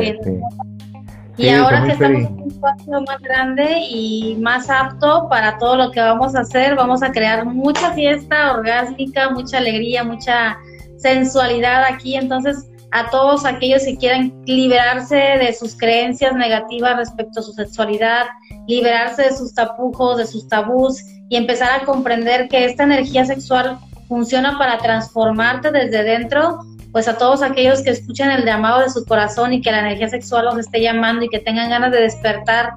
Y 1.39 1.49
ahora 1.51 1.85
que 1.85 1.93
estamos 1.93 2.23
en 2.23 2.33
un 2.33 2.49
espacio 2.49 3.01
más 3.03 3.21
grande 3.21 3.81
y 3.91 4.39
más 4.41 4.71
apto 4.71 5.29
para 5.29 5.59
todo 5.59 5.77
lo 5.77 5.91
que 5.91 6.01
vamos 6.01 6.35
a 6.35 6.41
hacer, 6.41 6.77
vamos 6.77 7.03
a 7.03 7.13
crear 7.13 7.45
mucha 7.45 7.93
fiesta 7.93 8.53
orgásmica, 8.53 9.31
mucha 9.31 9.59
alegría, 9.59 10.03
mucha 10.03 10.57
sensualidad 10.99 11.85
aquí. 11.85 12.17
Entonces, 12.17 12.69
a 12.93 13.11
todos 13.11 13.45
aquellos 13.45 13.85
que 13.85 13.97
quieran 13.97 14.33
liberarse 14.47 15.17
de 15.17 15.53
sus 15.53 15.77
creencias 15.77 16.35
negativas 16.35 16.97
respecto 16.97 17.41
a 17.41 17.43
su 17.43 17.53
sexualidad, 17.53 18.27
liberarse 18.67 19.25
de 19.25 19.37
sus 19.37 19.55
tapujos, 19.55 20.19
de 20.19 20.27
sus 20.27 20.49
tabús 20.49 21.03
y 21.29 21.37
empezar 21.37 21.81
a 21.81 21.85
comprender 21.85 22.49
que 22.49 22.65
esta 22.65 22.85
energía 22.85 23.25
sexual 23.25 23.79
funciona 24.09 24.57
para 24.59 24.79
transformarte 24.79 25.73
desde 25.73 26.05
dentro, 26.05 26.61
pues 26.93 27.09
a 27.09 27.19
todos 27.19 27.43
aquellos 27.43 27.83
que 27.83 27.91
escuchen 27.91 28.31
el 28.31 28.45
llamado 28.45 28.81
de 28.81 28.91
su 28.91 29.05
corazón 29.05 29.53
y 29.53 29.61
que 29.61 29.73
la 29.73 29.81
energía 29.81 30.09
sexual 30.09 30.47
los 30.47 30.59
esté 30.59 30.81
llamando 30.81 31.25
y 31.25 31.29
que 31.29 31.41
tengan 31.41 31.69
ganas 31.71 31.91
de 31.93 32.01
despertar 32.01 32.75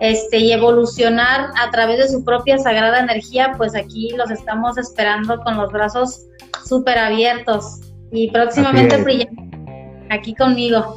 este, 0.00 0.38
y 0.38 0.52
evolucionar 0.52 1.50
a 1.62 1.70
través 1.70 1.98
de 1.98 2.08
su 2.08 2.24
propia 2.24 2.58
sagrada 2.58 3.00
energía, 3.00 3.52
pues 3.58 3.74
aquí 3.74 4.10
los 4.16 4.30
estamos 4.30 4.78
esperando 4.78 5.38
con 5.42 5.58
los 5.58 5.70
brazos 5.70 6.22
súper 6.70 6.98
abiertos 6.98 7.80
y 8.12 8.30
próximamente 8.30 8.96
aquí 10.08 10.34
conmigo. 10.36 10.94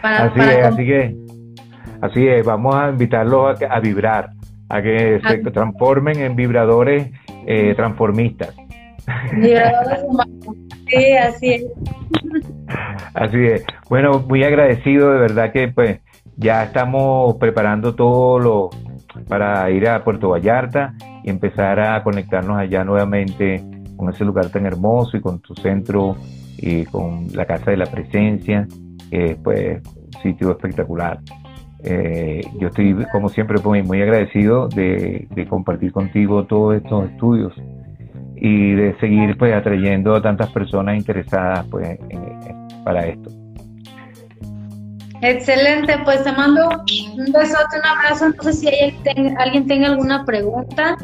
así 0.00 0.40
es, 0.40 0.64
así 0.64 0.86
que, 0.86 1.16
así 2.00 2.28
es, 2.28 2.46
vamos 2.46 2.76
a 2.76 2.90
invitarlos 2.90 3.60
a, 3.60 3.80
vibrar, 3.80 4.30
a 4.68 4.80
que 4.80 5.20
se 5.26 5.38
transformen 5.50 6.20
en 6.20 6.36
vibradores 6.36 7.10
eh, 7.46 7.74
transformistas. 7.74 8.54
Sí, 10.88 11.14
así 11.14 11.54
es. 11.54 11.64
Así 13.14 13.46
es. 13.46 13.64
Bueno, 13.88 14.18
muy 14.28 14.44
agradecido, 14.44 15.10
de 15.10 15.20
verdad 15.20 15.50
que 15.50 15.68
pues 15.68 16.00
ya 16.36 16.64
estamos 16.64 17.36
preparando 17.36 17.94
todo 17.94 18.38
lo 18.38 18.70
para 19.28 19.70
ir 19.70 19.88
a 19.88 20.04
Puerto 20.04 20.28
Vallarta 20.28 20.92
y 21.24 21.30
empezar 21.30 21.80
a 21.80 22.02
conectarnos 22.02 22.58
allá 22.58 22.84
nuevamente 22.84 23.64
con 24.02 24.12
ese 24.12 24.24
lugar 24.24 24.48
tan 24.48 24.66
hermoso 24.66 25.16
y 25.16 25.20
con 25.20 25.38
tu 25.38 25.54
centro 25.54 26.16
y 26.58 26.84
con 26.86 27.28
la 27.34 27.46
Casa 27.46 27.70
de 27.70 27.76
la 27.76 27.86
Presencia, 27.86 28.66
pues 29.44 29.80
sitio 30.22 30.50
espectacular. 30.50 31.20
Eh, 31.84 32.40
yo 32.58 32.68
estoy, 32.68 32.96
como 33.12 33.28
siempre, 33.28 33.60
muy, 33.62 33.82
muy 33.84 34.02
agradecido 34.02 34.68
de, 34.68 35.28
de 35.30 35.46
compartir 35.46 35.92
contigo 35.92 36.44
todos 36.46 36.76
estos 36.76 37.10
estudios 37.10 37.52
y 38.36 38.72
de 38.72 38.96
seguir 38.98 39.38
pues 39.38 39.54
atrayendo 39.54 40.16
a 40.16 40.22
tantas 40.22 40.50
personas 40.50 40.96
interesadas 40.96 41.64
pues 41.70 41.96
para 42.84 43.06
esto. 43.06 43.30
Excelente, 45.20 45.96
pues 46.04 46.24
te 46.24 46.32
mando 46.32 46.68
un 46.70 47.32
besote, 47.32 47.78
un 47.78 47.86
abrazo. 47.86 48.30
No 48.30 48.42
sé 48.42 48.52
si 48.52 48.66
hay, 48.66 48.96
alguien 49.38 49.68
tenga 49.68 49.86
alguna 49.88 50.24
pregunta. 50.24 50.96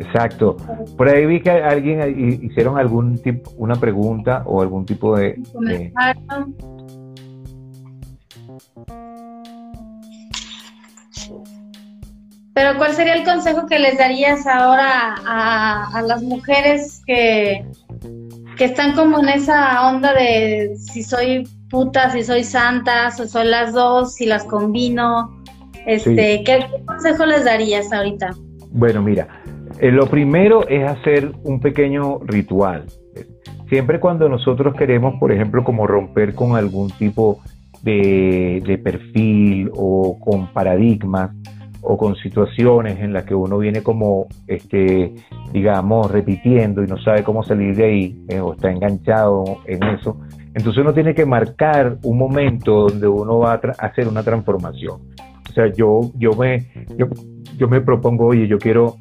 Exacto. 0.00 0.56
Por 0.96 1.08
ahí 1.08 1.26
vi 1.26 1.40
que 1.40 1.50
alguien 1.50 2.40
hicieron 2.42 2.78
algún 2.78 3.18
tipo, 3.18 3.50
una 3.56 3.74
pregunta 3.74 4.42
o 4.46 4.62
algún 4.62 4.86
tipo 4.86 5.16
de, 5.16 5.40
de... 5.60 5.92
Pero 12.54 12.76
¿cuál 12.76 12.92
sería 12.92 13.14
el 13.14 13.24
consejo 13.24 13.66
que 13.66 13.78
les 13.78 13.98
darías 13.98 14.46
ahora 14.46 15.14
a, 15.24 16.02
las 16.02 16.22
mujeres 16.22 17.02
que, 17.06 17.64
que 18.56 18.64
están 18.64 18.94
como 18.94 19.20
en 19.20 19.28
esa 19.28 19.88
onda 19.88 20.12
de 20.12 20.74
si 20.76 21.04
soy 21.04 21.48
puta, 21.70 22.10
si 22.10 22.24
soy 22.24 22.42
santa, 22.42 23.12
si 23.12 23.28
soy 23.28 23.46
las 23.46 23.72
dos, 23.72 24.14
si 24.14 24.26
las 24.26 24.42
combino? 24.44 25.40
Este, 25.86 26.42
¿qué, 26.44 26.66
consejo 26.84 27.26
les 27.26 27.44
darías 27.44 27.92
ahorita? 27.92 28.30
Bueno, 28.70 29.02
mira, 29.02 29.37
eh, 29.80 29.90
lo 29.90 30.06
primero 30.06 30.66
es 30.68 30.88
hacer 30.88 31.32
un 31.44 31.60
pequeño 31.60 32.18
ritual. 32.20 32.84
Siempre 33.68 34.00
cuando 34.00 34.28
nosotros 34.28 34.74
queremos, 34.74 35.14
por 35.20 35.30
ejemplo, 35.30 35.62
como 35.62 35.86
romper 35.86 36.34
con 36.34 36.56
algún 36.56 36.90
tipo 36.90 37.40
de, 37.82 38.80
perfil 38.82 39.70
o 39.74 40.18
con 40.18 40.52
paradigmas, 40.52 41.30
o 41.80 41.96
con 41.96 42.16
situaciones 42.16 42.98
en 42.98 43.12
las 43.12 43.24
que 43.24 43.34
uno 43.34 43.58
viene 43.58 43.82
como, 43.82 44.26
este, 44.46 45.14
digamos, 45.52 46.10
repitiendo 46.10 46.82
y 46.82 46.86
no 46.86 46.98
sabe 46.98 47.22
cómo 47.22 47.42
salir 47.42 47.76
de 47.76 47.84
ahí, 47.84 48.24
eh, 48.28 48.40
o 48.40 48.54
está 48.54 48.70
enganchado 48.70 49.44
en 49.64 49.82
eso, 49.84 50.18
entonces 50.54 50.82
uno 50.82 50.92
tiene 50.92 51.14
que 51.14 51.24
marcar 51.24 51.98
un 52.02 52.18
momento 52.18 52.88
donde 52.88 53.06
uno 53.06 53.38
va 53.38 53.52
a 53.52 53.86
hacer 53.86 54.08
una 54.08 54.22
transformación. 54.22 55.00
O 55.48 55.52
sea, 55.52 55.72
yo, 55.72 56.00
yo, 56.16 56.32
me, 56.32 56.66
yo, 57.56 57.68
me 57.68 57.80
propongo, 57.80 58.26
oye, 58.26 58.48
yo 58.48 58.58
quiero 58.58 58.96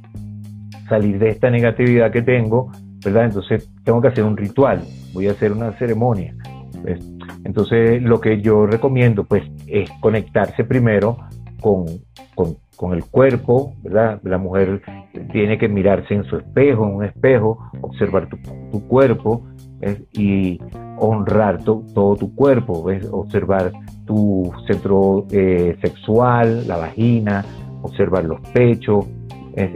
salir 0.88 1.20
de 1.20 1.30
esta 1.30 1.50
negatividad 1.50 2.12
que 2.12 2.22
tengo, 2.22 2.72
¿verdad? 3.04 3.26
Entonces 3.26 3.70
tengo 3.84 4.02
que 4.02 4.10
hacer 4.10 4.24
un 4.24 4.38
ritual, 4.38 4.82
voy 5.14 5.28
a 5.28 5.32
hacer 5.32 5.52
una 5.52 5.72
ceremonia. 5.74 6.36
Entonces 7.44 8.02
lo 8.02 8.20
que 8.22 8.42
yo 8.42 8.66
recomiendo, 8.66 9.24
pues, 9.24 9.44
es 9.68 9.90
conectarse 10.00 10.64
primero 10.64 11.18
con, 11.62 11.86
con 12.78 12.94
el 12.94 13.04
cuerpo, 13.06 13.74
¿verdad? 13.82 14.22
La 14.24 14.38
mujer 14.38 14.82
tiene 15.32 15.58
que 15.58 15.68
mirarse 15.68 16.14
en 16.14 16.24
su 16.26 16.38
espejo, 16.38 16.86
en 16.86 16.96
un 16.96 17.04
espejo, 17.04 17.58
observar 17.82 18.30
tu, 18.30 18.88
cuerpo 18.88 19.44
y 20.14 20.60
honrar 20.98 21.64
todo 21.64 22.16
tu 22.16 22.34
cuerpo, 22.36 22.88
observar 23.12 23.72
tu 24.06 24.52
centro 24.68 25.26
eh, 25.32 25.76
sexual, 25.82 26.68
la 26.68 26.78
vagina, 26.78 27.44
observar 27.82 28.26
los 28.26 28.40
pechos 28.52 29.06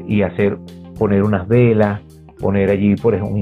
y 0.08 0.22
hacer, 0.22 0.60
poner 1.02 1.24
unas 1.24 1.48
velas, 1.48 2.02
poner 2.40 2.70
allí 2.70 2.96
por 2.96 3.16
ejemplo 3.16 3.36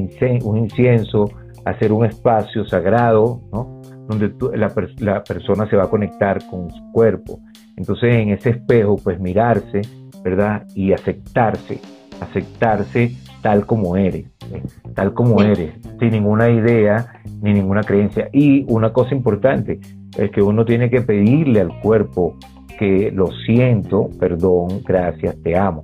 un 0.45 0.57
incienso, 0.57 1.29
hacer 1.65 1.91
un 1.91 2.05
espacio 2.05 2.63
sagrado, 2.65 3.41
¿no? 3.51 3.81
donde 4.07 4.31
la, 4.57 4.73
la 4.99 5.23
persona 5.23 5.69
se 5.69 5.75
va 5.75 5.83
a 5.83 5.89
conectar 5.89 6.39
con 6.49 6.69
su 6.69 6.91
cuerpo 6.93 7.41
entonces 7.79 8.13
en 8.13 8.31
ese 8.31 8.49
espejo, 8.49 8.97
pues 9.01 9.21
mirarse, 9.21 9.81
¿verdad? 10.21 10.67
Y 10.75 10.91
aceptarse, 10.91 11.79
aceptarse 12.19 13.15
tal 13.41 13.65
como 13.65 13.95
eres, 13.95 14.25
¿eh? 14.53 14.61
tal 14.93 15.13
como 15.13 15.41
eres, 15.41 15.75
sin 15.97 16.11
ninguna 16.11 16.49
idea 16.49 17.21
ni 17.41 17.53
ninguna 17.53 17.81
creencia. 17.83 18.27
Y 18.33 18.65
una 18.67 18.91
cosa 18.91 19.15
importante 19.15 19.79
es 20.17 20.29
que 20.31 20.41
uno 20.41 20.65
tiene 20.65 20.89
que 20.89 21.01
pedirle 21.01 21.61
al 21.61 21.79
cuerpo 21.79 22.37
que 22.77 23.11
lo 23.11 23.27
siento, 23.45 24.09
perdón, 24.19 24.83
gracias, 24.85 25.37
te 25.41 25.57
amo. 25.57 25.81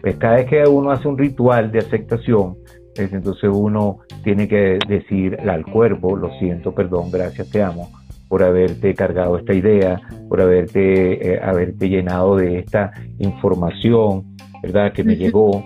Pues 0.00 0.16
cada 0.16 0.36
vez 0.36 0.46
que 0.46 0.62
uno 0.64 0.90
hace 0.90 1.08
un 1.08 1.18
ritual 1.18 1.72
de 1.72 1.80
aceptación, 1.80 2.56
pues 2.94 3.12
entonces 3.12 3.50
uno 3.52 3.98
tiene 4.24 4.48
que 4.48 4.78
decir 4.88 5.38
al 5.48 5.64
cuerpo, 5.64 6.16
lo 6.16 6.30
siento, 6.38 6.74
perdón, 6.74 7.10
gracias, 7.10 7.50
te 7.50 7.62
amo, 7.62 7.90
por 8.28 8.42
haberte 8.42 8.94
cargado 8.94 9.38
esta 9.38 9.54
idea, 9.54 10.00
por 10.28 10.40
haberte, 10.40 11.34
eh, 11.34 11.40
haberte 11.42 11.88
llenado 11.88 12.36
de 12.36 12.58
esta 12.58 12.92
información, 13.18 14.36
¿verdad? 14.62 14.92
Que 14.92 15.04
me 15.04 15.16
llegó. 15.16 15.64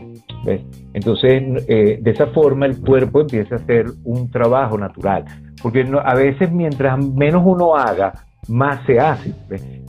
Entonces, 0.92 1.64
eh, 1.68 1.98
de 2.00 2.10
esa 2.10 2.26
forma 2.28 2.66
el 2.66 2.80
cuerpo 2.80 3.20
empieza 3.20 3.54
a 3.54 3.58
hacer 3.58 3.86
un 4.04 4.30
trabajo 4.30 4.76
natural, 4.76 5.24
porque 5.62 5.86
a 6.04 6.14
veces 6.14 6.50
mientras 6.52 6.98
menos 6.98 7.42
uno 7.44 7.76
haga, 7.76 8.12
más 8.48 8.84
se 8.86 8.98
hace. 8.98 9.34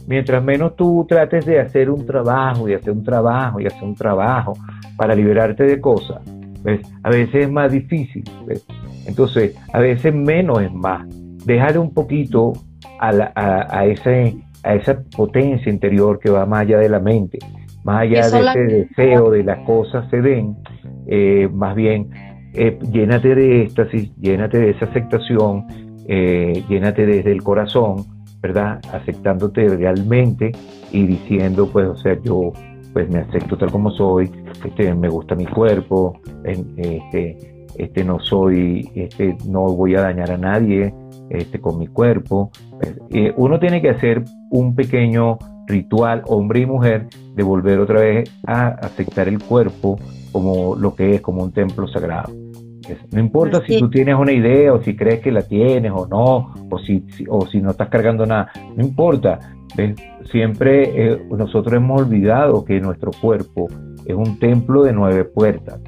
Mientras 0.07 0.43
menos 0.43 0.75
tú 0.75 1.05
trates 1.07 1.45
de 1.45 1.59
hacer 1.59 1.89
un 1.89 2.05
trabajo 2.05 2.67
y 2.67 2.73
hacer 2.73 2.91
un 2.91 3.03
trabajo 3.03 3.59
y 3.59 3.65
hacer 3.65 3.83
un 3.83 3.95
trabajo 3.95 4.53
para 4.97 5.15
liberarte 5.15 5.63
de 5.63 5.79
cosas, 5.79 6.21
¿ves? 6.61 6.81
a 7.03 7.09
veces 7.09 7.45
es 7.45 7.51
más 7.51 7.71
difícil. 7.71 8.23
Entonces, 9.07 9.55
a 9.71 9.79
veces 9.79 10.13
menos 10.13 10.61
es 10.61 10.71
más. 10.71 11.07
Déjale 11.45 11.79
un 11.79 11.93
poquito 11.93 12.53
a, 12.99 13.31
a, 13.35 13.85
ese, 13.85 14.35
a 14.63 14.75
esa 14.75 15.01
potencia 15.15 15.71
interior 15.71 16.19
que 16.19 16.29
va 16.29 16.45
más 16.45 16.61
allá 16.61 16.79
de 16.79 16.89
la 16.89 16.99
mente, 16.99 17.39
más 17.83 18.03
allá 18.03 18.29
de 18.29 18.49
ese 18.49 18.59
deseo 18.59 19.31
de 19.31 19.43
las 19.43 19.59
cosas 19.65 20.09
se 20.09 20.21
den, 20.21 20.55
eh, 21.07 21.49
más 21.51 21.75
bien 21.75 22.09
eh, 22.53 22.77
llénate 22.91 23.35
de 23.35 23.63
éxtasis, 23.63 24.15
llénate 24.17 24.59
de 24.59 24.69
esa 24.69 24.85
aceptación, 24.85 25.65
eh, 26.07 26.63
llénate 26.69 27.05
desde 27.05 27.31
el 27.31 27.43
corazón 27.43 28.12
¿verdad? 28.43 28.81
Aceptándote 28.91 29.69
realmente 29.69 30.51
y 30.91 31.07
diciendo, 31.07 31.69
pues, 31.71 31.87
o 31.87 31.95
sea, 31.95 32.19
yo 32.21 32.51
pues 32.91 33.09
me 33.09 33.19
acepto 33.19 33.57
tal 33.57 33.71
como 33.71 33.89
soy, 33.89 34.29
este, 34.63 34.93
me 34.93 35.09
gusta 35.09 35.33
mi 35.33 35.45
cuerpo, 35.45 36.19
este, 36.43 37.37
este 37.75 38.03
no 38.03 38.19
soy, 38.19 38.87
este, 38.93 39.35
no 39.47 39.61
voy 39.73 39.95
a 39.95 40.01
dañar 40.01 40.29
a 40.29 40.37
nadie, 40.37 40.93
este, 41.29 41.59
con 41.59 41.79
mi 41.79 41.87
cuerpo. 41.87 42.51
Eh, 43.09 43.33
uno 43.35 43.59
tiene 43.59 43.81
que 43.81 43.89
hacer 43.89 44.23
un 44.51 44.75
pequeño 44.75 45.39
ritual, 45.65 46.21
hombre 46.27 46.59
y 46.59 46.65
mujer, 46.67 47.07
de 47.33 47.41
volver 47.41 47.79
otra 47.79 48.01
vez 48.01 48.29
a 48.45 48.67
aceptar 48.67 49.27
el 49.27 49.41
cuerpo 49.41 49.97
como 50.31 50.75
lo 50.75 50.93
que 50.93 51.15
es, 51.15 51.21
como 51.21 51.43
un 51.43 51.51
templo 51.51 51.87
sagrado. 51.87 52.42
No 53.11 53.19
importa 53.19 53.61
si 53.65 53.79
tú 53.79 53.89
tienes 53.89 54.15
una 54.15 54.31
idea 54.31 54.73
o 54.73 54.81
si 54.81 54.95
crees 54.95 55.21
que 55.21 55.31
la 55.31 55.41
tienes 55.41 55.91
o 55.93 56.07
no, 56.07 56.53
o 56.69 56.79
si, 56.79 57.05
o 57.29 57.45
si 57.47 57.61
no 57.61 57.71
estás 57.71 57.89
cargando 57.89 58.25
nada, 58.25 58.51
no 58.75 58.83
importa. 58.83 59.39
Siempre 60.31 61.13
eh, 61.13 61.25
nosotros 61.31 61.73
hemos 61.73 62.01
olvidado 62.01 62.63
que 62.63 62.79
nuestro 62.79 63.11
cuerpo 63.19 63.67
es 64.05 64.15
un 64.15 64.39
templo 64.39 64.83
de 64.83 64.93
nueve 64.93 65.25
puertas. 65.25 65.79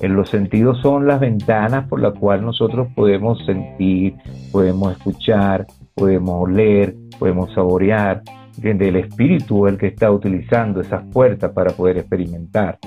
En 0.00 0.16
los 0.16 0.28
sentidos 0.28 0.80
son 0.82 1.06
las 1.06 1.20
ventanas 1.20 1.88
por 1.88 2.00
las 2.00 2.14
cuales 2.18 2.44
nosotros 2.44 2.88
podemos 2.94 3.44
sentir, 3.46 4.14
podemos 4.50 4.92
escuchar, 4.92 5.66
podemos 5.94 6.42
oler, 6.42 6.94
podemos 7.18 7.52
saborear. 7.54 8.22
El 8.62 8.96
espíritu 8.96 9.66
es 9.66 9.74
el 9.74 9.78
que 9.78 9.88
está 9.88 10.10
utilizando 10.10 10.80
esas 10.80 11.04
puertas 11.12 11.52
para 11.52 11.70
poder 11.72 11.98
experimentar. 11.98 12.78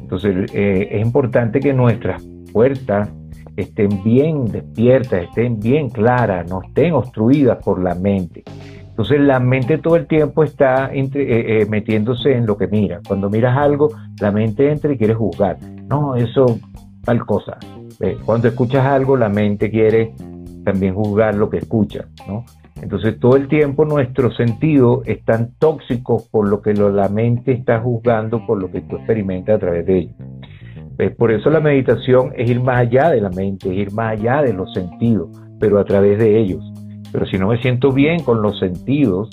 Entonces 0.00 0.50
eh, 0.54 0.88
es 0.90 1.02
importante 1.02 1.60
que 1.60 1.72
nuestras 1.72 2.22
puertas 2.54 3.08
estén 3.56 4.02
bien 4.04 4.46
despiertas, 4.46 5.24
estén 5.24 5.58
bien 5.58 5.90
claras, 5.90 6.48
no 6.48 6.62
estén 6.62 6.92
obstruidas 6.92 7.58
por 7.62 7.82
la 7.82 7.96
mente. 7.96 8.44
Entonces 8.78 9.20
la 9.20 9.40
mente 9.40 9.78
todo 9.78 9.96
el 9.96 10.06
tiempo 10.06 10.44
está 10.44 10.94
eh, 10.94 11.10
eh, 11.14 11.66
metiéndose 11.68 12.32
en 12.32 12.46
lo 12.46 12.56
que 12.56 12.68
mira. 12.68 13.00
Cuando 13.06 13.28
miras 13.28 13.56
algo, 13.56 13.90
la 14.20 14.30
mente 14.30 14.70
entra 14.70 14.92
y 14.92 14.96
quiere 14.96 15.14
juzgar. 15.14 15.58
No, 15.88 16.14
eso, 16.14 16.60
tal 17.04 17.26
cosa. 17.26 17.58
Cuando 18.24 18.48
escuchas 18.48 18.86
algo, 18.86 19.16
la 19.16 19.28
mente 19.28 19.68
quiere 19.70 20.14
también 20.64 20.94
juzgar 20.94 21.34
lo 21.34 21.50
que 21.50 21.58
escucha. 21.58 22.06
¿no? 22.28 22.44
Entonces 22.80 23.18
todo 23.18 23.36
el 23.36 23.48
tiempo 23.48 23.84
nuestros 23.84 24.36
sentidos 24.36 25.06
están 25.06 25.52
tóxicos 25.58 26.28
por 26.28 26.48
lo 26.48 26.60
que 26.60 26.74
la 26.74 27.08
mente 27.08 27.52
está 27.52 27.80
juzgando, 27.80 28.46
por 28.46 28.60
lo 28.60 28.70
que 28.70 28.80
tú 28.82 28.96
experimentas 28.96 29.56
a 29.56 29.58
través 29.58 29.86
de 29.86 29.98
ellos. 29.98 30.14
Por 31.16 31.32
eso 31.32 31.50
la 31.50 31.60
meditación 31.60 32.32
es 32.36 32.48
ir 32.48 32.60
más 32.60 32.78
allá 32.78 33.10
de 33.10 33.20
la 33.20 33.30
mente, 33.30 33.68
es 33.68 33.88
ir 33.88 33.92
más 33.92 34.12
allá 34.12 34.42
de 34.42 34.52
los 34.52 34.72
sentidos, 34.72 35.28
pero 35.58 35.78
a 35.78 35.84
través 35.84 36.18
de 36.18 36.38
ellos. 36.38 36.62
Pero 37.12 37.26
si 37.26 37.38
no 37.38 37.48
me 37.48 37.60
siento 37.60 37.90
bien 37.92 38.22
con 38.22 38.42
los 38.42 38.58
sentidos 38.58 39.30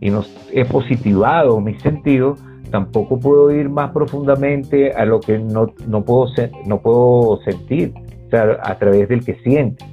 y 0.00 0.10
no 0.10 0.24
he 0.52 0.64
positivado 0.64 1.60
mis 1.60 1.80
sentidos, 1.82 2.42
tampoco 2.70 3.20
puedo 3.20 3.50
ir 3.50 3.68
más 3.68 3.90
profundamente 3.90 4.92
a 4.92 5.04
lo 5.04 5.20
que 5.20 5.38
no, 5.38 5.72
no, 5.86 6.04
puedo, 6.04 6.28
no 6.66 6.80
puedo 6.80 7.40
sentir, 7.42 7.92
o 8.26 8.30
sea, 8.30 8.58
a 8.62 8.78
través 8.78 9.08
del 9.08 9.24
que 9.24 9.34
siente. 9.36 9.84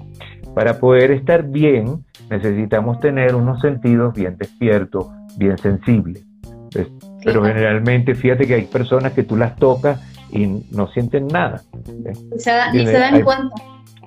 Para 0.55 0.79
poder 0.79 1.11
estar 1.11 1.43
bien, 1.43 2.03
necesitamos 2.29 2.99
tener 2.99 3.35
unos 3.35 3.61
sentidos 3.61 4.13
bien 4.13 4.37
despiertos, 4.37 5.07
bien 5.37 5.57
sensibles. 5.57 6.25
Pero 7.23 7.43
generalmente, 7.43 8.15
fíjate 8.15 8.47
que 8.47 8.53
hay 8.55 8.65
personas 8.65 9.13
que 9.13 9.23
tú 9.23 9.35
las 9.35 9.55
tocas 9.57 10.01
y 10.31 10.63
no 10.71 10.87
sienten 10.89 11.27
nada. 11.27 11.61
Y 12.33 12.39
se, 12.39 12.51
dan 12.51 13.21
cuenta. 13.21 13.55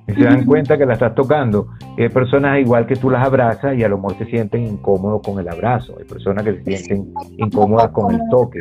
Y 0.07 0.13
se 0.13 0.23
dan 0.23 0.45
cuenta 0.45 0.77
que 0.77 0.85
la 0.85 0.93
estás 0.93 1.15
tocando. 1.15 1.67
hay 1.97 2.09
personas 2.09 2.59
igual 2.59 2.85
que 2.85 2.95
tú 2.95 3.09
las 3.09 3.25
abrazas 3.25 3.77
y 3.77 3.83
a 3.83 3.87
lo 3.87 3.97
mejor 3.97 4.17
se 4.17 4.25
sienten 4.25 4.63
incómodos 4.63 5.21
con 5.21 5.39
el 5.39 5.47
abrazo. 5.47 5.95
Hay 5.99 6.05
personas 6.05 6.43
que 6.43 6.63
se 6.63 6.77
sienten 6.77 7.13
incómodas 7.37 7.91
con 7.91 8.13
el 8.13 8.21
toque. 8.29 8.59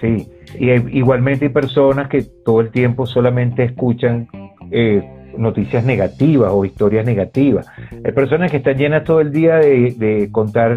Sí, 0.00 0.28
y 0.58 0.70
igualmente 0.98 1.46
hay 1.46 1.52
personas 1.52 2.08
que 2.08 2.22
todo 2.22 2.60
el 2.60 2.70
tiempo 2.70 3.06
solamente 3.06 3.64
escuchan 3.64 4.28
eh, 4.70 5.02
noticias 5.38 5.84
negativas 5.84 6.50
o 6.52 6.64
historias 6.64 7.06
negativas. 7.06 7.66
Hay 8.04 8.12
personas 8.12 8.50
que 8.50 8.58
están 8.58 8.76
llenas 8.76 9.04
todo 9.04 9.20
el 9.20 9.32
día 9.32 9.56
de, 9.56 9.94
de 9.96 10.28
contar 10.30 10.74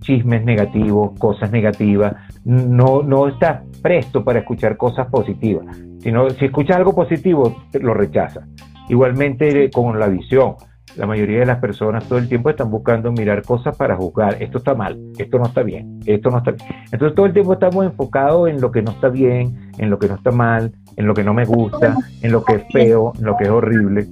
chismes 0.00 0.44
negativos, 0.44 1.18
cosas 1.18 1.50
negativas, 1.50 2.14
no, 2.44 3.02
no 3.02 3.28
estás 3.28 3.62
presto 3.82 4.24
para 4.24 4.40
escuchar 4.40 4.76
cosas 4.76 5.06
positivas. 5.08 5.76
Sino, 6.00 6.28
si 6.30 6.46
escuchas 6.46 6.76
algo 6.76 6.94
positivo, 6.94 7.56
lo 7.72 7.94
rechazas. 7.94 8.48
Igualmente 8.88 9.70
con 9.70 9.98
la 9.98 10.08
visión. 10.08 10.54
La 10.96 11.06
mayoría 11.06 11.40
de 11.40 11.46
las 11.46 11.58
personas 11.58 12.04
todo 12.06 12.20
el 12.20 12.28
tiempo 12.28 12.50
están 12.50 12.70
buscando 12.70 13.10
mirar 13.10 13.42
cosas 13.42 13.76
para 13.76 13.96
juzgar. 13.96 14.40
Esto 14.40 14.58
está 14.58 14.74
mal, 14.74 15.00
esto 15.18 15.38
no 15.38 15.46
está 15.46 15.62
bien, 15.64 15.98
esto 16.06 16.30
no 16.30 16.38
está 16.38 16.52
bien. 16.52 16.68
Entonces 16.92 17.16
todo 17.16 17.26
el 17.26 17.32
tiempo 17.32 17.54
estamos 17.54 17.84
enfocados 17.84 18.48
en 18.48 18.60
lo 18.60 18.70
que 18.70 18.82
no 18.82 18.92
está 18.92 19.08
bien, 19.08 19.72
en 19.78 19.90
lo 19.90 19.98
que 19.98 20.06
no 20.06 20.14
está 20.14 20.30
mal, 20.30 20.72
en 20.96 21.06
lo 21.06 21.14
que 21.14 21.24
no 21.24 21.34
me 21.34 21.46
gusta, 21.46 21.96
en 22.22 22.30
lo 22.30 22.44
que 22.44 22.54
es 22.54 22.64
feo, 22.72 23.12
en 23.18 23.24
lo 23.24 23.36
que 23.36 23.44
es 23.44 23.50
horrible. 23.50 24.06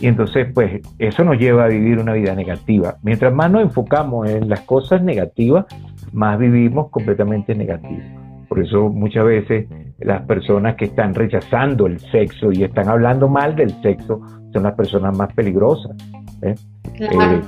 Y 0.00 0.08
entonces, 0.08 0.48
pues, 0.52 0.82
eso 0.98 1.24
nos 1.24 1.38
lleva 1.38 1.64
a 1.64 1.68
vivir 1.68 1.98
una 1.98 2.14
vida 2.14 2.34
negativa. 2.34 2.96
Mientras 3.02 3.32
más 3.32 3.50
nos 3.50 3.62
enfocamos 3.62 4.28
en 4.28 4.48
las 4.48 4.60
cosas 4.60 5.02
negativas, 5.02 5.66
más 6.14 6.38
vivimos 6.38 6.90
completamente 6.90 7.54
negativos. 7.54 8.04
Por 8.48 8.60
eso 8.60 8.88
muchas 8.88 9.24
veces 9.24 9.66
las 9.98 10.22
personas 10.22 10.76
que 10.76 10.86
están 10.86 11.14
rechazando 11.14 11.86
el 11.86 11.98
sexo 11.98 12.52
y 12.52 12.62
están 12.62 12.88
hablando 12.88 13.28
mal 13.28 13.56
del 13.56 13.70
sexo 13.82 14.20
son 14.52 14.62
las 14.62 14.74
personas 14.74 15.16
más 15.16 15.32
peligrosas. 15.34 15.96
¿eh? 16.42 16.54
Eh, 17.00 17.40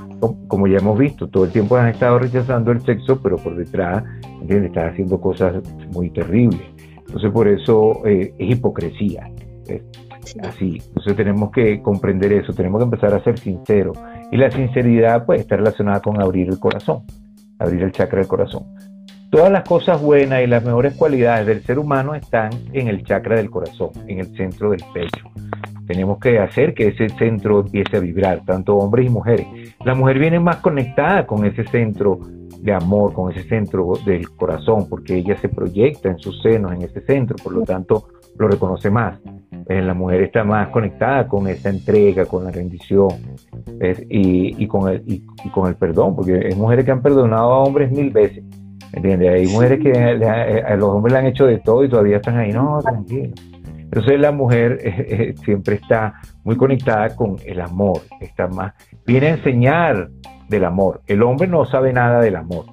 como 0.47 0.67
ya 0.67 0.77
hemos 0.77 0.97
visto, 0.97 1.27
todo 1.29 1.45
el 1.45 1.51
tiempo 1.51 1.77
han 1.77 1.89
estado 1.89 2.19
rechazando 2.19 2.71
el 2.71 2.81
sexo, 2.81 3.21
pero 3.21 3.37
por 3.37 3.55
detrás 3.55 4.03
están 4.49 4.89
haciendo 4.89 5.19
cosas 5.21 5.63
muy 5.93 6.09
terribles. 6.09 6.61
Entonces 7.07 7.31
por 7.31 7.47
eso 7.47 8.05
eh, 8.05 8.33
es 8.37 8.51
hipocresía. 8.51 9.29
Así, 10.43 10.81
entonces 10.87 11.15
tenemos 11.15 11.51
que 11.51 11.81
comprender 11.81 12.33
eso, 12.33 12.51
tenemos 12.53 12.79
que 12.79 12.85
empezar 12.85 13.13
a 13.13 13.23
ser 13.23 13.39
sinceros. 13.39 13.97
Y 14.31 14.37
la 14.37 14.51
sinceridad 14.51 15.25
pues 15.25 15.41
está 15.41 15.55
relacionada 15.55 16.01
con 16.01 16.21
abrir 16.21 16.49
el 16.49 16.59
corazón, 16.59 17.03
abrir 17.59 17.83
el 17.83 17.91
chakra 17.91 18.19
del 18.19 18.27
corazón. 18.27 18.65
Todas 19.29 19.51
las 19.51 19.67
cosas 19.67 20.01
buenas 20.01 20.41
y 20.41 20.47
las 20.47 20.63
mejores 20.63 20.95
cualidades 20.95 21.45
del 21.47 21.61
ser 21.61 21.79
humano 21.79 22.15
están 22.15 22.51
en 22.71 22.87
el 22.87 23.03
chakra 23.03 23.35
del 23.35 23.49
corazón, 23.49 23.89
en 24.07 24.19
el 24.19 24.35
centro 24.37 24.69
del 24.69 24.81
pecho. 24.93 25.29
Tenemos 25.85 26.19
que 26.19 26.39
hacer 26.39 26.73
que 26.73 26.87
ese 26.87 27.09
centro 27.09 27.61
empiece 27.61 27.97
a 27.97 27.99
vibrar, 27.99 28.43
tanto 28.45 28.77
hombres 28.77 29.05
y 29.05 29.09
mujeres. 29.09 29.47
La 29.83 29.95
mujer 29.95 30.19
viene 30.19 30.39
más 30.39 30.57
conectada 30.57 31.25
con 31.25 31.45
ese 31.45 31.65
centro 31.65 32.19
de 32.59 32.73
amor, 32.73 33.13
con 33.13 33.31
ese 33.31 33.47
centro 33.47 33.93
del 34.05 34.29
corazón, 34.31 34.87
porque 34.89 35.15
ella 35.15 35.37
se 35.37 35.49
proyecta 35.49 36.09
en 36.09 36.19
sus 36.19 36.41
senos, 36.41 36.73
en 36.73 36.83
ese 36.83 37.01
centro, 37.01 37.35
por 37.41 37.53
lo 37.53 37.63
tanto 37.63 38.07
lo 38.37 38.47
reconoce 38.47 38.89
más. 38.89 39.19
Eh, 39.69 39.81
la 39.81 39.93
mujer 39.93 40.21
está 40.21 40.43
más 40.43 40.69
conectada 40.69 41.27
con 41.27 41.47
esa 41.47 41.69
entrega, 41.69 42.25
con 42.25 42.45
la 42.45 42.51
rendición 42.51 43.09
y, 44.09 44.65
con 44.67 44.89
el, 44.89 45.03
y, 45.05 45.49
con 45.49 45.67
el 45.67 45.75
perdón, 45.75 46.15
porque 46.15 46.47
hay 46.47 46.55
mujeres 46.55 46.85
que 46.85 46.91
han 46.91 47.01
perdonado 47.01 47.51
a 47.51 47.63
hombres 47.63 47.91
mil 47.91 48.09
veces. 48.11 48.43
¿Entiendes? 48.93 49.29
Hay 49.29 49.47
mujeres 49.47 49.79
que 49.81 49.91
a 49.91 50.75
los 50.77 50.89
hombres 50.89 51.13
le 51.13 51.19
han 51.19 51.25
hecho 51.25 51.45
de 51.45 51.59
todo 51.59 51.83
y 51.83 51.89
todavía 51.89 52.17
están 52.17 52.37
ahí, 52.37 52.51
no, 52.51 52.79
tranquilo. 52.81 53.33
Entonces 53.87 54.19
la 54.19 54.31
mujer 54.31 54.79
eh, 54.83 55.05
eh, 55.09 55.35
siempre 55.43 55.75
está 55.75 56.15
muy 56.43 56.55
conectada 56.55 57.15
con 57.15 57.37
el 57.45 57.61
amor, 57.61 58.01
está 58.19 58.47
más, 58.47 58.73
viene 59.05 59.27
a 59.27 59.29
enseñar 59.31 60.09
del 60.49 60.65
amor. 60.65 61.01
El 61.07 61.23
hombre 61.23 61.47
no 61.47 61.65
sabe 61.65 61.91
nada 61.91 62.21
del 62.21 62.37
amor 62.37 62.67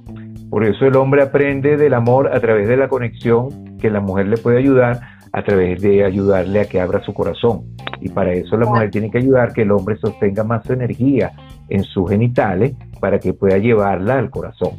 Por 0.49 0.65
eso 0.65 0.87
el 0.87 0.95
hombre 0.95 1.23
aprende 1.23 1.77
del 1.77 1.93
amor 1.93 2.33
a 2.33 2.39
través 2.39 2.69
de 2.69 2.77
la 2.77 2.87
conexión 2.87 3.77
que 3.79 3.91
la 3.91 4.01
mujer 4.01 4.29
le 4.29 4.37
puede 4.37 4.59
ayudar 4.59 5.01
a 5.35 5.43
través 5.43 5.82
de 5.82 6.05
ayudarle 6.05 6.61
a 6.61 6.64
que 6.64 6.80
abra 6.80 7.03
su 7.03 7.12
corazón. 7.12 7.64
Y 8.01 8.09
para 8.09 8.32
eso 8.32 8.57
la 8.57 8.66
mujer 8.66 8.91
tiene 8.91 9.11
que 9.11 9.18
ayudar 9.18 9.53
que 9.53 9.62
el 9.62 9.72
hombre 9.72 9.97
sostenga 9.97 10.45
más 10.45 10.64
su 10.64 10.72
energía 10.72 11.32
en 11.68 11.82
sus 11.82 12.09
genitales 12.09 12.74
para 13.01 13.18
que 13.18 13.35
pueda 13.35 13.59
llevarla 13.59 14.18
al 14.18 14.30
corazón. 14.30 14.70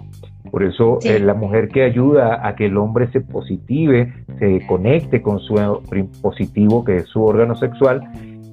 Por 0.49 0.64
eso 0.64 0.99
eh, 1.03 1.20
la 1.20 1.34
mujer 1.34 1.68
que 1.68 1.84
ayuda 1.84 2.47
a 2.47 2.56
que 2.56 2.68
el 2.68 2.78
hombre 2.78 3.08
se 3.12 3.20
positive, 3.20 4.14
se 4.39 4.66
conecte 4.66 5.22
con 5.22 5.39
su 5.39 5.56
positivo, 6.22 6.86
que 6.86 6.97
es 6.97 7.08
su 7.08 7.22
órgano 7.22 7.56
sexual, 7.56 8.01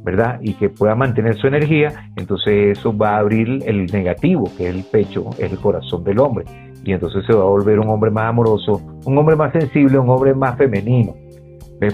¿verdad? 0.03 0.41
Y 0.43 0.55
que 0.55 0.71
pueda 0.71 0.97
mantener 0.97 1.37
su 1.37 1.47
energía, 1.47 2.11
entonces 2.17 2.79
eso 2.79 2.97
va 2.97 3.11
a 3.11 3.19
abrir 3.19 3.63
el 3.65 3.87
negativo, 3.87 4.51
que 4.57 4.69
es 4.69 4.75
el 4.75 4.83
pecho, 4.83 5.31
es 5.39 5.53
el 5.53 5.59
corazón 5.59 6.03
del 6.03 6.19
hombre. 6.19 6.47
Y 6.85 6.93
entonces 6.93 7.25
se 7.27 7.33
va 7.33 7.43
a 7.43 7.47
volver 7.47 7.79
un 7.79 7.89
hombre 7.91 8.11
más 8.11 8.25
amoroso, 8.25 8.81
un 9.05 9.17
hombre 9.17 9.37
más 9.37 9.53
sensible, 9.53 10.01
un 10.01 10.11
hombre 10.11 10.35
más 10.35 10.57
femenino. 10.57 11.15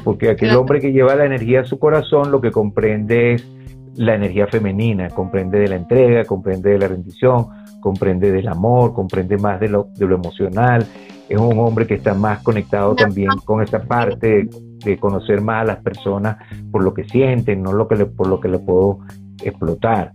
Porque 0.03 0.31
aquel 0.31 0.55
hombre 0.57 0.81
que 0.81 0.93
lleva 0.93 1.15
la 1.15 1.25
energía 1.25 1.61
a 1.61 1.65
su 1.65 1.79
corazón 1.79 2.31
lo 2.31 2.41
que 2.41 2.51
comprende 2.51 3.35
es 3.35 3.49
la 3.97 4.15
energía 4.15 4.47
femenina, 4.47 5.09
comprende 5.09 5.59
de 5.59 5.69
la 5.69 5.77
entrega, 5.77 6.25
comprende 6.25 6.71
de 6.71 6.79
la 6.79 6.89
rendición, 6.89 7.47
comprende 7.81 8.31
del 8.31 8.49
amor, 8.49 8.95
comprende 8.95 9.37
más 9.39 9.61
de 9.61 9.69
lo, 9.69 9.89
de 9.97 10.07
lo 10.07 10.15
emocional. 10.15 10.87
Es 11.29 11.39
un 11.39 11.59
hombre 11.59 11.87
que 11.87 11.95
está 11.95 12.15
más 12.15 12.43
conectado 12.43 12.95
también 12.95 13.31
con 13.45 13.63
esa 13.63 13.83
parte 13.83 14.49
de, 14.85 14.99
conocer 14.99 15.41
más 15.41 15.63
a 15.63 15.65
las 15.65 15.77
personas 15.79 16.37
por 16.71 16.83
lo 16.83 16.95
que 16.95 17.05
sienten, 17.05 17.63
no 17.63 17.73
lo 17.73 17.89
que 17.89 17.97
le, 17.97 18.07
por 18.07 18.29
lo 18.29 18.41
que 18.41 18.49
le 18.49 18.59
puedo 18.59 19.01
explotar. 19.45 20.13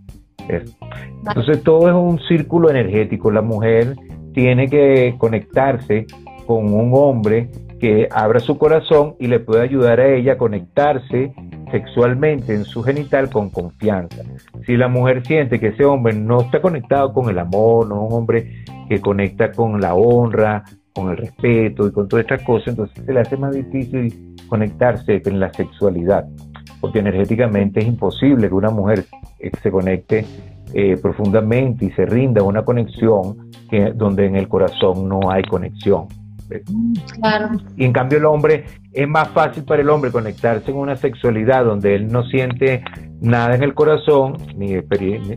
Entonces 0.48 1.62
todo 1.62 1.88
es 1.88 1.94
un 1.94 2.18
círculo 2.26 2.70
energético. 2.70 3.30
La 3.30 3.42
mujer 3.42 3.96
tiene 4.32 4.68
que 4.68 5.14
conectarse 5.18 6.06
con 6.46 6.72
un 6.72 6.90
hombre 6.94 7.50
que 7.80 8.08
abra 8.10 8.40
su 8.40 8.58
corazón 8.58 9.16
y 9.18 9.26
le 9.26 9.40
puede 9.40 9.62
ayudar 9.62 10.00
a 10.00 10.14
ella 10.14 10.34
a 10.34 10.38
conectarse 10.38 11.32
sexualmente 11.70 12.54
en 12.54 12.64
su 12.64 12.82
genital 12.82 13.30
con 13.30 13.50
confianza. 13.50 14.22
Si 14.64 14.76
la 14.76 14.88
mujer 14.88 15.26
siente 15.26 15.58
que 15.58 15.68
ese 15.68 15.84
hombre 15.84 16.14
no 16.14 16.40
está 16.40 16.60
conectado 16.60 17.12
con 17.12 17.28
el 17.28 17.38
amor, 17.38 17.88
no 17.88 18.06
es 18.06 18.12
un 18.12 18.18
hombre 18.18 18.64
que 18.88 19.00
conecta 19.00 19.52
con 19.52 19.80
la 19.80 19.94
honra, 19.94 20.64
con 20.94 21.10
el 21.10 21.16
respeto 21.16 21.88
y 21.88 21.92
con 21.92 22.08
todas 22.08 22.24
estas 22.24 22.42
cosas, 22.42 22.68
entonces 22.68 23.04
se 23.04 23.12
le 23.12 23.20
hace 23.20 23.36
más 23.36 23.52
difícil 23.52 24.36
conectarse 24.48 25.20
en 25.24 25.40
la 25.40 25.52
sexualidad, 25.52 26.24
porque 26.80 27.00
energéticamente 27.00 27.80
es 27.80 27.86
imposible 27.86 28.48
que 28.48 28.54
una 28.54 28.70
mujer 28.70 29.04
eh, 29.40 29.50
se 29.62 29.70
conecte 29.70 30.24
eh, 30.72 30.96
profundamente 30.96 31.86
y 31.86 31.90
se 31.90 32.06
rinda 32.06 32.42
a 32.42 32.44
una 32.44 32.64
conexión 32.64 33.50
que, 33.68 33.92
donde 33.92 34.26
en 34.26 34.36
el 34.36 34.48
corazón 34.48 35.08
no 35.08 35.30
hay 35.30 35.42
conexión. 35.42 36.06
Y 37.76 37.84
en 37.84 37.92
cambio 37.92 38.18
el 38.18 38.24
hombre, 38.24 38.64
es 38.92 39.08
más 39.08 39.28
fácil 39.30 39.64
para 39.64 39.82
el 39.82 39.90
hombre 39.90 40.10
conectarse 40.10 40.70
en 40.70 40.76
una 40.76 40.96
sexualidad 40.96 41.64
donde 41.64 41.94
él 41.94 42.08
no 42.08 42.24
siente 42.24 42.82
nada 43.20 43.54
en 43.54 43.62
el 43.62 43.74
corazón, 43.74 44.36
ni, 44.56 44.74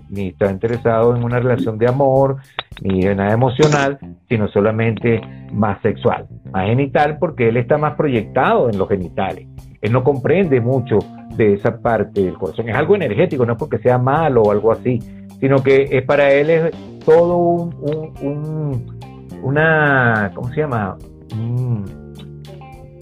ni, 0.09 0.27
está 0.27 0.51
interesado 0.51 1.15
en 1.15 1.23
una 1.23 1.39
relación 1.39 1.77
de 1.77 1.87
amor, 1.87 2.37
ni 2.81 3.03
de 3.03 3.15
nada 3.15 3.33
emocional, 3.33 3.97
sino 4.27 4.47
solamente 4.49 5.21
más 5.51 5.81
sexual, 5.81 6.27
más 6.51 6.67
genital, 6.67 7.17
porque 7.19 7.49
él 7.49 7.57
está 7.57 7.77
más 7.77 7.95
proyectado 7.95 8.69
en 8.69 8.77
los 8.77 8.89
genitales. 8.89 9.47
Él 9.81 9.91
no 9.91 10.03
comprende 10.03 10.59
mucho 10.59 10.99
de 11.35 11.53
esa 11.53 11.79
parte 11.79 12.23
del 12.23 12.33
corazón. 12.33 12.67
Es 12.69 12.75
algo 12.75 12.95
energético, 12.95 13.45
no 13.45 13.53
es 13.53 13.59
porque 13.59 13.77
sea 13.77 13.97
malo 13.97 14.41
o 14.43 14.51
algo 14.51 14.71
así, 14.71 14.99
sino 15.39 15.63
que 15.63 15.87
es 15.91 16.03
para 16.03 16.31
él 16.31 16.49
es 16.49 16.71
todo 17.05 17.37
un 17.37 18.97
una, 19.43 20.31
¿cómo 20.33 20.49
se 20.49 20.61
llama? 20.61 20.97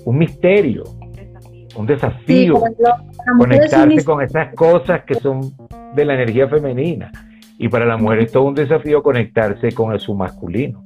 un 0.05 0.17
misterio, 0.17 0.83
un 1.75 1.85
desafío, 1.85 2.61
conectarse 3.37 4.05
con 4.05 4.21
esas 4.21 4.53
cosas 4.55 5.03
que 5.03 5.15
son 5.15 5.41
de 5.93 6.05
la 6.05 6.13
energía 6.13 6.47
femenina. 6.47 7.11
Y 7.57 7.67
para 7.69 7.85
la 7.85 7.97
mujer 7.97 8.19
es 8.19 8.31
todo 8.31 8.43
un 8.43 8.55
desafío 8.55 9.01
conectarse 9.01 9.71
con 9.71 9.97
su 9.99 10.13
masculino, 10.13 10.81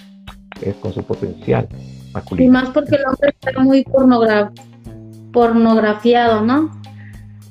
es 0.62 0.76
con 0.76 0.94
su 0.94 1.04
potencial 1.04 1.68
masculino. 2.14 2.48
Y 2.48 2.52
más 2.52 2.70
porque 2.70 2.96
el 2.96 3.04
hombre 3.06 3.36
está 3.40 3.60
muy 3.60 3.86
pornografiado, 5.34 6.42
¿no? 6.42 6.72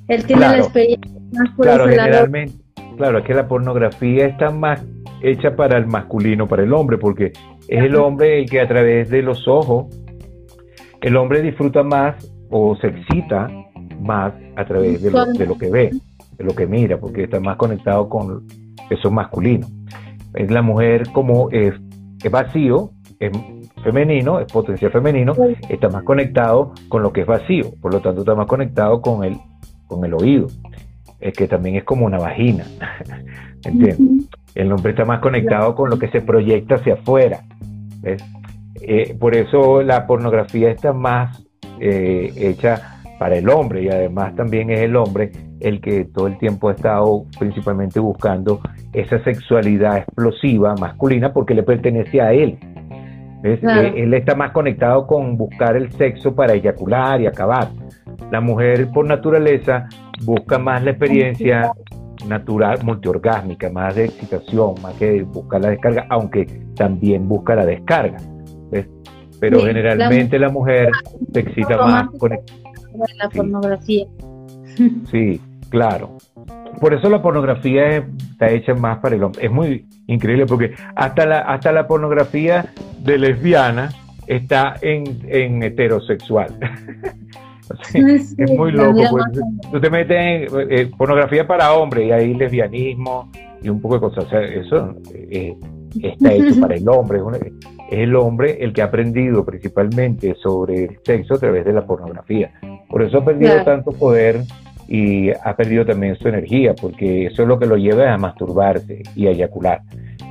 Él 0.09 0.25
tiene 0.25 0.43
la 0.43 0.59
experiencia 0.59 1.21
más 1.33 1.51
por 1.51 1.67
Claro, 1.67 1.87
generalmente, 1.87 2.55
claro, 2.97 3.19
es 3.19 3.25
que 3.25 3.35
la 3.35 3.47
pornografía 3.47 4.27
está 4.27 4.51
más 4.51 4.83
hecha 5.21 5.55
para 5.55 5.77
el 5.77 5.87
masculino, 5.87 6.47
para 6.47 6.63
el 6.63 6.73
hombre, 6.73 6.97
porque 6.97 7.33
es 7.69 7.85
el 7.85 7.97
hombre 7.97 8.41
el 8.41 8.51
que 8.51 8.61
a 8.61 8.66
través 8.66 9.11
de 9.11 9.23
los 9.23 9.47
ojos, 9.47 9.87
el 11.03 11.16
hombre 11.16 11.43
disfruta 11.43 11.83
más 11.83 12.16
o 12.51 12.75
se 12.77 12.89
excita 12.89 13.49
más 14.01 14.33
a 14.57 14.64
través 14.64 15.03
de 15.03 15.11
lo, 15.11 15.59
que 15.59 15.71
ve, 15.71 15.91
de 16.39 16.45
lo 16.45 16.55
que 16.55 16.66
mira, 16.66 16.99
porque 16.99 17.25
está 17.25 17.39
más 17.41 17.57
conectado 17.57 18.09
con 18.09 18.47
eso 18.89 19.11
masculino. 19.11 19.66
Es 20.35 20.51
la 20.51 20.62
mujer 20.62 21.11
como 21.12 21.51
es, 21.51 21.75
vacío, 22.31 22.91
es 23.21 23.33
femenino, 23.85 24.41
es 24.41 24.51
potencial 24.51 24.91
femenino, 24.91 25.35
está 25.69 25.91
más 25.91 26.05
conectado 26.05 26.73
con 26.89 27.03
lo 27.03 27.12
que 27.12 27.21
es 27.21 27.27
vacío, 27.27 27.66
por 27.83 27.93
lo 27.93 28.01
tanto 28.01 28.23
está 28.23 28.35
más 28.35 28.47
conectado 28.47 29.03
con 29.03 29.25
el, 29.25 29.37
con 29.87 30.05
el 30.07 30.14
oído, 30.14 30.47
es 31.21 31.35
que 31.35 31.47
también 31.47 31.77
es 31.77 31.85
como 31.85 32.07
una 32.07 32.19
vagina, 32.19 32.64
¿entiendes? 33.64 34.27
El 34.55 34.73
hombre 34.73 34.91
está 34.91 35.05
más 35.05 35.21
conectado 35.21 35.75
con 35.75 35.91
lo 35.91 35.99
que 35.99 36.09
se 36.09 36.21
proyecta 36.21 36.77
hacia 36.77 36.95
afuera. 36.95 37.43
Eh, 38.03 39.17
por 39.19 39.35
eso 39.35 39.83
la 39.83 40.07
pornografía 40.07 40.71
está 40.71 40.93
más 40.93 41.45
eh, 41.81 42.33
hecha 42.37 43.01
para 43.19 43.37
el 43.37 43.49
hombre 43.49 43.83
y 43.83 43.89
además 43.89 44.35
también 44.37 44.71
es 44.71 44.81
el 44.81 44.95
hombre 44.97 45.33
el 45.61 45.81
que 45.81 46.05
todo 46.05 46.29
el 46.29 46.39
tiempo 46.39 46.69
ha 46.69 46.73
estado 46.73 47.25
principalmente 47.39 47.99
buscando 47.99 48.61
esa 48.93 49.23
sexualidad 49.25 49.99
explosiva 49.99 50.75
masculina 50.77 51.33
porque 51.33 51.55
le 51.55 51.65
pertenece 51.65 52.21
a 52.21 52.33
él. 52.33 52.59
Eh, 53.45 53.93
él 53.97 54.15
está 54.15 54.35
más 54.35 54.53
conectado 54.53 55.07
con 55.07 55.37
buscar 55.37 55.77
el 55.77 55.93
sexo 55.93 56.35
para 56.35 56.55
eyacular 56.55 57.21
y 57.21 57.27
acabar. 57.27 57.69
La 58.31 58.41
mujer 58.41 58.89
por 58.93 59.07
naturaleza 59.07 59.89
busca 60.25 60.59
más 60.59 60.83
la 60.83 60.91
experiencia 60.91 61.73
natural, 62.27 62.85
multiorgásmica, 62.85 63.71
más 63.71 63.95
de 63.95 64.07
excitación, 64.07 64.75
más 64.83 64.95
que 64.95 65.23
buscar 65.23 65.61
la 65.61 65.71
descarga, 65.71 66.07
aunque 66.09 66.47
también 66.75 67.29
busca 67.29 67.55
la 67.55 67.66
descarga. 67.66 68.19
Pero 69.41 69.61
generalmente 69.61 70.39
la, 70.39 70.49
mujer 70.49 70.91
se 71.33 71.41
excita 71.41 71.77
más 71.77 72.09
con 72.19 72.31
la 72.31 73.29
pornografía. 73.29 74.07
Sí, 75.11 75.41
claro. 75.71 76.19
Por 76.81 76.95
eso 76.95 77.11
la 77.11 77.21
pornografía 77.21 77.97
está 77.97 78.49
hecha 78.49 78.75
más 78.75 78.99
para 78.99 79.16
el 79.16 79.25
hombre. 79.25 79.45
Es 79.45 79.51
muy 79.51 79.89
increíble 80.07 80.47
porque 80.47 80.75
hasta 80.95 81.27
la, 81.27 81.41
hasta 81.41 81.73
la 81.73 81.89
pornografía 81.89 82.73
de 83.01 83.19
lesbiana 83.19 83.89
está 84.29 84.77
en, 84.83 85.19
en 85.27 85.64
heterosexual. 85.64 86.55
es 87.95 88.51
muy 88.53 88.73
loco. 88.73 89.01
Pues. 89.11 89.25
Tú 89.73 89.81
te 89.81 89.91
metes 89.91 90.53
en 90.53 90.71
eh, 90.71 90.91
pornografía 90.97 91.47
para 91.47 91.73
hombres 91.75 92.09
y 92.09 92.12
ahí 92.12 92.35
lesbianismo 92.35 93.31
y 93.62 93.69
un 93.69 93.81
poco 93.81 93.95
de 93.95 94.01
cosas. 94.01 94.27
eso 94.33 94.95
eh, 95.14 95.57
está 96.03 96.33
hecho 96.33 96.61
para 96.61 96.77
el 96.77 96.89
hombre. 96.89 97.21
Es, 97.41 97.53
el 97.91 98.14
hombre 98.16 98.59
el 98.61 98.73
que 98.73 98.83
ha 98.83 98.87
aprendido 98.87 99.45
principalmente 99.45 100.35
sobre 100.35 100.85
el 100.85 100.99
sexo 101.05 101.35
a 101.35 101.39
través 101.39 101.64
de 101.64 101.73
la 101.73 101.87
pornografía. 101.87 102.53
Por 102.89 103.03
eso 103.03 103.19
ha 103.19 103.25
perdido 103.25 103.62
tanto 103.64 103.93
poder 103.93 104.43
y 104.89 105.31
ha 105.31 105.55
perdido 105.55 105.85
también 105.85 106.16
su 106.16 106.29
energía, 106.29 106.75
porque 106.75 107.27
eso 107.27 107.43
es 107.43 107.49
lo 107.49 107.59
que 107.59 107.66
lo 107.66 107.77
lleva 107.77 108.12
a 108.12 108.19
masturbarse 108.19 109.03
y 109.14 109.27
a 109.27 109.31
eyacular. 109.31 109.83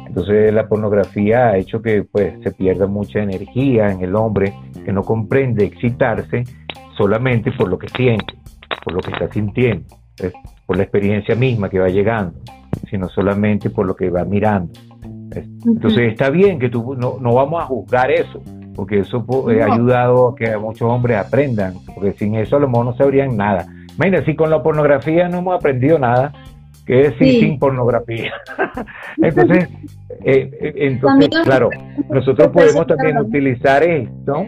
Entonces 0.07 0.51
la 0.53 0.67
pornografía 0.67 1.49
ha 1.49 1.57
hecho 1.57 1.81
que 1.81 2.03
pues 2.03 2.33
se 2.41 2.51
pierda 2.51 2.87
mucha 2.87 3.19
energía 3.19 3.91
en 3.91 4.01
el 4.01 4.15
hombre 4.15 4.53
que 4.83 4.91
no 4.91 5.03
comprende 5.03 5.65
excitarse 5.65 6.43
solamente 6.97 7.51
por 7.51 7.69
lo 7.69 7.77
que 7.77 7.87
siente, 7.89 8.33
por 8.83 8.93
lo 8.93 8.99
que 8.99 9.11
está 9.11 9.31
sintiendo, 9.31 9.85
por 10.65 10.77
la 10.77 10.83
experiencia 10.83 11.35
misma 11.35 11.69
que 11.69 11.79
va 11.79 11.89
llegando, 11.89 12.39
sino 12.89 13.07
solamente 13.09 13.69
por 13.69 13.85
lo 13.85 13.95
que 13.95 14.09
va 14.09 14.25
mirando. 14.25 14.73
Entonces 15.65 16.11
está 16.11 16.29
bien 16.29 16.59
que 16.59 16.69
tú 16.69 16.95
no, 16.95 17.17
no 17.19 17.33
vamos 17.33 17.61
a 17.61 17.67
juzgar 17.67 18.11
eso, 18.11 18.41
porque 18.75 18.99
eso 18.99 19.25
eh, 19.49 19.61
ha 19.61 19.73
ayudado 19.73 20.29
a 20.29 20.35
que 20.35 20.57
muchos 20.57 20.89
hombres 20.89 21.17
aprendan, 21.17 21.73
porque 21.93 22.13
sin 22.13 22.35
eso 22.35 22.57
a 22.57 22.59
lo 22.59 22.67
mejor 22.67 22.85
no 22.85 22.95
sabrían 22.95 23.35
nada. 23.35 23.65
Mira, 23.97 24.23
si 24.23 24.35
con 24.35 24.49
la 24.49 24.61
pornografía 24.61 25.27
no 25.27 25.39
hemos 25.39 25.55
aprendido 25.55 25.99
nada, 25.99 26.31
¿qué 26.85 27.09
decir 27.09 27.39
sin 27.39 27.59
pornografía? 27.59 28.31
entonces, 29.17 29.69
eh, 30.23 30.49
eh, 30.61 30.73
entonces 30.77 31.29
claro, 31.43 31.69
nosotros 32.09 32.47
podemos 32.49 32.87
también 32.87 33.17
utilizar 33.17 33.83
esto 33.83 34.45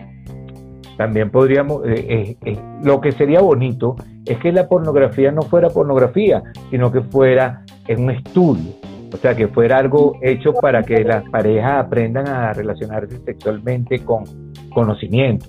también 1.00 1.30
podríamos, 1.30 1.86
eh, 1.86 2.06
eh, 2.10 2.38
eh, 2.44 2.60
lo 2.84 3.00
que 3.00 3.14
sería 3.14 3.40
bonito 3.40 3.96
es 4.26 4.38
que 4.40 4.52
la 4.52 4.68
pornografía 4.68 5.32
no 5.32 5.44
fuera 5.44 5.70
pornografía, 5.70 6.44
sino 6.72 6.92
que 6.92 7.00
fuera 7.00 7.64
un 7.98 8.12
estudio, 8.12 8.74
O 9.14 9.16
sea, 9.16 9.34
que 9.34 9.48
fuera 9.48 9.78
algo 9.78 10.18
hecho 10.22 10.52
para 10.52 10.84
que 10.84 11.06
las 11.06 11.24
parejas 11.30 11.86
aprendan 11.86 12.28
a 12.28 12.52
relacionarse 12.52 13.18
sexualmente 13.20 14.00
con 14.00 14.26
conocimiento. 14.74 15.46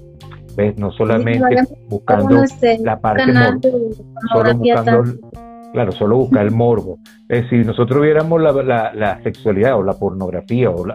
¿Ves? 0.57 0.79
No 0.79 0.93
solamente 0.93 1.57
buscando 1.89 2.45
la 2.85 3.01
parte 3.01 3.33
morbo, 3.33 3.61
solo 4.33 4.55
buscando, 4.55 5.03
claro, 5.73 5.91
solo 5.91 6.17
buscar 6.17 6.47
el 6.47 6.53
morbo. 6.53 7.01
Si 7.51 7.57
nosotros 7.57 8.03
viéramos 8.03 8.41
la, 8.41 8.93
la, 8.95 9.21
sexualidad 9.25 9.77
o 9.77 9.83
la 9.83 9.95
pornografía 9.95 10.71
o, 10.71 10.87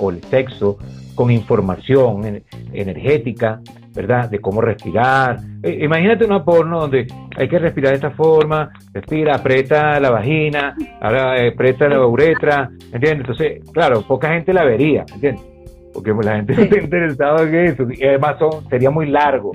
o 0.00 0.10
el 0.10 0.20
sexo 0.24 0.78
con 1.14 1.30
información 1.30 2.42
energética, 2.72 3.60
¿verdad? 3.94 4.30
De 4.30 4.38
cómo 4.40 4.60
respirar. 4.60 5.38
Eh, 5.62 5.78
imagínate 5.82 6.24
una 6.24 6.44
porno 6.44 6.80
donde 6.80 7.06
hay 7.36 7.48
que 7.48 7.58
respirar 7.58 7.90
de 7.90 7.96
esta 7.96 8.10
forma, 8.10 8.70
respira, 8.92 9.36
aprieta 9.36 9.98
la 10.00 10.10
vagina, 10.10 10.74
ahora 11.00 11.38
eh, 11.38 11.48
aprieta 11.52 11.88
la 11.88 12.06
uretra, 12.06 12.70
¿entiendes? 12.92 13.20
Entonces, 13.20 13.62
claro, 13.72 14.02
poca 14.02 14.28
gente 14.28 14.52
la 14.52 14.64
vería, 14.64 15.04
¿entiendes? 15.12 15.44
Porque 15.92 16.12
la 16.22 16.36
gente 16.36 16.54
no 16.56 16.62
está 16.62 16.78
interesada 16.78 17.42
en 17.42 17.54
eso, 17.54 17.86
y 17.90 18.04
además 18.04 18.36
son, 18.38 18.68
sería 18.68 18.90
muy 18.90 19.06
largo. 19.06 19.52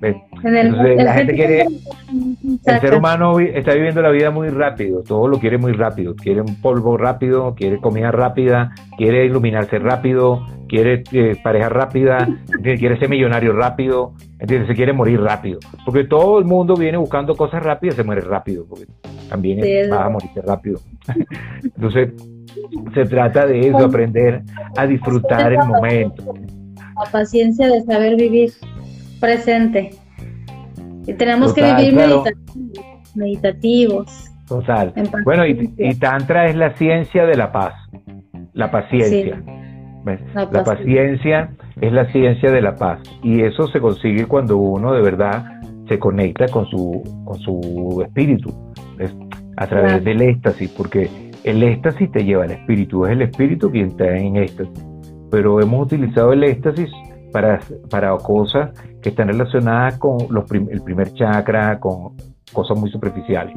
Entonces, 0.00 1.04
la 1.04 1.14
gente 1.14 1.34
quiere, 1.34 1.64
el 1.64 2.80
ser 2.80 2.94
humano 2.94 3.40
está 3.40 3.72
viviendo 3.72 4.02
la 4.02 4.10
vida 4.10 4.30
muy 4.30 4.48
rápido, 4.48 5.02
todo 5.02 5.26
lo 5.26 5.38
quiere 5.38 5.56
muy 5.56 5.72
rápido, 5.72 6.14
quiere 6.14 6.42
un 6.42 6.60
polvo 6.60 6.96
rápido, 6.98 7.54
quiere 7.54 7.78
comida 7.78 8.10
rápida, 8.10 8.72
quiere 8.98 9.24
iluminarse 9.24 9.78
rápido, 9.78 10.46
quiere 10.68 11.02
eh, 11.12 11.36
pareja 11.42 11.70
rápida, 11.70 12.28
quiere 12.62 12.98
ser 12.98 13.08
millonario 13.08 13.52
rápido, 13.54 14.12
¿entiendes? 14.38 14.68
se 14.68 14.74
quiere 14.74 14.92
morir 14.92 15.20
rápido, 15.20 15.60
porque 15.84 16.04
todo 16.04 16.38
el 16.38 16.44
mundo 16.44 16.74
viene 16.76 16.98
buscando 16.98 17.34
cosas 17.34 17.62
rápidas 17.62 17.94
y 17.94 17.96
se 17.96 18.04
muere 18.04 18.20
rápido, 18.20 18.66
porque 18.68 18.84
también 19.30 19.60
va 19.90 20.04
a 20.04 20.10
morirse 20.10 20.42
rápido. 20.42 20.78
Entonces, 21.64 22.12
se 22.94 23.04
trata 23.06 23.46
de 23.46 23.60
eso, 23.60 23.78
aprender 23.78 24.42
a 24.76 24.86
disfrutar 24.86 25.52
el 25.52 25.64
momento. 25.66 26.34
La 26.96 27.10
paciencia 27.10 27.68
de 27.68 27.82
saber 27.82 28.16
vivir 28.16 28.52
presente. 29.26 29.90
Y 31.06 31.14
tenemos 31.14 31.52
que 31.52 31.62
vivir 31.62 31.94
meditativos. 33.14 34.30
Total. 34.46 34.92
Bueno, 35.24 35.44
y, 35.46 35.94
Tantra 35.98 36.46
es 36.46 36.56
la 36.56 36.74
ciencia 36.74 37.26
de 37.26 37.36
la 37.36 37.50
paz, 37.50 37.74
la 38.52 38.70
paciencia. 38.70 39.42
La, 40.34 40.62
paciencia 40.62 41.50
es 41.80 41.92
la 41.92 42.06
ciencia 42.12 42.52
de 42.52 42.62
la 42.62 42.76
paz. 42.76 43.00
Y 43.24 43.42
eso 43.42 43.66
se 43.66 43.80
consigue 43.80 44.26
cuando 44.26 44.56
uno 44.56 44.92
de 44.92 45.02
verdad 45.02 45.60
se 45.88 45.98
conecta 45.98 46.46
con 46.46 46.66
su, 46.66 47.02
con 47.24 47.38
su 47.40 48.02
espíritu, 48.06 48.52
a 49.56 49.66
través 49.66 50.04
del 50.04 50.22
éxtasis, 50.22 50.70
porque 50.70 51.10
el 51.42 51.62
éxtasis 51.64 52.10
te 52.12 52.24
lleva 52.24 52.44
al 52.44 52.52
espíritu, 52.52 53.04
es 53.06 53.12
el 53.12 53.22
espíritu 53.22 53.70
quien 53.72 53.88
está 53.88 54.16
en 54.16 54.36
éxtasis. 54.36 54.86
Pero 55.32 55.60
hemos 55.60 55.86
utilizado 55.86 56.32
el 56.32 56.44
éxtasis 56.44 56.88
para, 57.32 57.60
para 57.90 58.16
cosas 58.16 58.70
que 59.02 59.10
están 59.10 59.28
relacionadas 59.28 59.98
con 59.98 60.26
los 60.30 60.50
el 60.50 60.82
primer 60.82 61.12
chakra, 61.14 61.78
con 61.78 62.16
cosas 62.52 62.78
muy 62.78 62.90
superficiales. 62.90 63.56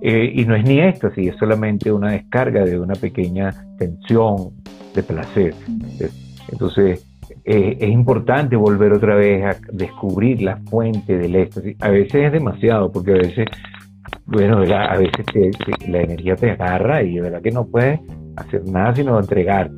Eh, 0.00 0.30
y 0.34 0.44
no 0.44 0.54
es 0.54 0.64
ni 0.64 0.78
éxtasis, 0.78 1.28
es 1.28 1.36
solamente 1.36 1.90
una 1.90 2.12
descarga 2.12 2.64
de 2.64 2.78
una 2.78 2.94
pequeña 2.94 3.50
tensión 3.78 4.52
de 4.94 5.02
placer. 5.02 5.54
Entonces, 6.52 7.04
eh, 7.44 7.76
es 7.80 7.88
importante 7.88 8.56
volver 8.56 8.92
otra 8.92 9.14
vez 9.14 9.44
a 9.44 9.56
descubrir 9.72 10.42
la 10.42 10.58
fuente 10.68 11.16
del 11.16 11.34
éxtasis. 11.36 11.76
A 11.80 11.90
veces 11.90 12.26
es 12.26 12.32
demasiado, 12.32 12.92
porque 12.92 13.12
a 13.12 13.18
veces, 13.18 13.46
bueno, 14.26 14.58
a 14.58 14.96
veces 14.96 15.26
la 15.88 16.02
energía 16.02 16.36
te 16.36 16.50
agarra 16.50 17.02
y 17.02 17.14
de 17.14 17.22
verdad 17.22 17.42
que 17.42 17.50
no 17.50 17.66
puedes 17.66 18.00
hacer 18.36 18.64
nada 18.68 18.94
sino 18.94 19.18
entregar. 19.18 19.70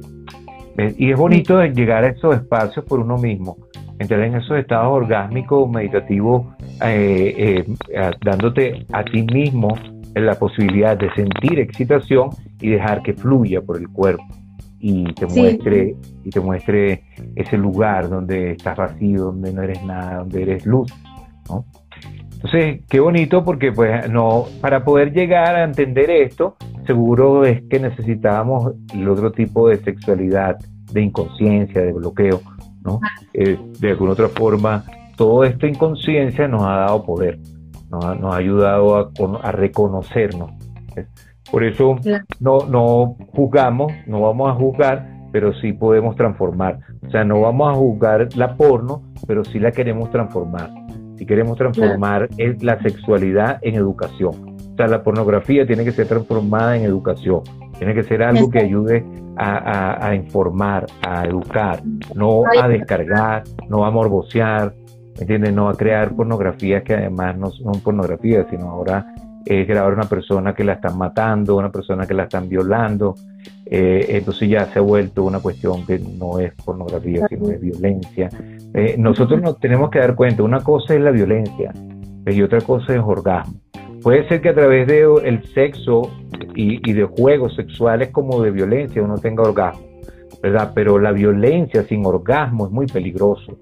Y 0.97 1.11
es 1.11 1.19
bonito 1.19 1.63
llegar 1.65 2.05
a 2.05 2.09
esos 2.09 2.37
espacios 2.37 2.85
por 2.85 3.01
uno 3.01 3.17
mismo 3.19 3.57
entrar 3.99 4.21
en 4.23 4.37
esos 4.37 4.59
estados 4.59 4.93
orgásmicos, 4.93 5.69
meditativos, 5.69 6.47
eh, 6.85 7.65
eh, 7.67 8.11
dándote 8.25 8.87
a 8.93 9.05
ti 9.05 9.23
mismo 9.23 9.77
la 10.15 10.35
posibilidad 10.37 10.97
de 10.97 11.13
sentir 11.15 11.59
excitación 11.59 12.31
y 12.61 12.71
dejar 12.71 13.03
que 13.03 13.15
fluya 13.15 13.61
por 13.61 13.77
el 13.79 13.89
cuerpo 13.89 14.25
y 14.81 15.13
te 15.15 15.27
muestre 15.27 15.97
y 16.25 16.31
te 16.31 16.41
muestre 16.41 17.05
ese 17.35 17.57
lugar 17.57 18.09
donde 18.09 18.53
estás 18.53 18.77
vacío, 18.77 19.25
donde 19.27 19.53
no 19.53 19.63
eres 19.63 19.83
nada, 19.85 20.19
donde 20.19 20.43
eres 20.43 20.67
luz, 20.67 20.93
Entonces, 22.39 22.83
qué 22.89 23.01
bonito 23.01 23.43
porque 23.45 23.73
pues 23.73 24.09
no 24.09 24.47
para 24.61 24.85
poder 24.85 25.13
llegar 25.13 25.57
a 25.57 25.65
entender 25.65 26.09
esto, 26.09 26.55
seguro 26.87 27.45
es 27.45 27.63
que 27.69 27.81
necesitábamos 27.81 28.75
el 28.95 29.09
otro 29.09 29.33
tipo 29.33 29.69
de 29.69 29.79
sexualidad, 29.79 30.57
de 30.93 31.03
inconsciencia, 31.03 31.83
de 31.83 31.93
bloqueo, 31.93 32.41
eh, 33.35 33.59
de 33.81 33.91
alguna 33.91 34.13
otra 34.13 34.29
forma, 34.29 34.85
toda 35.17 35.49
esta 35.49 35.67
inconsciencia 35.67 36.47
nos 36.47 36.63
ha 36.63 36.77
dado 36.77 37.05
poder, 37.05 37.41
nos 37.91 38.05
ha, 38.05 38.37
ayudado 38.37 39.11
a, 39.43 39.53
reconocernos. 39.53 40.53
Por 41.51 41.65
eso 41.65 41.97
no, 42.39 42.59
no 42.69 43.17
juzgamos, 43.35 43.93
no 44.07 44.21
vamos 44.21 44.49
a 44.49 44.55
juzgar, 44.55 45.09
pero 45.33 45.53
sí 45.55 45.73
podemos 45.73 46.15
transformar. 46.15 46.79
O 47.05 47.11
sea, 47.11 47.25
no 47.25 47.41
vamos 47.41 47.69
a 47.69 47.75
juzgar 47.75 48.29
la 48.37 48.57
porno, 48.57 49.03
pero 49.27 49.45
sí 49.45 49.59
la 49.59 49.73
queremos 49.73 50.09
transformar. 50.13 50.71
Si 51.19 51.27
queremos 51.27 51.59
transformar 51.59 52.29
la 52.61 52.81
sexualidad 52.81 53.59
en 53.63 53.75
educación. 53.75 54.57
O 54.73 54.77
sea, 54.77 54.87
la 54.87 55.03
pornografía 55.03 55.67
tiene 55.67 55.85
que 55.85 55.91
ser 55.91 56.07
transformada 56.07 56.77
en 56.77 56.85
educación. 56.85 57.43
Tiene 57.77 57.95
que 57.95 58.05
ser 58.05 58.23
algo 58.23 58.49
que 58.51 58.61
ayude 58.61 59.05
a, 59.37 60.15
informar, 60.15 60.87
a 61.03 61.25
educar, 61.25 61.83
no 62.15 62.43
a 62.61 62.69
descargar, 62.69 63.45
no 63.69 63.85
a 63.85 63.91
morbosear, 63.91 64.75
¿me 65.17 65.21
entiendes? 65.23 65.53
No 65.53 65.69
a 65.69 65.75
crear 65.75 66.15
pornografía 66.15 66.83
que 66.83 66.95
además 66.95 67.37
no 67.37 67.51
son 67.51 67.81
pornografía, 67.81 68.47
sino 68.51 68.71
ahora 68.71 69.15
es 69.45 69.67
grabar 69.67 69.95
una 69.95 70.05
persona 70.05 70.55
que 70.55 70.63
la 70.63 70.75
están 70.75 70.99
matando, 70.99 71.57
una 71.57 71.71
persona 71.71 72.07
que 72.07 72.15
la 72.15 72.25
están 72.25 72.49
violando. 72.49 73.15
Eh, 73.65 74.07
entonces 74.11 74.49
ya 74.49 74.67
se 74.67 74.79
ha 74.79 74.83
vuelto 74.83 75.25
una 75.25 75.41
cuestión 75.41 75.87
que 75.87 75.99
no 75.99 76.39
es 76.39 76.53
pornografía, 76.55 77.27
sino 77.29 77.49
es 77.51 77.61
violencia. 77.61 78.29
Eh, 78.75 78.97
nosotros 78.99 79.41
nos 79.41 79.59
tenemos 79.59 79.91
que 79.91 79.99
dar 79.99 80.15
cuenta, 80.15 80.43
una 80.43 80.61
cosa 80.61 80.95
es 80.95 81.01
la 81.01 81.11
violencia 81.11 81.73
y 82.27 82.43
otra 82.43 82.61
cosa 82.61 82.95
es 82.95 83.01
orgasmo. 83.05 83.61
Puede 84.03 84.29
ser 84.29 84.41
que 84.41 84.51
a 84.51 84.55
través 84.55 84.87
de 84.87 85.07
el 85.25 85.43
sexo 85.55 86.11
y, 86.55 86.93
de 86.93 87.05
juegos 87.05 87.57
sexuales 87.57 88.11
como 88.11 88.43
de 88.43 88.51
violencia 88.51 89.03
uno 89.03 89.17
tenga 89.17 89.43
orgasmo, 89.43 89.83
¿verdad? 90.43 90.73
Pero 90.75 90.99
la 90.99 91.13
violencia 91.13 91.83
sin 91.83 92.07
orgasmo 92.07 92.67
es 92.67 92.73
muy 92.73 92.87
peligroso. 92.87 93.59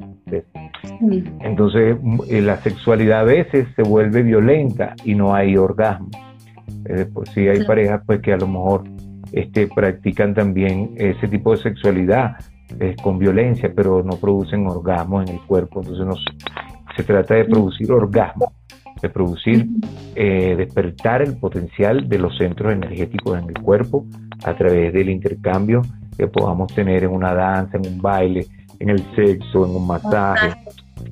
Entonces 1.41 1.97
eh, 2.29 2.43
la 2.43 2.57
sexualidad 2.59 3.21
a 3.21 3.25
veces 3.25 3.69
se 3.75 3.83
vuelve 3.83 4.23
violenta 4.23 4.95
y 5.05 5.15
no 5.15 5.35
hay 5.35 5.57
orgasmo. 5.57 6.11
Eh, 6.85 7.07
pues 7.13 7.31
sí 7.31 7.49
hay 7.49 7.65
parejas 7.65 8.03
pues 8.07 8.21
que 8.21 8.33
a 8.33 8.37
lo 8.37 8.47
mejor 8.47 8.85
este, 9.33 9.67
practican 9.69 10.35
también 10.35 10.91
ese 10.97 11.29
tipo 11.29 11.53
de 11.53 11.63
sexualidad 11.63 12.37
con 13.03 13.19
violencia, 13.19 13.73
pero 13.75 14.03
no 14.03 14.17
producen 14.17 14.67
orgasmo 14.67 15.23
en 15.23 15.29
el 15.29 15.41
cuerpo. 15.41 15.81
Entonces 15.81 16.07
no, 16.07 16.15
se 16.97 17.03
trata 17.03 17.35
de 17.35 17.45
producir 17.45 17.91
orgasmo 17.93 18.53
de 19.01 19.11
producir, 19.11 19.67
eh, 20.15 20.55
despertar 20.57 21.23
el 21.23 21.37
potencial 21.37 22.09
de 22.09 22.19
los 22.19 22.37
centros 22.39 22.73
energéticos 22.73 23.39
en 23.39 23.49
el 23.49 23.63
cuerpo 23.63 24.07
a 24.45 24.55
través 24.55 24.93
del 24.93 25.11
intercambio 25.11 25.83
que 26.17 26.27
podamos 26.29 26.73
tener 26.75 27.05
en 27.05 27.11
una 27.11 27.35
danza, 27.35 27.77
en 27.77 27.87
un 27.87 28.01
baile, 28.01 28.47
en 28.79 28.91
el 28.91 29.01
sexo, 29.15 29.67
en 29.67 29.77
un 29.77 29.87
masaje, 29.87 30.55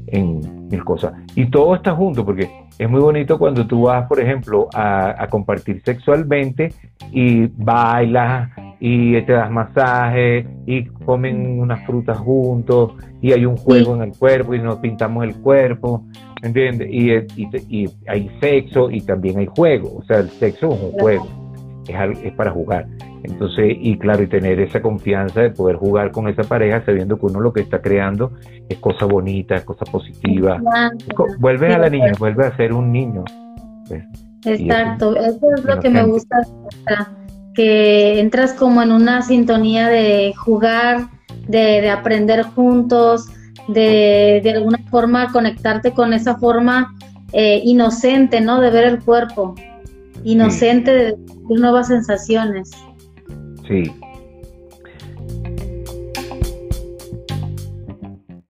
en 0.06 0.68
mil 0.68 0.82
cosas. 0.84 1.12
Y 1.34 1.46
todo 1.50 1.74
está 1.74 1.94
junto 1.94 2.24
porque 2.24 2.50
es 2.78 2.88
muy 2.88 3.00
bonito 3.00 3.38
cuando 3.38 3.66
tú 3.66 3.82
vas, 3.82 4.06
por 4.08 4.18
ejemplo, 4.18 4.68
a, 4.72 5.26
compartir 5.28 5.82
sexualmente 5.84 6.72
y 7.12 7.46
bailas 7.46 8.50
y 8.80 9.20
te 9.22 9.32
das 9.32 9.50
masaje 9.50 10.46
y 10.66 10.84
comen 10.84 11.60
unas 11.60 11.84
frutas 11.86 12.18
juntos 12.18 12.92
y 13.20 13.32
hay 13.32 13.46
un 13.46 13.56
juego 13.56 13.94
en 13.94 14.02
el 14.02 14.12
cuerpo 14.16 14.54
y 14.54 14.60
nos 14.60 14.76
pintamos 14.76 15.24
el 15.24 15.34
cuerpo 15.36 16.04
¿entiendes? 16.44 16.88
Y, 16.90 17.10
y, 17.68 17.90
hay 18.06 18.30
sexo 18.40 18.90
y 18.90 19.00
también 19.00 19.38
hay 19.38 19.46
juego, 19.46 19.96
o 19.96 20.04
sea, 20.04 20.20
el 20.20 20.28
sexo 20.28 20.72
es 20.74 20.80
un 20.80 20.92
juego, 20.92 21.26
es, 21.88 22.18
es 22.22 22.32
para 22.34 22.50
jugar. 22.50 22.86
Entonces, 23.22 23.76
y 23.80 23.96
claro, 23.96 24.22
y 24.22 24.26
tener 24.26 24.60
esa 24.60 24.82
confianza 24.82 25.40
de 25.40 25.50
poder 25.50 25.76
jugar 25.76 26.10
con 26.10 26.28
esa 26.28 26.42
pareja 26.42 26.84
sabiendo 26.84 27.18
que 27.18 27.24
uno 27.24 27.40
lo 27.40 27.54
que 27.54 27.62
está 27.62 27.80
creando 27.80 28.32
es 28.68 28.78
cosa 28.78 29.06
bonita, 29.06 29.54
es 29.54 29.64
cosa 29.64 29.86
positiva. 29.86 30.60
Vuelve 31.38 31.74
a 31.74 31.78
la 31.78 31.88
niña, 31.88 32.12
vuelve 32.18 32.46
a 32.46 32.54
ser 32.56 32.74
un 32.74 32.92
niño. 32.92 33.24
Pues, 33.88 34.04
Exacto, 34.44 35.16
eso, 35.16 35.54
es 35.56 35.64
lo 35.64 35.80
que 35.80 35.88
me 35.88 36.04
gusta, 36.04 36.36
que 37.54 38.20
entras 38.20 38.52
como 38.52 38.82
en 38.82 38.92
una 38.92 39.22
sintonía 39.22 39.88
de 39.88 40.34
jugar, 40.36 41.08
de, 41.46 41.80
de 41.80 41.90
aprender 41.90 42.42
juntos, 42.42 43.26
de, 43.68 44.40
de 44.42 44.52
alguna 44.52 44.78
forma 44.90 45.30
conectarte 45.32 45.92
con 45.92 46.12
esa 46.12 46.36
forma 46.36 46.94
eh, 47.32 47.60
inocente, 47.64 48.40
¿no? 48.40 48.60
De 48.60 48.70
ver 48.70 48.84
el 48.84 49.02
cuerpo, 49.02 49.54
inocente 50.22 50.90
de, 50.92 51.16
nuevas 51.48 51.88
sensaciones. 51.88 52.70
Sí, 53.66 53.90